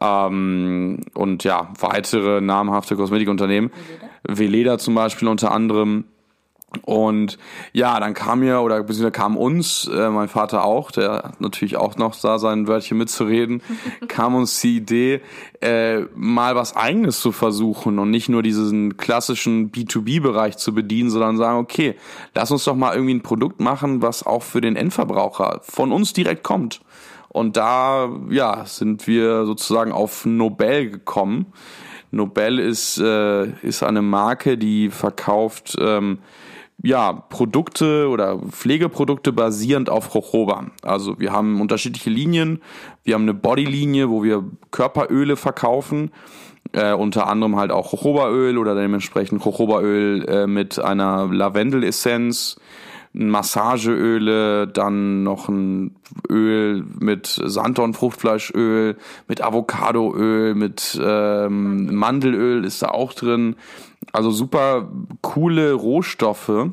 ähm, 0.00 1.00
und 1.14 1.44
ja, 1.44 1.72
weitere 1.80 2.40
namhafte 2.40 2.96
Kosmetikunternehmen, 2.96 3.70
Veleda 4.24 4.78
zum 4.78 4.94
Beispiel 4.94 5.28
unter 5.28 5.52
anderem, 5.52 6.04
und 6.84 7.38
ja, 7.72 7.98
dann 8.00 8.14
kam 8.14 8.40
mir 8.40 8.60
oder 8.60 8.82
beziehungsweise 8.82 9.12
kam 9.12 9.36
uns, 9.36 9.88
äh, 9.92 10.10
mein 10.10 10.28
Vater 10.28 10.64
auch, 10.64 10.90
der 10.90 11.12
hat 11.12 11.40
natürlich 11.40 11.76
auch 11.76 11.96
noch 11.96 12.14
da 12.20 12.38
sein 12.38 12.68
Wörtchen 12.68 12.98
mitzureden, 12.98 13.62
kam 14.08 14.34
uns 14.34 14.60
die 14.60 14.76
Idee, 14.76 15.20
äh, 15.60 16.00
mal 16.14 16.56
was 16.56 16.76
eigenes 16.76 17.20
zu 17.20 17.32
versuchen 17.32 17.98
und 17.98 18.10
nicht 18.10 18.28
nur 18.28 18.42
diesen 18.42 18.96
klassischen 18.96 19.70
B2B-Bereich 19.70 20.56
zu 20.56 20.74
bedienen, 20.74 21.10
sondern 21.10 21.36
sagen, 21.36 21.58
okay, 21.58 21.94
lass 22.34 22.50
uns 22.50 22.64
doch 22.64 22.74
mal 22.74 22.94
irgendwie 22.94 23.14
ein 23.14 23.22
Produkt 23.22 23.60
machen, 23.60 24.02
was 24.02 24.24
auch 24.24 24.42
für 24.42 24.60
den 24.60 24.76
Endverbraucher 24.76 25.60
von 25.62 25.92
uns 25.92 26.12
direkt 26.12 26.42
kommt. 26.42 26.80
Und 27.28 27.56
da, 27.56 28.08
ja, 28.30 28.64
sind 28.64 29.06
wir 29.06 29.44
sozusagen 29.44 29.92
auf 29.92 30.24
Nobel 30.24 30.90
gekommen. 30.90 31.52
Nobel 32.10 32.58
ist, 32.58 32.98
äh, 32.98 33.50
ist 33.60 33.82
eine 33.82 34.02
Marke, 34.02 34.56
die 34.56 34.90
verkauft 34.90 35.76
ähm, 35.78 36.18
ja, 36.82 37.12
Produkte 37.12 38.08
oder 38.08 38.38
Pflegeprodukte 38.38 39.32
basierend 39.32 39.90
auf 39.90 40.14
Jojoba. 40.14 40.66
Also 40.82 41.18
wir 41.18 41.32
haben 41.32 41.60
unterschiedliche 41.60 42.10
Linien. 42.10 42.60
Wir 43.02 43.14
haben 43.14 43.22
eine 43.22 43.34
Bodylinie, 43.34 44.10
wo 44.10 44.22
wir 44.22 44.44
Körperöle 44.70 45.36
verkaufen. 45.36 46.10
Äh, 46.72 46.92
unter 46.92 47.28
anderem 47.28 47.56
halt 47.56 47.70
auch 47.70 47.92
Jojobaöl 47.92 48.58
oder 48.58 48.74
dementsprechend 48.74 49.44
Jojobaöl 49.44 50.24
äh, 50.28 50.46
mit 50.46 50.78
einer 50.78 51.28
Lavendelessenz, 51.32 52.56
Massageöle, 53.12 54.68
dann 54.68 55.22
noch 55.22 55.48
ein 55.48 55.96
Öl 56.28 56.84
mit 56.98 57.40
Sanddornfruchtfleischöl, 57.42 58.96
mit 59.26 59.42
Avocadoöl, 59.42 60.54
mit 60.54 61.00
ähm, 61.02 61.94
Mandelöl 61.94 62.64
ist 62.64 62.82
da 62.82 62.88
auch 62.88 63.14
drin. 63.14 63.56
Also 64.16 64.30
super 64.30 64.88
coole 65.20 65.74
Rohstoffe 65.74 66.70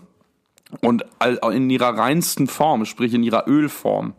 und 0.80 1.06
in 1.52 1.70
ihrer 1.70 1.98
reinsten 1.98 2.48
Form, 2.48 2.86
sprich 2.86 3.14
in 3.14 3.22
ihrer 3.22 3.50
Ölform. 3.50 4.14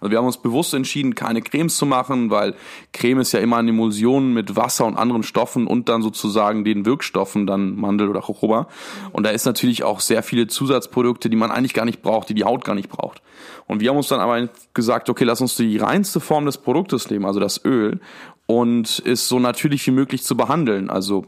Also 0.00 0.10
wir 0.10 0.16
haben 0.16 0.24
uns 0.24 0.38
bewusst 0.38 0.72
entschieden, 0.72 1.14
keine 1.14 1.42
Cremes 1.42 1.76
zu 1.76 1.84
machen, 1.84 2.30
weil 2.30 2.54
Creme 2.94 3.20
ist 3.20 3.32
ja 3.32 3.40
immer 3.40 3.58
eine 3.58 3.68
Emulsion 3.68 4.32
mit 4.32 4.56
Wasser 4.56 4.86
und 4.86 4.96
anderen 4.96 5.22
Stoffen 5.22 5.66
und 5.66 5.90
dann 5.90 6.00
sozusagen 6.00 6.64
den 6.64 6.86
Wirkstoffen, 6.86 7.46
dann 7.46 7.76
Mandel 7.76 8.08
oder 8.08 8.20
Jojoba. 8.20 8.66
Und 9.12 9.24
da 9.24 9.30
ist 9.30 9.44
natürlich 9.44 9.84
auch 9.84 10.00
sehr 10.00 10.22
viele 10.22 10.46
Zusatzprodukte, 10.46 11.28
die 11.28 11.36
man 11.36 11.50
eigentlich 11.50 11.74
gar 11.74 11.84
nicht 11.84 12.00
braucht, 12.00 12.30
die 12.30 12.34
die 12.34 12.44
Haut 12.44 12.64
gar 12.64 12.74
nicht 12.74 12.88
braucht. 12.88 13.20
Und 13.66 13.80
wir 13.80 13.90
haben 13.90 13.98
uns 13.98 14.08
dann 14.08 14.20
aber 14.20 14.48
gesagt, 14.72 15.10
okay, 15.10 15.24
lass 15.24 15.42
uns 15.42 15.54
die 15.56 15.76
reinste 15.76 16.18
Form 16.18 16.46
des 16.46 16.56
Produktes 16.56 17.10
nehmen, 17.10 17.26
also 17.26 17.40
das 17.40 17.62
Öl, 17.62 18.00
und 18.46 19.00
ist 19.00 19.28
so 19.28 19.38
natürlich 19.38 19.86
wie 19.86 19.90
möglich 19.92 20.22
zu 20.22 20.34
behandeln. 20.34 20.88
Also 20.88 21.26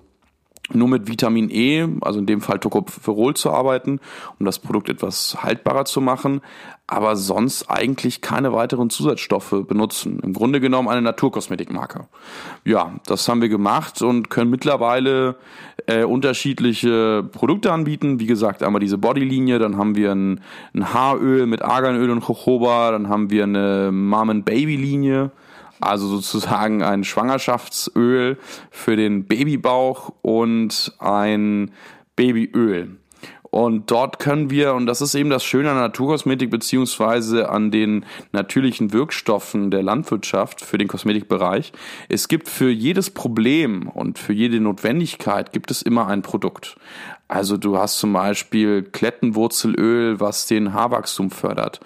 nur 0.72 0.88
mit 0.88 1.09
Vitamin 1.09 1.50
E, 1.50 1.87
also 2.00 2.18
in 2.18 2.27
dem 2.27 2.40
Fall 2.40 2.59
Tocopherol 2.59 3.35
zu 3.35 3.50
arbeiten, 3.50 4.00
um 4.38 4.46
das 4.46 4.59
Produkt 4.59 4.88
etwas 4.88 5.42
haltbarer 5.42 5.85
zu 5.85 6.00
machen, 6.00 6.40
aber 6.87 7.16
sonst 7.16 7.70
eigentlich 7.70 8.20
keine 8.20 8.53
weiteren 8.53 8.88
Zusatzstoffe 8.90 9.55
benutzen. 9.66 10.20
Im 10.22 10.33
Grunde 10.33 10.61
genommen 10.61 10.88
eine 10.88 11.03
Naturkosmetikmarke. 11.03 12.07
Ja, 12.64 12.94
das 13.07 13.29
haben 13.29 13.42
wir 13.42 13.48
gemacht 13.48 14.00
und 14.03 14.31
können 14.31 14.50
mittlerweile 14.50 15.37
äh, 15.87 16.05
unterschiedliche 16.05 17.22
Produkte 17.22 17.72
anbieten. 17.72 18.20
Wie 18.20 18.27
gesagt, 18.27 18.62
einmal 18.62 18.81
diese 18.81 18.98
Bodylinie, 18.98 19.59
dann 19.59 19.77
haben 19.77 19.96
wir 19.96 20.12
ein, 20.12 20.40
ein 20.74 20.94
Haaröl 20.94 21.46
mit 21.46 21.62
Arganöl 21.62 22.11
und 22.11 22.27
Jojoba, 22.27 22.90
dann 22.90 23.09
haben 23.09 23.31
wir 23.31 23.44
eine 23.44 23.90
Mom 23.92 24.31
and 24.31 24.44
Baby 24.44 24.77
Linie 24.77 25.31
also 25.80 26.06
sozusagen 26.06 26.82
ein 26.82 27.04
Schwangerschaftsöl 27.04 28.38
für 28.70 28.96
den 28.96 29.24
Babybauch 29.24 30.12
und 30.22 30.94
ein 30.98 31.70
Babyöl. 32.16 32.96
Und 33.54 33.92
dort 33.92 34.18
können 34.18 34.50
wir, 34.50 34.75
und 34.75 34.87
das 34.87 35.00
ist 35.00 35.14
eben 35.14 35.31
das 35.31 35.44
Schöne 35.44 35.70
an 35.70 35.77
Naturkosmetik 35.77 36.50
beziehungsweise 36.50 37.50
an 37.50 37.70
den 37.70 38.04
natürlichen 38.33 38.92
Wirkstoffen 38.92 39.70
der 39.70 39.81
Landwirtschaft 39.81 40.60
für 40.60 40.77
den 40.77 40.88
Kosmetikbereich, 40.88 41.72
es 42.08 42.27
gibt 42.27 42.48
für 42.48 42.68
jedes 42.68 43.10
Problem 43.10 43.87
und 43.87 44.18
für 44.18 44.33
jede 44.33 44.58
Notwendigkeit 44.58 45.52
gibt 45.52 45.70
es 45.70 45.83
immer 45.83 46.08
ein 46.08 46.22
Produkt. 46.22 46.75
Also 47.27 47.56
du 47.56 47.79
hast 47.79 47.98
zum 47.98 48.12
Beispiel 48.12 48.83
Klettenwurzelöl, 48.83 50.20
was 50.20 50.46
den 50.46 50.75
Haarwachstum 50.75 51.31
fördert. 51.31 51.81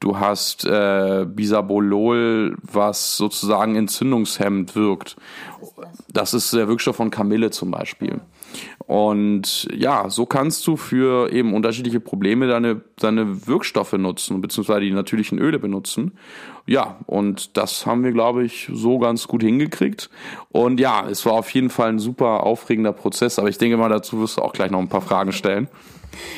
Du 0.00 0.18
hast 0.18 0.64
äh, 0.64 1.24
Bisabolol, 1.26 2.56
was 2.62 3.16
sozusagen 3.16 3.76
entzündungshemmend 3.76 4.76
wirkt. 4.76 5.16
Das 6.12 6.34
ist 6.34 6.52
der 6.52 6.68
Wirkstoff 6.68 6.96
von 6.96 7.10
Kamille 7.10 7.50
zum 7.50 7.70
Beispiel. 7.70 8.20
Und 8.86 9.68
ja, 9.74 10.10
so 10.10 10.26
kannst 10.26 10.66
du 10.66 10.76
für 10.76 11.32
eben 11.32 11.54
unterschiedliche 11.54 12.00
Probleme 12.00 12.46
deine, 12.46 12.82
deine 12.96 13.46
Wirkstoffe 13.46 13.94
nutzen, 13.94 14.40
beziehungsweise 14.40 14.80
die 14.80 14.90
natürlichen 14.90 15.38
Öle 15.38 15.58
benutzen. 15.58 16.12
Ja, 16.66 16.98
und 17.06 17.56
das 17.56 17.86
haben 17.86 18.04
wir, 18.04 18.12
glaube 18.12 18.44
ich, 18.44 18.68
so 18.72 18.98
ganz 18.98 19.26
gut 19.26 19.42
hingekriegt. 19.42 20.10
Und 20.50 20.78
ja, 20.78 21.08
es 21.08 21.24
war 21.26 21.32
auf 21.32 21.50
jeden 21.50 21.70
Fall 21.70 21.88
ein 21.88 21.98
super 21.98 22.44
aufregender 22.44 22.92
Prozess, 22.92 23.38
aber 23.38 23.48
ich 23.48 23.58
denke 23.58 23.76
mal, 23.76 23.88
dazu 23.88 24.20
wirst 24.20 24.36
du 24.36 24.42
auch 24.42 24.52
gleich 24.52 24.70
noch 24.70 24.78
ein 24.80 24.88
paar 24.88 25.00
Fragen 25.00 25.32
stellen. 25.32 25.68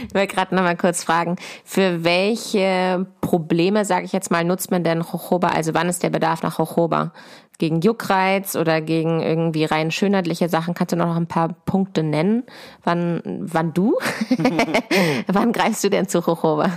Ich 0.08 0.14
wollte 0.14 0.34
gerade 0.34 0.54
noch 0.54 0.62
mal 0.62 0.76
kurz 0.76 1.04
fragen, 1.04 1.36
für 1.64 2.04
welche 2.04 3.06
Probleme, 3.20 3.84
sage 3.84 4.04
ich 4.04 4.12
jetzt 4.12 4.30
mal, 4.30 4.44
nutzt 4.44 4.70
man 4.70 4.84
denn 4.84 5.02
Jojoba? 5.02 5.48
Also 5.48 5.74
wann 5.74 5.88
ist 5.88 6.02
der 6.02 6.10
Bedarf 6.10 6.42
nach 6.42 6.58
Jojoba? 6.58 7.12
gegen 7.58 7.80
Juckreiz 7.80 8.56
oder 8.56 8.80
gegen 8.80 9.20
irgendwie 9.20 9.64
rein 9.64 9.90
schönheitliche 9.90 10.48
Sachen. 10.48 10.74
Kannst 10.74 10.92
du 10.92 10.96
noch 10.96 11.14
ein 11.14 11.26
paar 11.26 11.54
Punkte 11.64 12.02
nennen? 12.02 12.44
Wann, 12.82 13.22
wann 13.24 13.72
du? 13.72 13.96
wann 15.28 15.52
greifst 15.52 15.84
du 15.84 15.90
denn 15.90 16.08
zu 16.08 16.18
Jojoba? 16.18 16.72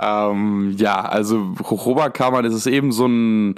Ähm, 0.00 0.74
ja, 0.78 1.00
also 1.02 1.54
Jojoba 1.68 2.10
Kammern, 2.10 2.44
das 2.44 2.54
ist 2.54 2.66
eben 2.66 2.92
so 2.92 3.06
ein 3.06 3.54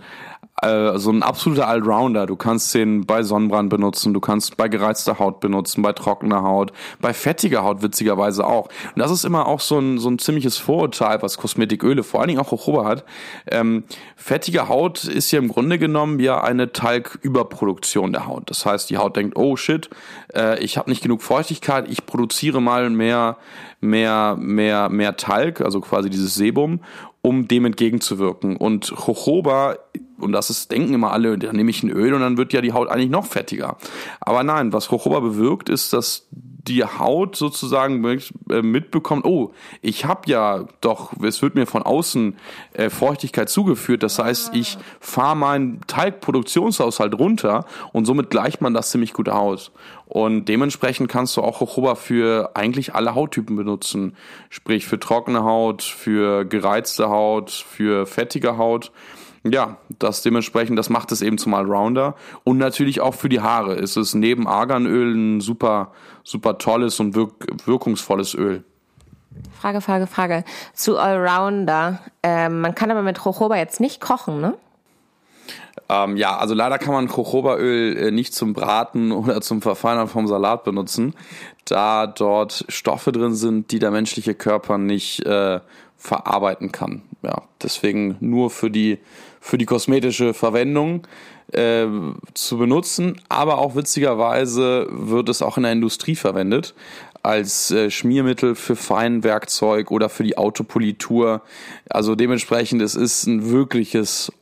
äh, 0.64 0.98
so 0.98 1.10
ein 1.10 1.22
absoluter 1.22 1.68
Allrounder. 1.68 2.26
Du 2.26 2.36
kannst 2.36 2.74
den 2.74 3.06
bei 3.06 3.22
Sonnenbrand 3.22 3.70
benutzen, 3.70 4.14
du 4.14 4.20
kannst 4.20 4.56
bei 4.56 4.68
gereizter 4.68 5.18
Haut 5.18 5.40
benutzen, 5.40 5.82
bei 5.82 5.92
trockener 5.92 6.42
Haut, 6.42 6.72
bei 7.00 7.12
fettiger 7.12 7.62
Haut 7.64 7.82
witzigerweise 7.82 8.46
auch. 8.46 8.68
Und 8.94 8.98
das 8.98 9.10
ist 9.10 9.24
immer 9.24 9.46
auch 9.46 9.60
so 9.60 9.78
ein, 9.78 9.98
so 9.98 10.08
ein 10.08 10.18
ziemliches 10.18 10.56
Vorurteil, 10.56 11.22
was 11.22 11.36
Kosmetiköle, 11.36 12.02
vor 12.02 12.20
allen 12.20 12.28
Dingen 12.28 12.40
auch 12.40 12.50
Jojoba 12.50 12.84
hat. 12.84 13.04
Ähm, 13.50 13.84
fettige 14.16 14.68
Haut 14.68 15.04
ist 15.04 15.30
ja 15.30 15.38
im 15.38 15.48
Grunde 15.48 15.78
genommen 15.78 16.20
ja 16.20 16.42
eine 16.42 16.72
Talgüberproduktion 16.72 18.12
der 18.12 18.26
Haut. 18.26 18.50
Das 18.50 18.64
heißt, 18.64 18.90
die 18.90 18.98
Haut 18.98 19.16
denkt, 19.16 19.36
oh 19.36 19.56
shit, 19.56 19.90
äh, 20.34 20.58
ich 20.62 20.78
habe 20.78 20.90
nicht 20.90 21.02
genug 21.02 21.22
Feuchtigkeit, 21.22 21.88
ich 21.88 22.06
produziere 22.06 22.60
mal 22.60 22.88
mehr 22.90 23.36
mehr, 23.84 24.36
mehr, 24.40 24.88
mehr 24.88 25.16
Talg, 25.16 25.60
also 25.60 25.80
quasi 25.80 26.10
dieses 26.10 26.34
Sebum, 26.34 26.80
um 27.24 27.48
dem 27.48 27.64
entgegenzuwirken. 27.64 28.58
Und 28.58 28.92
Jojoba, 29.06 29.78
und 30.18 30.32
das 30.32 30.50
ist, 30.50 30.70
denken 30.70 30.92
immer 30.92 31.12
alle, 31.12 31.38
dann 31.38 31.56
nehme 31.56 31.70
ich 31.70 31.82
ein 31.82 31.88
Öl 31.88 32.12
und 32.12 32.20
dann 32.20 32.36
wird 32.36 32.52
ja 32.52 32.60
die 32.60 32.74
Haut 32.74 32.90
eigentlich 32.90 33.08
noch 33.08 33.24
fettiger. 33.24 33.78
Aber 34.20 34.44
nein, 34.44 34.74
was 34.74 34.90
Jojoba 34.90 35.20
bewirkt, 35.20 35.70
ist, 35.70 35.94
dass 35.94 36.28
die 36.66 36.84
Haut 36.84 37.36
sozusagen 37.36 38.04
äh, 38.50 38.62
mitbekommt, 38.62 39.24
oh, 39.24 39.52
ich 39.82 40.04
habe 40.04 40.22
ja 40.26 40.64
doch, 40.80 41.12
es 41.22 41.42
wird 41.42 41.54
mir 41.54 41.66
von 41.66 41.82
außen 41.82 42.36
äh, 42.72 42.90
Feuchtigkeit 42.90 43.48
zugeführt. 43.48 44.02
Das 44.02 44.18
heißt, 44.18 44.54
ich 44.54 44.78
fahre 45.00 45.36
meinen 45.36 45.80
Teigproduktionshaushalt 45.86 47.18
runter 47.18 47.66
und 47.92 48.06
somit 48.06 48.30
gleicht 48.30 48.60
man 48.60 48.72
das 48.74 48.90
ziemlich 48.90 49.12
gut 49.12 49.28
aus. 49.28 49.72
Und 50.06 50.46
dementsprechend 50.46 51.10
kannst 51.10 51.36
du 51.36 51.42
auch 51.42 51.60
Jojoba 51.60 51.94
für 51.94 52.50
eigentlich 52.54 52.94
alle 52.94 53.14
Hauttypen 53.14 53.56
benutzen. 53.56 54.16
Sprich 54.50 54.86
für 54.86 55.00
trockene 55.00 55.44
Haut, 55.44 55.82
für 55.82 56.44
gereizte 56.44 57.08
Haut, 57.08 57.50
für 57.50 58.06
fettige 58.06 58.56
Haut. 58.58 58.92
Ja, 59.46 59.76
das 59.98 60.22
dementsprechend, 60.22 60.78
das 60.78 60.88
macht 60.88 61.12
es 61.12 61.20
eben 61.20 61.36
zum 61.36 61.52
Allrounder. 61.52 62.14
Und 62.44 62.56
natürlich 62.56 63.00
auch 63.00 63.14
für 63.14 63.28
die 63.28 63.40
Haare 63.40 63.74
ist 63.74 63.96
es 63.96 64.14
neben 64.14 64.48
Arganöl 64.48 65.14
ein 65.14 65.40
super, 65.40 65.92
super 66.22 66.56
tolles 66.56 66.98
und 66.98 67.14
wirk 67.14 67.46
wirkungsvolles 67.66 68.34
Öl. 68.34 68.64
Frage, 69.60 69.80
Frage, 69.80 70.06
Frage. 70.06 70.44
Zu 70.72 70.96
Allrounder. 70.96 72.00
Ähm, 72.22 72.60
man 72.60 72.74
kann 72.74 72.90
aber 72.90 73.02
mit 73.02 73.18
Jojoba 73.18 73.56
jetzt 73.56 73.80
nicht 73.80 74.00
kochen, 74.00 74.40
ne? 74.40 74.54
Ähm, 75.88 76.16
ja, 76.16 76.36
also 76.36 76.54
leider 76.54 76.78
kann 76.78 76.94
man 76.94 77.08
Jojobaöl 77.08 77.96
äh, 77.96 78.10
nicht 78.10 78.32
zum 78.32 78.54
Braten 78.54 79.12
oder 79.12 79.40
zum 79.42 79.60
Verfeinern 79.60 80.08
vom 80.08 80.26
Salat 80.26 80.64
benutzen, 80.64 81.14
da 81.66 82.06
dort 82.06 82.64
Stoffe 82.68 83.12
drin 83.12 83.34
sind, 83.34 83.70
die 83.70 83.78
der 83.78 83.90
menschliche 83.90 84.34
Körper 84.34 84.78
nicht 84.78 85.24
äh, 85.26 85.60
verarbeiten 85.96 86.72
kann. 86.72 87.02
Ja, 87.22 87.42
deswegen 87.62 88.16
nur 88.20 88.50
für 88.50 88.70
die 88.70 88.98
für 89.44 89.58
die 89.58 89.66
kosmetische 89.66 90.32
Verwendung 90.32 91.06
äh, 91.52 91.84
zu 92.32 92.56
benutzen, 92.56 93.20
aber 93.28 93.58
auch 93.58 93.76
witzigerweise 93.76 94.86
wird 94.90 95.28
es 95.28 95.42
auch 95.42 95.58
in 95.58 95.64
der 95.64 95.72
Industrie 95.72 96.16
verwendet 96.16 96.74
als 97.22 97.70
äh, 97.70 97.90
Schmiermittel 97.90 98.54
für 98.54 98.74
Feinwerkzeug 98.74 99.90
oder 99.90 100.08
für 100.08 100.22
die 100.22 100.38
Autopolitur. 100.38 101.42
Also 101.90 102.14
dementsprechend, 102.14 102.80
es 102.80 102.94
ist 102.94 103.26
ein 103.26 103.50
wirkliches 103.50 104.32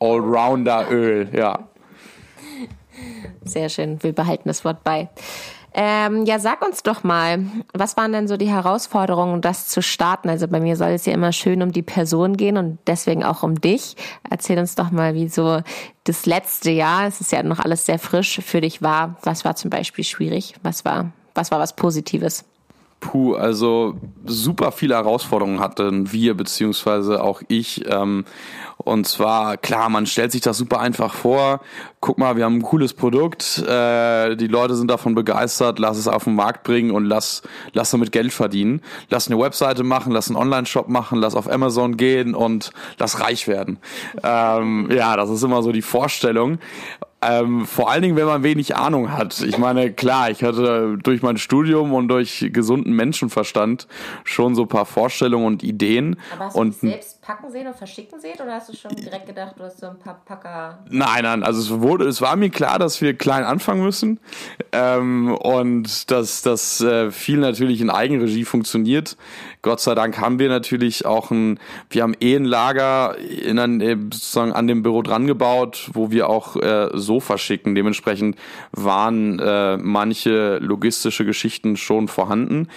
Allrounder-Öl, 0.00 1.28
ja. 1.34 1.68
Sehr 3.44 3.68
schön, 3.68 4.02
wir 4.02 4.14
behalten 4.14 4.48
das 4.48 4.64
Wort 4.64 4.82
bei. 4.84 5.10
Ähm, 5.78 6.24
ja, 6.24 6.38
sag 6.38 6.62
uns 6.66 6.82
doch 6.82 7.04
mal, 7.04 7.44
was 7.74 7.98
waren 7.98 8.10
denn 8.10 8.28
so 8.28 8.38
die 8.38 8.48
Herausforderungen, 8.48 9.42
das 9.42 9.68
zu 9.68 9.82
starten? 9.82 10.30
Also 10.30 10.48
bei 10.48 10.58
mir 10.58 10.74
soll 10.74 10.92
es 10.92 11.04
ja 11.04 11.12
immer 11.12 11.32
schön 11.32 11.60
um 11.60 11.70
die 11.70 11.82
Person 11.82 12.38
gehen 12.38 12.56
und 12.56 12.78
deswegen 12.86 13.22
auch 13.22 13.42
um 13.42 13.60
dich. 13.60 13.94
Erzähl 14.30 14.58
uns 14.58 14.74
doch 14.74 14.90
mal, 14.90 15.12
wie 15.12 15.28
so 15.28 15.60
das 16.04 16.24
letzte 16.24 16.70
Jahr, 16.70 17.06
es 17.06 17.20
ist 17.20 17.30
ja 17.30 17.42
noch 17.42 17.58
alles 17.58 17.84
sehr 17.84 17.98
frisch, 17.98 18.40
für 18.42 18.62
dich 18.62 18.80
war. 18.80 19.16
Was 19.22 19.44
war 19.44 19.54
zum 19.54 19.68
Beispiel 19.68 20.02
schwierig? 20.02 20.54
Was 20.62 20.86
war, 20.86 21.12
was 21.34 21.50
war 21.50 21.60
was 21.60 21.76
Positives? 21.76 22.46
Puh, 22.98 23.34
also 23.34 23.94
super 24.24 24.72
viele 24.72 24.94
Herausforderungen 24.94 25.60
hatten 25.60 26.12
wir, 26.12 26.34
beziehungsweise 26.34 27.22
auch 27.22 27.42
ich. 27.48 27.84
Ähm, 27.88 28.24
und 28.78 29.06
zwar, 29.06 29.56
klar, 29.58 29.88
man 29.90 30.06
stellt 30.06 30.32
sich 30.32 30.40
das 30.40 30.56
super 30.56 30.80
einfach 30.80 31.12
vor. 31.12 31.60
Guck 32.00 32.18
mal, 32.18 32.36
wir 32.36 32.44
haben 32.44 32.56
ein 32.56 32.62
cooles 32.62 32.94
Produkt, 32.94 33.58
äh, 33.58 34.36
die 34.36 34.46
Leute 34.46 34.76
sind 34.76 34.90
davon 34.90 35.14
begeistert, 35.14 35.78
lass 35.78 35.98
es 35.98 36.08
auf 36.08 36.24
den 36.24 36.34
Markt 36.34 36.62
bringen 36.62 36.90
und 36.90 37.04
lass, 37.04 37.42
lass 37.72 37.90
damit 37.90 38.12
Geld 38.12 38.32
verdienen. 38.32 38.80
Lass 39.10 39.28
eine 39.28 39.38
Webseite 39.40 39.82
machen, 39.82 40.12
lass 40.12 40.28
einen 40.28 40.36
Online-Shop 40.36 40.88
machen, 40.88 41.18
lass 41.18 41.34
auf 41.34 41.50
Amazon 41.50 41.96
gehen 41.96 42.34
und 42.34 42.70
lass 42.98 43.20
reich 43.20 43.48
werden. 43.48 43.78
Ähm, 44.22 44.88
ja, 44.90 45.16
das 45.16 45.30
ist 45.30 45.42
immer 45.42 45.62
so 45.62 45.72
die 45.72 45.82
Vorstellung. 45.82 46.58
Ähm, 47.22 47.66
vor 47.66 47.90
allen 47.90 48.02
Dingen, 48.02 48.16
wenn 48.16 48.26
man 48.26 48.42
wenig 48.42 48.76
Ahnung 48.76 49.10
hat. 49.10 49.40
Ich 49.40 49.56
meine, 49.56 49.92
klar, 49.92 50.30
ich 50.30 50.42
hatte 50.44 50.98
durch 51.02 51.22
mein 51.22 51.38
Studium 51.38 51.94
und 51.94 52.08
durch 52.08 52.50
gesunden 52.52 52.92
Menschenverstand 52.92 53.88
schon 54.24 54.54
so 54.54 54.66
paar 54.66 54.84
Vorstellungen 54.84 55.46
und 55.46 55.62
Ideen. 55.62 56.16
Aber 56.34 56.44
hast 56.44 56.54
du 56.54 56.60
und 56.60 56.82
dich 56.82 56.90
selbst 56.90 57.15
packen 57.26 57.50
sehen 57.50 57.66
und 57.66 57.74
verschicken 57.74 58.20
sehen 58.20 58.36
oder 58.40 58.54
hast 58.54 58.68
du 58.68 58.76
schon 58.76 58.94
direkt 58.94 59.26
gedacht, 59.26 59.54
du 59.58 59.64
hast 59.64 59.80
so 59.80 59.86
ein 59.86 59.98
paar 59.98 60.20
Packer? 60.24 60.78
Nein, 60.88 61.24
nein, 61.24 61.42
also 61.42 61.60
es 61.60 61.80
wurde, 61.80 62.06
es 62.06 62.20
war 62.22 62.36
mir 62.36 62.50
klar, 62.50 62.78
dass 62.78 63.00
wir 63.00 63.14
klein 63.14 63.42
anfangen 63.42 63.82
müssen 63.82 64.20
ähm, 64.70 65.34
und 65.34 66.08
dass 66.12 66.42
das 66.42 66.80
äh, 66.80 67.10
viel 67.10 67.38
natürlich 67.38 67.80
in 67.80 67.90
Eigenregie 67.90 68.44
funktioniert. 68.44 69.16
Gott 69.62 69.80
sei 69.80 69.96
Dank 69.96 70.20
haben 70.20 70.38
wir 70.38 70.48
natürlich 70.48 71.04
auch 71.04 71.32
ein, 71.32 71.58
wir 71.90 72.04
haben 72.04 72.14
eh 72.20 72.36
ein 72.36 72.44
Lager 72.44 73.18
in 73.18 73.58
ein, 73.58 73.80
äh, 73.80 73.96
sozusagen 73.96 74.52
an 74.52 74.68
dem 74.68 74.84
Büro 74.84 75.02
dran 75.02 75.26
gebaut, 75.26 75.90
wo 75.94 76.12
wir 76.12 76.28
auch 76.28 76.54
äh, 76.54 76.90
so 76.94 77.18
verschicken. 77.18 77.74
Dementsprechend 77.74 78.36
waren 78.70 79.40
äh, 79.40 79.76
manche 79.78 80.58
logistische 80.58 81.24
Geschichten 81.24 81.76
schon 81.76 82.06
vorhanden. 82.06 82.68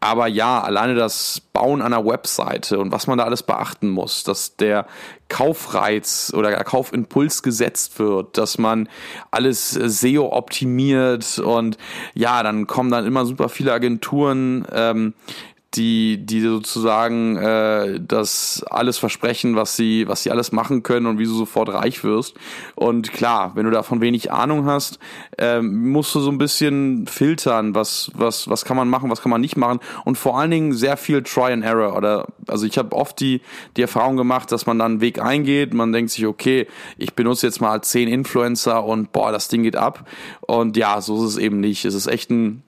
Aber 0.00 0.28
ja, 0.28 0.62
alleine 0.62 0.94
das 0.94 1.42
Bauen 1.52 1.82
einer 1.82 2.06
Webseite 2.06 2.78
und 2.78 2.92
was 2.92 3.08
man 3.08 3.18
da 3.18 3.24
alles 3.24 3.42
beachten 3.42 3.88
muss, 3.90 3.97
dass 4.24 4.56
der 4.56 4.86
Kaufreiz 5.28 6.32
oder 6.34 6.50
der 6.50 6.64
Kaufimpuls 6.64 7.42
gesetzt 7.42 7.98
wird, 7.98 8.38
dass 8.38 8.58
man 8.58 8.88
alles 9.30 9.70
SEO 9.70 10.32
optimiert 10.32 11.38
und 11.38 11.78
ja, 12.14 12.42
dann 12.42 12.66
kommen 12.66 12.90
dann 12.90 13.06
immer 13.06 13.26
super 13.26 13.48
viele 13.48 13.72
Agenturen, 13.72 14.66
ähm, 14.72 15.14
die, 15.74 16.24
die 16.24 16.40
sozusagen 16.40 17.36
äh, 17.36 18.00
das 18.00 18.64
alles 18.70 18.96
versprechen, 18.96 19.54
was 19.54 19.76
sie, 19.76 20.08
was 20.08 20.22
sie 20.22 20.30
alles 20.30 20.50
machen 20.50 20.82
können 20.82 21.06
und 21.06 21.18
wie 21.18 21.24
du 21.24 21.34
sofort 21.34 21.68
reich 21.68 22.02
wirst. 22.04 22.34
Und 22.74 23.12
klar, 23.12 23.52
wenn 23.54 23.66
du 23.66 23.70
davon 23.70 24.00
wenig 24.00 24.32
Ahnung 24.32 24.64
hast, 24.64 24.98
ähm, 25.36 25.90
musst 25.90 26.14
du 26.14 26.20
so 26.20 26.30
ein 26.30 26.38
bisschen 26.38 27.06
filtern, 27.06 27.74
was, 27.74 28.10
was, 28.14 28.48
was 28.48 28.64
kann 28.64 28.78
man 28.78 28.88
machen, 28.88 29.10
was 29.10 29.20
kann 29.20 29.30
man 29.30 29.42
nicht 29.42 29.58
machen. 29.58 29.80
Und 30.06 30.16
vor 30.16 30.38
allen 30.38 30.50
Dingen 30.50 30.72
sehr 30.72 30.96
viel 30.96 31.22
Try 31.22 31.52
and 31.52 31.64
Error. 31.64 31.94
Oder 31.96 32.28
also 32.46 32.64
ich 32.64 32.78
habe 32.78 32.96
oft 32.96 33.20
die, 33.20 33.42
die 33.76 33.82
Erfahrung 33.82 34.16
gemacht, 34.16 34.50
dass 34.50 34.64
man 34.64 34.78
dann 34.78 34.92
einen 34.92 35.00
Weg 35.02 35.20
eingeht, 35.20 35.74
man 35.74 35.92
denkt 35.92 36.12
sich, 36.12 36.26
okay, 36.26 36.66
ich 36.96 37.14
benutze 37.14 37.46
jetzt 37.46 37.60
mal 37.60 37.82
zehn 37.82 38.08
Influencer 38.08 38.84
und 38.84 39.12
boah, 39.12 39.32
das 39.32 39.48
Ding 39.48 39.64
geht 39.64 39.76
ab. 39.76 40.08
Und 40.40 40.78
ja, 40.78 41.02
so 41.02 41.16
ist 41.16 41.32
es 41.32 41.36
eben 41.36 41.60
nicht. 41.60 41.84
Es 41.84 41.94
ist 41.94 42.06
echt 42.06 42.30
ein 42.30 42.62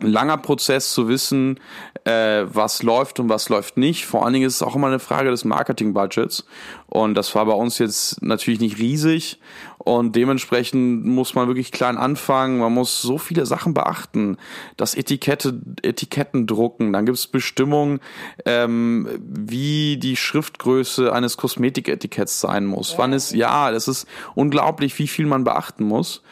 ein 0.00 0.08
langer 0.08 0.38
Prozess 0.38 0.92
zu 0.92 1.08
wissen, 1.08 1.60
äh, 2.04 2.44
was 2.46 2.82
läuft 2.82 3.20
und 3.20 3.28
was 3.28 3.48
läuft 3.48 3.76
nicht. 3.76 4.06
Vor 4.06 4.24
allen 4.24 4.32
Dingen 4.32 4.46
ist 4.46 4.56
es 4.56 4.62
auch 4.62 4.74
immer 4.74 4.88
eine 4.88 4.98
Frage 4.98 5.30
des 5.30 5.44
Marketingbudgets. 5.44 6.44
Und 6.86 7.14
das 7.14 7.34
war 7.34 7.46
bei 7.46 7.52
uns 7.52 7.78
jetzt 7.78 8.22
natürlich 8.22 8.60
nicht 8.60 8.78
riesig. 8.78 9.38
Und 9.78 10.14
dementsprechend 10.14 11.04
muss 11.04 11.34
man 11.34 11.48
wirklich 11.48 11.72
klein 11.72 11.96
anfangen. 11.96 12.58
Man 12.58 12.72
muss 12.72 13.02
so 13.02 13.18
viele 13.18 13.46
Sachen 13.46 13.74
beachten. 13.74 14.36
Das 14.76 14.94
Etikette, 14.94 15.60
Etiketten 15.82 16.46
drucken. 16.46 16.92
Dann 16.92 17.04
gibt 17.04 17.18
es 17.18 17.26
Bestimmungen, 17.26 18.00
ähm, 18.44 19.08
wie 19.20 19.96
die 19.96 20.16
Schriftgröße 20.16 21.12
eines 21.12 21.36
Kosmetiketiketts 21.36 22.40
sein 22.40 22.64
muss. 22.64 22.92
Ja. 22.92 22.98
Wann 22.98 23.12
ist, 23.12 23.32
ja, 23.32 23.72
das 23.72 23.88
ist 23.88 24.06
unglaublich, 24.34 24.98
wie 24.98 25.08
viel 25.08 25.26
man 25.26 25.44
beachten 25.44 25.84
muss. 25.84 26.22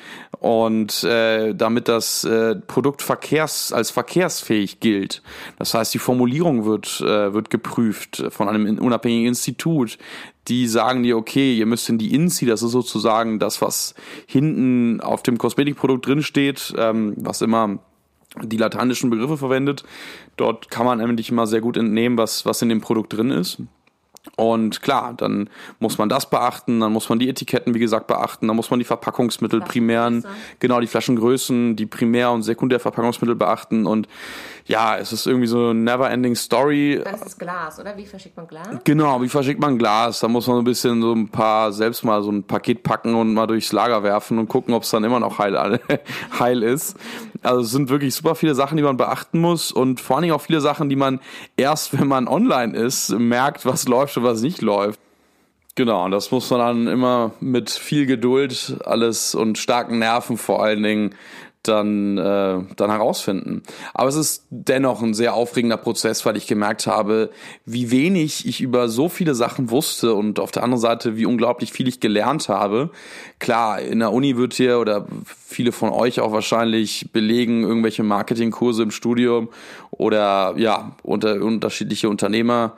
Und 0.40 1.04
äh, 1.04 1.54
damit 1.54 1.86
das 1.86 2.24
äh, 2.24 2.56
Produkt 2.56 3.02
verkehrs, 3.02 3.72
als 3.74 3.90
verkehrsfähig 3.90 4.80
gilt. 4.80 5.22
Das 5.58 5.74
heißt, 5.74 5.92
die 5.92 5.98
Formulierung 5.98 6.64
wird, 6.64 7.02
äh, 7.02 7.34
wird 7.34 7.50
geprüft 7.50 8.24
von 8.30 8.48
einem 8.48 8.78
unabhängigen 8.78 9.28
Institut 9.28 9.98
die 10.48 10.66
sagen 10.66 11.02
dir, 11.02 11.16
okay, 11.16 11.54
ihr 11.54 11.66
müsst 11.66 11.88
in 11.88 11.98
die 11.98 12.14
INSI, 12.14 12.46
das 12.46 12.62
ist 12.62 12.72
sozusagen 12.72 13.38
das, 13.38 13.62
was 13.62 13.94
hinten 14.26 15.00
auf 15.00 15.22
dem 15.22 15.38
Kosmetikprodukt 15.38 16.06
drin 16.06 16.22
steht, 16.22 16.74
ähm, 16.76 17.14
was 17.16 17.40
immer 17.40 17.78
die 18.42 18.56
lateinischen 18.56 19.10
Begriffe 19.10 19.36
verwendet. 19.36 19.84
Dort 20.36 20.70
kann 20.70 20.86
man 20.86 20.98
nämlich 20.98 21.30
immer 21.30 21.46
sehr 21.46 21.60
gut 21.60 21.76
entnehmen, 21.76 22.16
was, 22.16 22.46
was 22.46 22.62
in 22.62 22.68
dem 22.68 22.80
Produkt 22.80 23.12
drin 23.12 23.30
ist. 23.30 23.58
Und 24.36 24.82
klar, 24.82 25.14
dann 25.16 25.48
muss 25.78 25.96
man 25.96 26.10
das 26.10 26.28
beachten, 26.28 26.80
dann 26.80 26.92
muss 26.92 27.08
man 27.08 27.18
die 27.18 27.28
Etiketten, 27.28 27.72
wie 27.74 27.78
gesagt, 27.78 28.06
beachten, 28.06 28.48
dann 28.48 28.56
muss 28.56 28.70
man 28.70 28.78
die 28.78 28.84
Verpackungsmittel 28.84 29.60
primären, 29.62 30.26
genau, 30.58 30.78
die 30.80 30.86
Flaschengrößen, 30.86 31.74
die 31.74 31.86
Primär- 31.86 32.30
und 32.30 32.42
Sekundärverpackungsmittel 32.42 33.34
beachten 33.34 33.86
und 33.86 34.08
ja, 34.66 34.98
es 34.98 35.12
ist 35.12 35.26
irgendwie 35.26 35.46
so 35.46 35.70
eine 35.70 35.74
never-ending 35.74 36.36
Story. 36.36 37.00
Dann 37.02 37.14
ist 37.14 37.26
es 37.26 37.38
Glas, 37.38 37.80
oder? 37.80 37.96
Wie 37.96 38.06
verschickt 38.06 38.36
man 38.36 38.46
Glas? 38.46 38.68
Genau, 38.84 39.20
wie 39.20 39.28
verschickt 39.28 39.60
man 39.60 39.78
Glas? 39.78 40.20
Da 40.20 40.28
muss 40.28 40.46
man 40.46 40.56
so 40.56 40.62
ein 40.62 40.64
bisschen 40.64 41.02
so 41.02 41.12
ein 41.12 41.28
paar, 41.28 41.72
selbst 41.72 42.04
mal 42.04 42.22
so 42.22 42.30
ein 42.30 42.44
Paket 42.44 42.82
packen 42.82 43.14
und 43.14 43.34
mal 43.34 43.46
durchs 43.46 43.72
Lager 43.72 44.02
werfen 44.02 44.38
und 44.38 44.48
gucken, 44.48 44.74
ob 44.74 44.84
es 44.84 44.90
dann 44.90 45.02
immer 45.02 45.18
noch 45.18 45.38
heil, 45.38 45.80
heil 46.38 46.62
ist. 46.62 46.96
Also 47.42 47.62
es 47.62 47.70
sind 47.70 47.88
wirklich 47.88 48.14
super 48.14 48.34
viele 48.34 48.54
Sachen, 48.54 48.76
die 48.76 48.82
man 48.82 48.96
beachten 48.96 49.40
muss 49.40 49.72
und 49.72 50.00
vor 50.00 50.16
allen 50.16 50.22
Dingen 50.22 50.34
auch 50.34 50.42
viele 50.42 50.60
Sachen, 50.60 50.88
die 50.88 50.96
man 50.96 51.20
erst, 51.56 51.98
wenn 51.98 52.08
man 52.08 52.28
online 52.28 52.76
ist, 52.76 53.10
merkt, 53.10 53.64
was 53.64 53.88
läuft 53.88 54.16
und 54.16 54.24
was 54.24 54.42
nicht 54.42 54.60
läuft. 54.60 55.00
Genau, 55.76 56.04
und 56.04 56.10
das 56.10 56.30
muss 56.30 56.50
man 56.50 56.60
dann 56.60 56.86
immer 56.88 57.32
mit 57.40 57.70
viel 57.70 58.04
Geduld 58.04 58.76
alles 58.84 59.34
und 59.34 59.56
starken 59.56 59.98
Nerven 59.98 60.36
vor 60.36 60.62
allen 60.62 60.82
Dingen 60.82 61.14
dann, 61.62 62.16
äh, 62.16 62.58
dann 62.76 62.90
herausfinden. 62.90 63.62
Aber 63.92 64.08
es 64.08 64.16
ist 64.16 64.46
dennoch 64.50 65.02
ein 65.02 65.12
sehr 65.12 65.34
aufregender 65.34 65.76
Prozess, 65.76 66.24
weil 66.24 66.36
ich 66.36 66.46
gemerkt 66.46 66.86
habe, 66.86 67.30
wie 67.66 67.90
wenig 67.90 68.46
ich 68.46 68.60
über 68.60 68.88
so 68.88 69.08
viele 69.08 69.34
Sachen 69.34 69.70
wusste 69.70 70.14
und 70.14 70.40
auf 70.40 70.50
der 70.50 70.62
anderen 70.62 70.80
Seite, 70.80 71.16
wie 71.16 71.26
unglaublich 71.26 71.72
viel 71.72 71.86
ich 71.86 72.00
gelernt 72.00 72.48
habe. 72.48 72.90
Klar, 73.38 73.80
in 73.80 73.98
der 73.98 74.12
Uni 74.12 74.36
wird 74.36 74.54
hier 74.54 74.78
oder 74.78 75.06
viele 75.26 75.72
von 75.72 75.90
euch 75.90 76.20
auch 76.20 76.32
wahrscheinlich 76.32 77.10
belegen 77.12 77.62
irgendwelche 77.62 78.04
Marketingkurse 78.04 78.82
im 78.82 78.90
Studium 78.90 79.48
oder 79.90 80.54
ja, 80.56 80.92
unter, 81.02 81.42
unterschiedliche 81.42 82.08
Unternehmer 82.08 82.76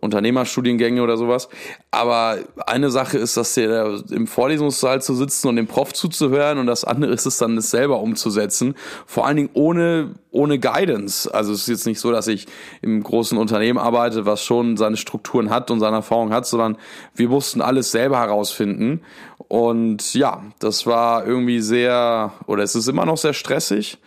Unternehmerstudiengänge 0.00 1.02
oder 1.02 1.16
sowas. 1.16 1.48
Aber 1.90 2.38
eine 2.66 2.90
Sache 2.90 3.18
ist, 3.18 3.36
dass 3.36 3.54
der 3.54 4.02
im 4.10 4.26
Vorlesungssaal 4.26 5.02
zu 5.02 5.14
sitzen 5.14 5.48
und 5.48 5.56
dem 5.56 5.66
Prof 5.66 5.92
zuzuhören 5.92 6.58
und 6.58 6.66
das 6.66 6.84
andere 6.84 7.12
ist 7.12 7.26
es 7.26 7.38
dann, 7.38 7.56
es 7.56 7.70
selber 7.70 8.00
umzusetzen. 8.00 8.74
Vor 9.06 9.26
allen 9.26 9.36
Dingen 9.36 9.50
ohne, 9.54 10.14
ohne 10.30 10.58
Guidance. 10.58 11.32
Also 11.32 11.52
es 11.52 11.62
ist 11.62 11.68
jetzt 11.68 11.86
nicht 11.86 12.00
so, 12.00 12.10
dass 12.10 12.26
ich 12.26 12.46
im 12.80 13.02
großen 13.02 13.38
Unternehmen 13.38 13.78
arbeite, 13.78 14.26
was 14.26 14.42
schon 14.42 14.76
seine 14.76 14.96
Strukturen 14.96 15.50
hat 15.50 15.70
und 15.70 15.80
seine 15.80 15.96
Erfahrung 15.96 16.32
hat, 16.32 16.46
sondern 16.46 16.76
wir 17.14 17.28
mussten 17.28 17.60
alles 17.60 17.90
selber 17.90 18.18
herausfinden. 18.18 19.02
Und 19.48 20.14
ja, 20.14 20.42
das 20.58 20.86
war 20.86 21.26
irgendwie 21.26 21.60
sehr, 21.60 22.32
oder 22.46 22.62
es 22.62 22.74
ist 22.74 22.88
immer 22.88 23.04
noch 23.04 23.18
sehr 23.18 23.34
stressig 23.34 23.98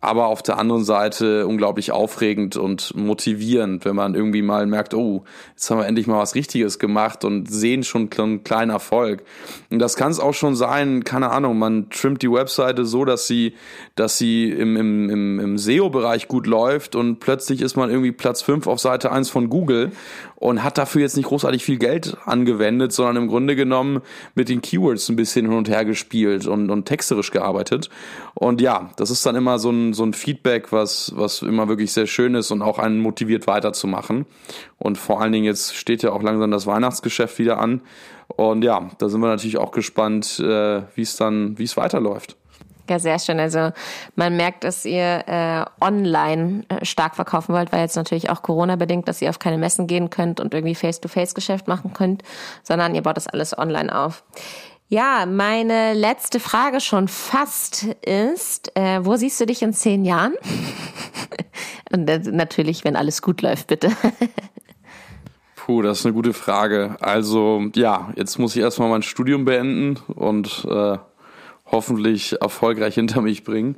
aber 0.00 0.26
auf 0.26 0.42
der 0.42 0.58
anderen 0.58 0.84
Seite 0.84 1.46
unglaublich 1.46 1.92
aufregend 1.92 2.56
und 2.56 2.94
motivierend, 2.96 3.84
wenn 3.84 3.94
man 3.94 4.14
irgendwie 4.14 4.40
mal 4.40 4.66
merkt, 4.66 4.94
oh, 4.94 5.24
jetzt 5.50 5.70
haben 5.70 5.78
wir 5.78 5.86
endlich 5.86 6.06
mal 6.06 6.18
was 6.18 6.34
Richtiges 6.34 6.78
gemacht 6.78 7.24
und 7.24 7.50
sehen 7.50 7.84
schon 7.84 8.08
einen 8.16 8.42
kleinen 8.42 8.70
Erfolg. 8.70 9.22
Und 9.70 9.78
das 9.78 9.96
kann 9.96 10.10
es 10.10 10.18
auch 10.18 10.32
schon 10.32 10.56
sein, 10.56 11.04
keine 11.04 11.30
Ahnung, 11.30 11.58
man 11.58 11.90
trimmt 11.90 12.22
die 12.22 12.32
Webseite 12.32 12.86
so, 12.86 13.04
dass 13.04 13.26
sie, 13.26 13.54
dass 13.94 14.16
sie 14.16 14.50
im, 14.50 14.76
im, 14.76 15.10
im, 15.10 15.40
im 15.40 15.58
SEO-Bereich 15.58 16.28
gut 16.28 16.46
läuft 16.46 16.96
und 16.96 17.20
plötzlich 17.20 17.60
ist 17.60 17.76
man 17.76 17.90
irgendwie 17.90 18.12
Platz 18.12 18.40
5 18.40 18.66
auf 18.66 18.80
Seite 18.80 19.12
1 19.12 19.28
von 19.28 19.50
Google 19.50 19.92
und 20.40 20.64
hat 20.64 20.78
dafür 20.78 21.02
jetzt 21.02 21.16
nicht 21.16 21.28
großartig 21.28 21.62
viel 21.62 21.76
Geld 21.76 22.16
angewendet, 22.24 22.92
sondern 22.92 23.16
im 23.16 23.28
Grunde 23.28 23.54
genommen 23.54 24.00
mit 24.34 24.48
den 24.48 24.62
Keywords 24.62 25.08
ein 25.10 25.16
bisschen 25.16 25.46
hin 25.46 25.54
und 25.54 25.68
her 25.68 25.84
gespielt 25.84 26.46
und, 26.46 26.70
und 26.70 26.86
texterisch 26.86 27.30
gearbeitet. 27.30 27.90
Und 28.34 28.62
ja, 28.62 28.90
das 28.96 29.10
ist 29.10 29.24
dann 29.26 29.36
immer 29.36 29.58
so 29.58 29.70
ein, 29.70 29.92
so 29.92 30.02
ein 30.02 30.14
Feedback, 30.14 30.72
was, 30.72 31.12
was 31.14 31.42
immer 31.42 31.68
wirklich 31.68 31.92
sehr 31.92 32.06
schön 32.06 32.34
ist 32.34 32.50
und 32.50 32.62
auch 32.62 32.78
einen 32.78 33.00
motiviert 33.00 33.46
weiterzumachen. 33.46 34.24
Und 34.78 34.96
vor 34.96 35.20
allen 35.20 35.32
Dingen 35.32 35.44
jetzt 35.44 35.76
steht 35.76 36.02
ja 36.02 36.10
auch 36.12 36.22
langsam 36.22 36.50
das 36.50 36.66
Weihnachtsgeschäft 36.66 37.38
wieder 37.38 37.58
an. 37.58 37.82
Und 38.28 38.64
ja, 38.64 38.88
da 38.96 39.10
sind 39.10 39.20
wir 39.20 39.28
natürlich 39.28 39.58
auch 39.58 39.72
gespannt, 39.72 40.40
äh, 40.40 40.82
wie 40.94 41.02
es 41.02 41.16
dann, 41.16 41.58
wie 41.58 41.64
es 41.64 41.76
weiterläuft. 41.76 42.39
Ja, 42.90 42.98
sehr 42.98 43.20
schön. 43.20 43.38
Also 43.38 43.70
man 44.16 44.36
merkt, 44.36 44.64
dass 44.64 44.84
ihr 44.84 45.22
äh, 45.28 45.64
online 45.80 46.64
äh, 46.68 46.84
stark 46.84 47.14
verkaufen 47.14 47.54
wollt, 47.54 47.70
weil 47.70 47.82
jetzt 47.82 47.94
natürlich 47.94 48.30
auch 48.30 48.42
Corona 48.42 48.74
bedingt, 48.74 49.06
dass 49.06 49.22
ihr 49.22 49.30
auf 49.30 49.38
keine 49.38 49.58
Messen 49.58 49.86
gehen 49.86 50.10
könnt 50.10 50.40
und 50.40 50.52
irgendwie 50.54 50.74
Face-to-Face-Geschäft 50.74 51.68
machen 51.68 51.92
könnt, 51.92 52.24
sondern 52.64 52.96
ihr 52.96 53.02
baut 53.02 53.16
das 53.16 53.28
alles 53.28 53.56
online 53.56 53.96
auf. 53.96 54.24
Ja, 54.88 55.24
meine 55.24 55.94
letzte 55.94 56.40
Frage 56.40 56.80
schon 56.80 57.06
fast 57.06 57.84
ist, 58.04 58.76
äh, 58.76 59.04
wo 59.04 59.14
siehst 59.14 59.40
du 59.40 59.46
dich 59.46 59.62
in 59.62 59.72
zehn 59.72 60.04
Jahren? 60.04 60.34
und 61.92 62.06
natürlich, 62.32 62.82
wenn 62.82 62.96
alles 62.96 63.22
gut 63.22 63.40
läuft, 63.40 63.68
bitte. 63.68 63.92
Puh, 65.54 65.82
das 65.82 66.00
ist 66.00 66.06
eine 66.06 66.14
gute 66.14 66.32
Frage. 66.32 66.96
Also 66.98 67.66
ja, 67.76 68.12
jetzt 68.16 68.40
muss 68.40 68.56
ich 68.56 68.62
erstmal 68.62 68.88
mein 68.88 69.02
Studium 69.02 69.44
beenden 69.44 69.96
und 70.08 70.66
äh, 70.68 70.98
hoffentlich 71.70 72.40
erfolgreich 72.40 72.94
hinter 72.94 73.20
mich 73.22 73.44
bringen. 73.44 73.76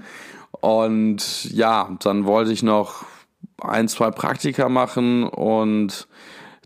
Und 0.60 1.52
ja, 1.52 1.96
dann 2.00 2.24
wollte 2.24 2.52
ich 2.52 2.62
noch 2.62 3.04
ein, 3.60 3.88
zwei 3.88 4.10
Praktika 4.10 4.68
machen 4.68 5.24
und 5.24 6.08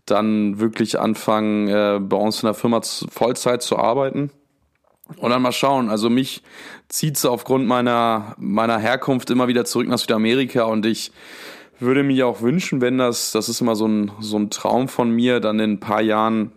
dann 0.05 0.59
wirklich 0.59 0.99
anfangen, 0.99 1.67
äh, 1.67 1.99
bei 2.01 2.17
uns 2.17 2.41
in 2.41 2.47
der 2.47 2.53
Firma 2.53 2.81
Vollzeit 2.81 3.61
zu 3.61 3.77
arbeiten. 3.77 4.31
Und 5.17 5.29
dann 5.29 5.41
mal 5.41 5.53
schauen. 5.53 5.89
Also 5.89 6.09
mich 6.09 6.43
zieht 6.89 7.15
es 7.15 7.25
aufgrund 7.25 7.65
meiner, 7.65 8.35
meiner 8.37 8.77
Herkunft 8.77 9.29
immer 9.29 9.47
wieder 9.47 9.63
zurück 9.63 9.87
nach 9.87 9.97
Südamerika 9.97 10.63
und 10.63 10.85
ich 10.85 11.11
würde 11.79 12.03
mir 12.03 12.27
auch 12.27 12.41
wünschen, 12.41 12.81
wenn 12.81 12.97
das, 12.97 13.31
das 13.31 13.49
ist 13.49 13.61
immer 13.61 13.75
so 13.75 13.87
ein, 13.87 14.11
so 14.19 14.37
ein 14.37 14.49
Traum 14.49 14.87
von 14.87 15.11
mir, 15.11 15.39
dann 15.39 15.59
in 15.59 15.73
ein 15.73 15.79
paar 15.79 16.01
Jahren 16.01 16.51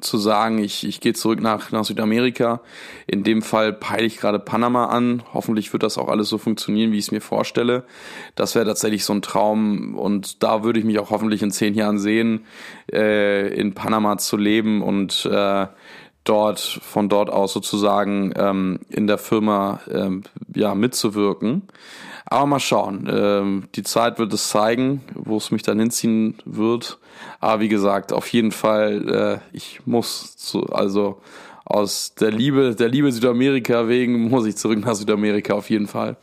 zu 0.00 0.18
sagen, 0.18 0.58
ich, 0.58 0.86
ich 0.86 1.00
gehe 1.00 1.12
zurück 1.12 1.40
nach, 1.40 1.72
nach 1.72 1.84
Südamerika. 1.84 2.60
In 3.06 3.24
dem 3.24 3.42
Fall 3.42 3.72
peile 3.72 4.06
ich 4.06 4.18
gerade 4.18 4.38
Panama 4.38 4.86
an. 4.86 5.22
Hoffentlich 5.32 5.72
wird 5.72 5.82
das 5.82 5.98
auch 5.98 6.08
alles 6.08 6.28
so 6.28 6.38
funktionieren, 6.38 6.92
wie 6.92 6.98
ich 6.98 7.06
es 7.06 7.12
mir 7.12 7.20
vorstelle. 7.20 7.84
Das 8.34 8.54
wäre 8.54 8.66
tatsächlich 8.66 9.04
so 9.04 9.12
ein 9.12 9.22
Traum 9.22 9.96
und 9.96 10.42
da 10.42 10.64
würde 10.64 10.78
ich 10.78 10.84
mich 10.84 10.98
auch 10.98 11.10
hoffentlich 11.10 11.42
in 11.42 11.50
zehn 11.50 11.74
Jahren 11.74 11.98
sehen, 11.98 12.44
äh, 12.92 13.48
in 13.54 13.74
Panama 13.74 14.18
zu 14.18 14.36
leben 14.36 14.82
und 14.82 15.26
äh, 15.26 15.66
dort 16.24 16.60
von 16.60 17.08
dort 17.08 17.30
aus 17.30 17.52
sozusagen 17.52 18.32
ähm, 18.36 18.80
in 18.88 19.06
der 19.06 19.18
Firma 19.18 19.80
ähm, 19.90 20.24
ja 20.54 20.74
mitzuwirken. 20.74 21.62
Aber 22.26 22.46
mal 22.46 22.60
schauen. 22.60 23.08
Ähm, 23.10 23.64
die 23.74 23.82
Zeit 23.82 24.18
wird 24.18 24.32
es 24.32 24.48
zeigen, 24.48 25.02
wo 25.14 25.36
es 25.36 25.50
mich 25.50 25.62
dann 25.62 25.78
hinziehen 25.78 26.36
wird. 26.44 26.98
Aber 27.40 27.60
wie 27.60 27.68
gesagt, 27.68 28.12
auf 28.12 28.28
jeden 28.28 28.52
Fall, 28.52 29.40
äh, 29.52 29.56
ich 29.56 29.80
muss 29.86 30.36
zu, 30.36 30.66
also 30.66 31.20
aus 31.64 32.14
der 32.14 32.30
Liebe, 32.30 32.74
der 32.74 32.88
Liebe 32.88 33.10
Südamerika 33.10 33.88
wegen 33.88 34.28
muss 34.28 34.46
ich 34.46 34.56
zurück 34.56 34.84
nach 34.84 34.94
Südamerika 34.94 35.54
auf 35.54 35.70
jeden 35.70 35.86
Fall. 35.86 36.16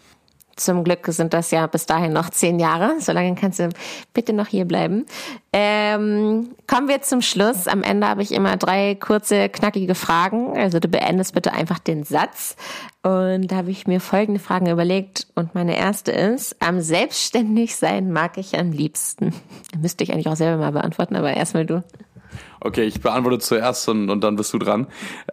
Zum 0.55 0.83
Glück 0.83 1.05
sind 1.07 1.33
das 1.33 1.51
ja 1.51 1.65
bis 1.67 1.85
dahin 1.85 2.13
noch 2.13 2.29
zehn 2.29 2.59
Jahre. 2.59 2.95
Solange 2.99 3.35
kannst 3.35 3.59
du 3.59 3.69
bitte 4.13 4.33
noch 4.33 4.47
hier 4.47 4.65
bleiben. 4.65 5.05
Ähm, 5.53 6.49
kommen 6.67 6.87
wir 6.87 7.01
zum 7.01 7.21
Schluss. 7.21 7.67
Am 7.67 7.83
Ende 7.83 8.07
habe 8.07 8.21
ich 8.21 8.31
immer 8.31 8.57
drei 8.57 8.95
kurze, 8.95 9.49
knackige 9.49 9.95
Fragen. 9.95 10.57
Also 10.57 10.79
du 10.79 10.87
beendest 10.87 11.33
bitte 11.33 11.53
einfach 11.53 11.79
den 11.79 12.03
Satz. 12.03 12.55
Und 13.03 13.47
da 13.47 13.55
habe 13.57 13.71
ich 13.71 13.87
mir 13.87 13.99
folgende 13.99 14.39
Fragen 14.39 14.69
überlegt. 14.69 15.27
Und 15.35 15.55
meine 15.55 15.77
erste 15.77 16.11
ist, 16.11 16.55
am 16.61 16.81
Selbstständigsein 16.81 18.11
mag 18.11 18.37
ich 18.37 18.57
am 18.57 18.71
liebsten. 18.71 19.33
Müsste 19.81 20.03
ich 20.03 20.13
eigentlich 20.13 20.27
auch 20.27 20.35
selber 20.35 20.57
mal 20.57 20.71
beantworten, 20.71 21.15
aber 21.15 21.33
erstmal 21.33 21.65
du. 21.65 21.83
Okay, 22.63 22.83
ich 22.83 23.01
beantworte 23.01 23.39
zuerst 23.39 23.89
und, 23.89 24.11
und 24.11 24.23
dann 24.23 24.35
bist 24.35 24.53
du 24.53 24.59
dran. 24.59 24.85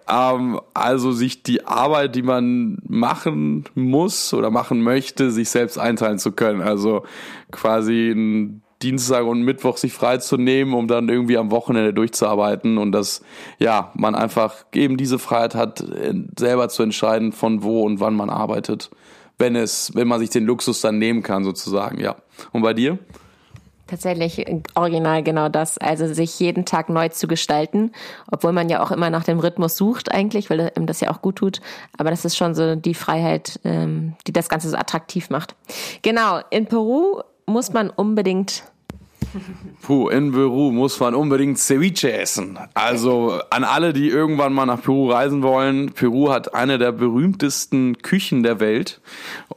Ähm, 0.08 0.58
also 0.72 1.12
sich 1.12 1.42
die 1.42 1.66
Arbeit, 1.66 2.14
die 2.14 2.22
man 2.22 2.78
machen 2.88 3.66
muss 3.74 4.32
oder 4.32 4.50
machen 4.50 4.82
möchte, 4.82 5.30
sich 5.30 5.50
selbst 5.50 5.78
einteilen 5.78 6.18
zu 6.18 6.32
können. 6.32 6.62
Also 6.62 7.04
quasi 7.50 8.10
ein 8.12 8.62
Dienstag 8.80 9.26
und 9.26 9.42
Mittwoch 9.42 9.76
sich 9.76 9.92
freizunehmen, 9.92 10.72
um 10.72 10.88
dann 10.88 11.10
irgendwie 11.10 11.36
am 11.36 11.50
Wochenende 11.50 11.92
durchzuarbeiten 11.92 12.78
und 12.78 12.92
dass 12.92 13.22
ja 13.58 13.92
man 13.94 14.14
einfach 14.14 14.64
eben 14.72 14.96
diese 14.96 15.18
Freiheit 15.18 15.54
hat, 15.54 15.84
selber 16.38 16.68
zu 16.70 16.82
entscheiden, 16.82 17.32
von 17.32 17.62
wo 17.62 17.82
und 17.82 18.00
wann 18.00 18.14
man 18.14 18.30
arbeitet, 18.30 18.90
wenn 19.36 19.54
es, 19.54 19.94
wenn 19.94 20.08
man 20.08 20.20
sich 20.20 20.30
den 20.30 20.46
Luxus 20.46 20.80
dann 20.80 20.98
nehmen 20.98 21.22
kann 21.22 21.44
sozusagen, 21.44 22.00
ja. 22.00 22.16
Und 22.52 22.62
bei 22.62 22.72
dir? 22.72 22.98
Tatsächlich 23.88 24.44
original 24.74 25.22
genau 25.22 25.48
das. 25.48 25.78
Also 25.78 26.12
sich 26.12 26.38
jeden 26.38 26.66
Tag 26.66 26.90
neu 26.90 27.08
zu 27.08 27.26
gestalten, 27.26 27.92
obwohl 28.30 28.52
man 28.52 28.68
ja 28.68 28.82
auch 28.82 28.90
immer 28.90 29.08
nach 29.08 29.24
dem 29.24 29.38
Rhythmus 29.38 29.78
sucht 29.78 30.12
eigentlich, 30.12 30.50
weil 30.50 30.70
ihm 30.76 30.86
das 30.86 31.00
ja 31.00 31.10
auch 31.10 31.22
gut 31.22 31.36
tut. 31.36 31.62
Aber 31.96 32.10
das 32.10 32.26
ist 32.26 32.36
schon 32.36 32.54
so 32.54 32.76
die 32.76 32.92
Freiheit, 32.92 33.58
ähm, 33.64 34.14
die 34.26 34.32
das 34.32 34.50
Ganze 34.50 34.68
so 34.68 34.76
attraktiv 34.76 35.30
macht. 35.30 35.54
Genau, 36.02 36.40
in 36.50 36.66
Peru 36.66 37.22
muss 37.46 37.72
man 37.72 37.88
unbedingt 37.88 38.62
Puh, 39.82 40.08
in 40.08 40.32
Peru 40.32 40.70
muss 40.70 41.00
man 41.00 41.14
unbedingt 41.14 41.58
Ceviche 41.58 42.12
essen. 42.12 42.58
Also 42.74 43.40
an 43.50 43.64
alle, 43.64 43.92
die 43.92 44.08
irgendwann 44.08 44.52
mal 44.52 44.66
nach 44.66 44.82
Peru 44.82 45.10
reisen 45.10 45.42
wollen. 45.42 45.92
Peru 45.92 46.30
hat 46.30 46.54
eine 46.54 46.78
der 46.78 46.92
berühmtesten 46.92 47.98
Küchen 47.98 48.42
der 48.42 48.60
Welt. 48.60 49.00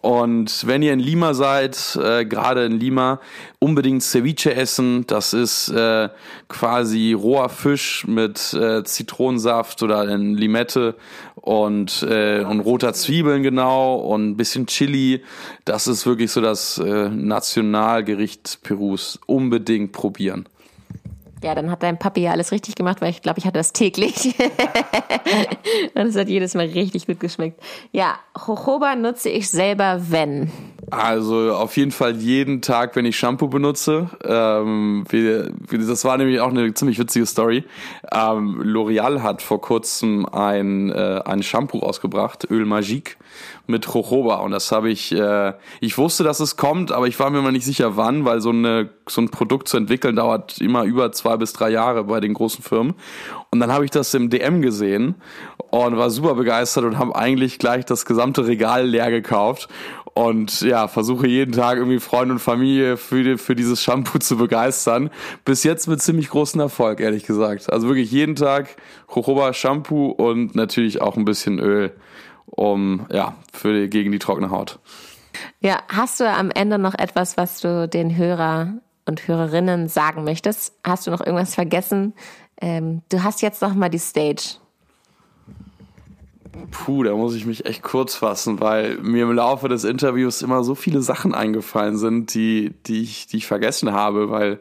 Und 0.01 0.67
wenn 0.67 0.81
ihr 0.81 0.93
in 0.93 0.99
Lima 0.99 1.33
seid, 1.33 1.97
äh, 2.01 2.25
gerade 2.25 2.65
in 2.65 2.79
Lima, 2.79 3.19
unbedingt 3.63 4.01
Ceviche 4.01 4.55
essen. 4.55 5.05
Das 5.05 5.33
ist 5.33 5.69
äh, 5.69 6.09
quasi 6.49 7.13
roher 7.13 7.47
Fisch 7.47 8.05
mit 8.07 8.53
äh, 8.53 8.83
Zitronensaft 8.83 9.83
oder 9.83 10.09
in 10.09 10.35
Limette 10.35 10.95
und, 11.35 12.03
äh, 12.09 12.43
und 12.43 12.59
roter 12.61 12.93
Zwiebeln 12.93 13.43
genau 13.43 13.95
und 13.95 14.31
ein 14.31 14.37
bisschen 14.37 14.65
Chili. 14.65 15.23
Das 15.63 15.87
ist 15.87 16.07
wirklich 16.07 16.31
so 16.31 16.41
das 16.41 16.79
äh, 16.79 17.09
Nationalgericht 17.09 18.59
Perus. 18.63 19.19
Unbedingt 19.27 19.91
probieren. 19.91 20.47
Ja, 21.43 21.55
dann 21.55 21.71
hat 21.71 21.81
dein 21.81 21.97
Papi 21.97 22.21
ja 22.21 22.31
alles 22.31 22.51
richtig 22.51 22.75
gemacht, 22.75 23.01
weil 23.01 23.09
ich 23.09 23.21
glaube, 23.21 23.39
ich 23.39 23.45
hatte 23.45 23.57
das 23.57 23.73
täglich. 23.73 24.35
und 25.95 26.07
es 26.07 26.15
hat 26.15 26.29
jedes 26.29 26.53
Mal 26.53 26.67
richtig 26.67 27.07
gut 27.07 27.19
geschmeckt. 27.19 27.59
Ja, 27.91 28.19
Jojoba 28.47 28.95
nutze 28.95 29.29
ich 29.29 29.49
selber, 29.49 30.01
wenn. 30.09 30.51
Also 30.91 31.53
auf 31.53 31.77
jeden 31.77 31.91
Fall 31.91 32.17
jeden 32.17 32.61
Tag, 32.61 32.95
wenn 32.95 33.05
ich 33.05 33.17
Shampoo 33.17 33.47
benutze. 33.47 34.09
Ähm, 34.23 35.05
das 35.71 36.05
war 36.05 36.17
nämlich 36.17 36.41
auch 36.41 36.49
eine 36.49 36.73
ziemlich 36.73 36.99
witzige 36.99 37.25
Story. 37.25 37.63
Ähm, 38.11 38.61
L'Oreal 38.61 39.23
hat 39.23 39.41
vor 39.41 39.61
kurzem 39.61 40.27
ein, 40.27 40.91
äh, 40.91 41.21
ein 41.25 41.41
Shampoo 41.41 41.79
rausgebracht, 41.79 42.49
Öl 42.51 42.65
Magique 42.65 43.17
mit 43.67 43.85
Jojoba. 43.85 44.35
Und 44.37 44.51
das 44.51 44.71
habe 44.71 44.89
ich, 44.89 45.11
äh, 45.11 45.53
ich 45.79 45.97
wusste, 45.97 46.23
dass 46.23 46.39
es 46.39 46.57
kommt, 46.57 46.91
aber 46.91 47.07
ich 47.07 47.19
war 47.19 47.29
mir 47.29 47.41
mal 47.41 47.51
nicht 47.51 47.65
sicher 47.65 47.97
wann, 47.97 48.25
weil 48.25 48.41
so, 48.41 48.49
eine, 48.49 48.89
so 49.07 49.21
ein 49.21 49.29
Produkt 49.29 49.67
zu 49.67 49.77
entwickeln 49.77 50.15
dauert 50.15 50.59
immer 50.59 50.83
über 50.83 51.11
zwei 51.11 51.37
bis 51.37 51.53
drei 51.53 51.69
Jahre 51.69 52.05
bei 52.05 52.19
den 52.19 52.33
großen 52.33 52.63
Firmen. 52.63 52.95
Und 53.49 53.59
dann 53.59 53.71
habe 53.71 53.85
ich 53.85 53.91
das 53.91 54.13
im 54.13 54.29
DM 54.29 54.61
gesehen 54.61 55.15
und 55.69 55.97
war 55.97 56.09
super 56.09 56.35
begeistert 56.35 56.85
und 56.85 56.97
habe 56.97 57.15
eigentlich 57.15 57.59
gleich 57.59 57.85
das 57.85 58.05
gesamte 58.05 58.47
Regal 58.47 58.87
leer 58.87 59.11
gekauft 59.11 59.69
und 60.13 60.61
ja, 60.61 60.87
versuche 60.87 61.27
jeden 61.27 61.53
Tag 61.53 61.77
irgendwie 61.77 61.99
Freunde 61.99 62.33
und 62.33 62.39
Familie 62.39 62.97
für, 62.97 63.37
für 63.37 63.55
dieses 63.55 63.81
Shampoo 63.81 64.19
zu 64.19 64.37
begeistern. 64.37 65.09
Bis 65.45 65.63
jetzt 65.63 65.87
mit 65.87 66.01
ziemlich 66.01 66.29
großem 66.29 66.59
Erfolg, 66.59 66.99
ehrlich 66.99 67.25
gesagt. 67.25 67.71
Also 67.71 67.87
wirklich 67.87 68.11
jeden 68.11 68.35
Tag 68.35 68.75
Jojoba 69.13 69.53
Shampoo 69.53 70.07
und 70.07 70.55
natürlich 70.55 71.01
auch 71.01 71.15
ein 71.15 71.25
bisschen 71.25 71.59
Öl, 71.59 71.93
um 72.51 73.07
ja, 73.11 73.35
für 73.53 73.73
die, 73.73 73.89
gegen 73.89 74.11
die 74.11 74.19
trockene 74.19 74.51
Haut. 74.51 74.79
Ja, 75.59 75.79
hast 75.87 76.19
du 76.19 76.29
am 76.29 76.51
Ende 76.51 76.77
noch 76.77 76.93
etwas, 76.93 77.37
was 77.37 77.61
du 77.61 77.87
den 77.87 78.15
Hörer 78.15 78.73
und 79.05 79.27
Hörerinnen 79.27 79.87
sagen 79.87 80.23
möchtest? 80.23 80.73
Hast 80.83 81.07
du 81.07 81.11
noch 81.11 81.21
irgendwas 81.21 81.55
vergessen? 81.55 82.13
Ähm, 82.59 83.01
du 83.09 83.23
hast 83.23 83.41
jetzt 83.41 83.61
noch 83.61 83.73
mal 83.73 83.89
die 83.89 83.99
Stage. 83.99 84.57
Puh, 86.69 87.03
da 87.03 87.15
muss 87.15 87.33
ich 87.33 87.45
mich 87.45 87.65
echt 87.65 87.81
kurz 87.81 88.15
fassen, 88.15 88.59
weil 88.59 88.97
mir 88.97 89.23
im 89.23 89.33
Laufe 89.33 89.69
des 89.69 89.83
Interviews 89.83 90.41
immer 90.41 90.63
so 90.63 90.75
viele 90.75 91.01
Sachen 91.01 91.33
eingefallen 91.33 91.97
sind, 91.97 92.33
die, 92.33 92.73
die, 92.85 93.01
ich, 93.01 93.27
die 93.27 93.37
ich 93.37 93.47
vergessen 93.47 93.93
habe, 93.93 94.29
weil 94.29 94.59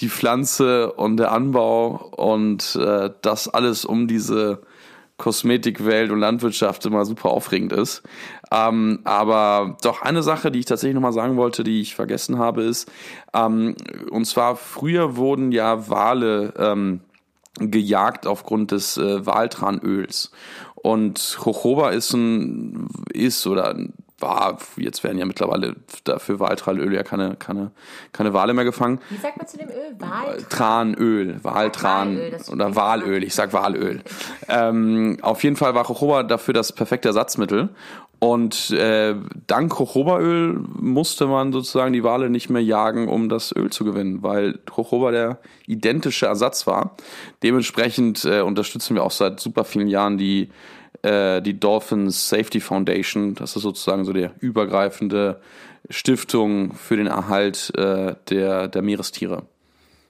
die 0.00 0.08
Pflanze 0.08 0.92
und 0.92 1.16
der 1.16 1.32
Anbau 1.32 2.10
und 2.16 2.76
äh, 2.76 3.10
das 3.22 3.48
alles 3.48 3.84
um 3.84 4.06
diese 4.06 4.62
Kosmetikwelt 5.20 6.10
und 6.10 6.18
Landwirtschaft 6.18 6.84
immer 6.86 7.04
super 7.04 7.28
aufregend 7.28 7.72
ist. 7.72 8.02
Ähm, 8.50 9.00
aber 9.04 9.76
doch 9.82 10.02
eine 10.02 10.22
Sache, 10.22 10.50
die 10.50 10.60
ich 10.60 10.64
tatsächlich 10.64 10.94
nochmal 10.94 11.12
sagen 11.12 11.36
wollte, 11.36 11.62
die 11.62 11.80
ich 11.80 11.94
vergessen 11.94 12.38
habe, 12.38 12.62
ist, 12.62 12.90
ähm, 13.34 13.76
und 14.10 14.24
zwar 14.24 14.56
früher 14.56 15.16
wurden 15.16 15.52
ja 15.52 15.88
Wale 15.88 16.54
ähm, 16.56 17.00
gejagt 17.58 18.26
aufgrund 18.26 18.72
des 18.72 18.96
äh, 18.96 19.26
Waltranöls. 19.26 20.32
Und 20.74 21.38
Jojoba 21.44 21.90
ist 21.90 22.14
ein, 22.14 22.88
ist 23.12 23.46
oder 23.46 23.76
war, 24.20 24.58
jetzt 24.76 25.04
werden 25.04 25.18
ja 25.18 25.26
mittlerweile 25.26 25.76
dafür 26.04 26.40
Waltralöl 26.40 26.92
ja 26.92 27.02
keine, 27.02 27.36
keine, 27.36 27.70
keine 28.12 28.32
Wale 28.32 28.54
mehr 28.54 28.64
gefangen. 28.64 29.00
Wie 29.10 29.16
sagt 29.16 29.36
man 29.36 29.46
zu 29.46 29.58
dem 29.58 29.68
Öl? 29.68 29.94
Waltran? 29.98 30.94
Tranöl, 30.94 31.40
Waltran 31.42 32.20
oder 32.52 32.76
Walöl, 32.76 33.24
ich 33.24 33.34
sag 33.34 33.52
Walöl. 33.52 34.02
ähm, 34.48 35.18
auf 35.22 35.42
jeden 35.42 35.56
Fall 35.56 35.74
war 35.74 35.86
Jojoba 35.86 36.22
dafür 36.22 36.54
das 36.54 36.72
perfekte 36.72 37.08
Ersatzmittel. 37.08 37.70
Und 38.20 38.70
äh, 38.72 39.14
dank 39.46 39.78
Jojobaöl 39.78 40.60
musste 40.78 41.26
man 41.26 41.52
sozusagen 41.52 41.94
die 41.94 42.04
Wale 42.04 42.28
nicht 42.28 42.50
mehr 42.50 42.62
jagen, 42.62 43.08
um 43.08 43.30
das 43.30 43.50
Öl 43.56 43.70
zu 43.70 43.82
gewinnen, 43.82 44.22
weil 44.22 44.58
Jojoba 44.76 45.10
der 45.10 45.38
identische 45.66 46.26
Ersatz 46.26 46.66
war. 46.66 46.96
Dementsprechend 47.42 48.26
äh, 48.26 48.42
unterstützen 48.42 48.94
wir 48.94 49.04
auch 49.04 49.10
seit 49.10 49.40
super 49.40 49.64
vielen 49.64 49.88
Jahren 49.88 50.18
die 50.18 50.50
äh, 51.02 51.40
die 51.40 51.58
Dolphins 51.58 52.28
Safety 52.28 52.60
Foundation. 52.60 53.34
Das 53.34 53.56
ist 53.56 53.62
sozusagen 53.62 54.04
so 54.04 54.12
der 54.12 54.32
übergreifende 54.40 55.40
Stiftung 55.88 56.74
für 56.74 56.96
den 56.96 57.06
Erhalt 57.06 57.72
äh, 57.76 58.14
der, 58.28 58.68
der 58.68 58.82
Meerestiere. 58.82 59.44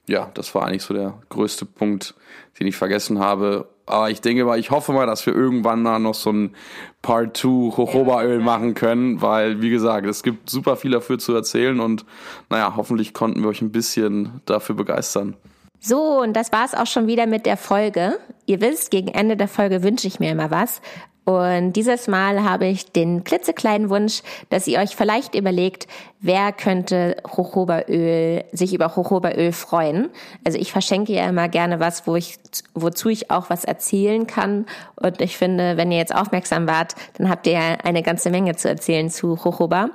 Ja, 0.07 0.30
das 0.34 0.55
war 0.55 0.66
eigentlich 0.66 0.82
so 0.82 0.95
der 0.95 1.18
größte 1.28 1.66
Punkt, 1.66 2.14
den 2.59 2.66
ich 2.66 2.76
vergessen 2.76 3.20
habe. 3.20 3.68
Aber 3.86 4.11
ich 4.11 4.20
denke 4.20 4.45
mal, 4.45 4.59
ich 4.59 4.70
hoffe 4.70 4.93
mal, 4.93 5.07
dass 5.07 5.26
wir 5.26 5.34
irgendwann 5.34 5.82
mal 5.82 5.99
noch 5.99 6.14
so 6.14 6.30
ein 6.30 6.55
Part 7.03 7.36
2 7.36 7.49
Jojobaöl 7.49 8.41
machen 8.41 8.74
können, 8.74 9.20
weil, 9.20 9.62
wie 9.62 9.70
gesagt, 9.70 10.07
es 10.07 10.22
gibt 10.22 10.49
super 10.49 10.76
viel 10.76 10.93
dafür 10.93 11.18
zu 11.18 11.34
erzählen 11.34 11.80
und 11.80 12.05
naja, 12.49 12.74
hoffentlich 12.76 13.14
konnten 13.14 13.43
wir 13.43 13.49
euch 13.49 13.62
ein 13.62 13.72
bisschen 13.72 14.41
dafür 14.47 14.76
begeistern. 14.76 15.36
So, 15.81 16.20
und 16.20 16.35
das 16.35 16.53
war's 16.53 16.74
auch 16.74 16.87
schon 16.87 17.07
wieder 17.07 17.26
mit 17.26 17.47
der 17.47 17.57
Folge. 17.57 18.20
Ihr 18.45 18.61
wisst, 18.61 18.91
gegen 18.91 19.09
Ende 19.09 19.37
der 19.37 19.49
Folge 19.49 19.83
wünsche 19.83 20.07
ich 20.07 20.20
mir 20.20 20.31
immer 20.31 20.51
was. 20.51 20.83
Und 21.31 21.74
dieses 21.74 22.09
Mal 22.09 22.43
habe 22.43 22.66
ich 22.66 22.91
den 22.91 23.22
klitzekleinen 23.22 23.89
Wunsch, 23.89 24.22
dass 24.49 24.66
ihr 24.66 24.81
euch 24.81 24.97
vielleicht 24.97 25.37
überlegt, 25.37 25.87
wer 26.20 26.51
könnte 26.51 27.16
Jojobaöl, 27.37 28.45
sich 28.51 28.74
über 28.74 28.93
Jojobaöl 28.95 29.53
freuen. 29.53 30.11
Also 30.45 30.59
ich 30.59 30.72
verschenke 30.72 31.12
ja 31.12 31.28
immer 31.28 31.49
gerne 31.49 31.78
was, 31.78 32.07
wo 32.09 32.16
ich, 32.16 32.39
wozu 32.74 33.11
ich 33.11 33.31
auch 33.31 33.49
was 33.49 33.64
erzählen 33.64 34.26
kann. 34.26 34.66
Und 34.97 35.20
ich 35.20 35.37
finde, 35.37 35.76
wenn 35.76 35.93
ihr 35.93 35.99
jetzt 35.99 36.14
aufmerksam 36.14 36.66
wart, 36.66 36.97
dann 37.16 37.31
habt 37.31 37.47
ihr 37.47 37.61
eine 37.85 38.03
ganze 38.03 38.31
Menge 38.31 38.57
zu 38.57 38.68
erzählen 38.68 39.09
zu 39.09 39.37
Jojoba. 39.37 39.91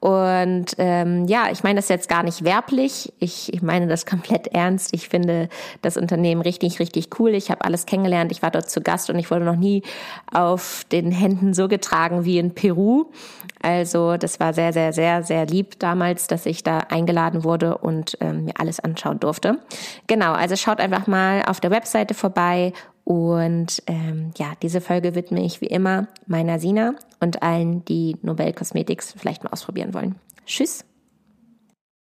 Und 0.00 0.66
ähm, 0.78 1.26
ja, 1.26 1.50
ich 1.52 1.62
meine 1.62 1.76
das 1.76 1.88
jetzt 1.88 2.08
gar 2.08 2.22
nicht 2.22 2.44
werblich. 2.44 3.12
Ich, 3.18 3.52
ich 3.52 3.60
meine 3.60 3.88
das 3.88 4.06
komplett 4.06 4.48
ernst. 4.48 4.94
Ich 4.94 5.08
finde 5.10 5.50
das 5.82 5.98
Unternehmen 5.98 6.40
richtig, 6.40 6.80
richtig 6.80 7.20
cool. 7.20 7.34
Ich 7.34 7.50
habe 7.50 7.64
alles 7.64 7.84
kennengelernt. 7.84 8.32
Ich 8.32 8.40
war 8.40 8.50
dort 8.50 8.70
zu 8.70 8.80
Gast 8.80 9.10
und 9.10 9.18
ich 9.18 9.30
wurde 9.30 9.44
noch 9.44 9.56
nie 9.56 9.82
den 10.84 11.10
Händen 11.10 11.54
so 11.54 11.68
getragen 11.68 12.24
wie 12.24 12.38
in 12.38 12.54
Peru. 12.54 13.06
Also 13.60 14.16
das 14.16 14.40
war 14.40 14.52
sehr, 14.54 14.72
sehr, 14.72 14.92
sehr, 14.92 15.22
sehr 15.22 15.46
lieb 15.46 15.78
damals, 15.78 16.26
dass 16.26 16.46
ich 16.46 16.62
da 16.62 16.78
eingeladen 16.78 17.44
wurde 17.44 17.78
und 17.78 18.16
ähm, 18.20 18.44
mir 18.44 18.54
alles 18.58 18.80
anschauen 18.80 19.20
durfte. 19.20 19.58
Genau, 20.06 20.32
also 20.32 20.56
schaut 20.56 20.80
einfach 20.80 21.06
mal 21.06 21.42
auf 21.46 21.60
der 21.60 21.70
Webseite 21.70 22.14
vorbei 22.14 22.72
und 23.04 23.82
ähm, 23.86 24.32
ja, 24.36 24.52
diese 24.62 24.80
Folge 24.80 25.14
widme 25.14 25.42
ich 25.42 25.60
wie 25.60 25.66
immer 25.66 26.08
meiner 26.26 26.58
Sina 26.58 26.94
und 27.20 27.42
allen, 27.42 27.84
die 27.86 28.16
Nobel 28.22 28.52
Cosmetics 28.52 29.14
vielleicht 29.16 29.44
mal 29.44 29.50
ausprobieren 29.50 29.94
wollen. 29.94 30.16
Tschüss. 30.44 30.84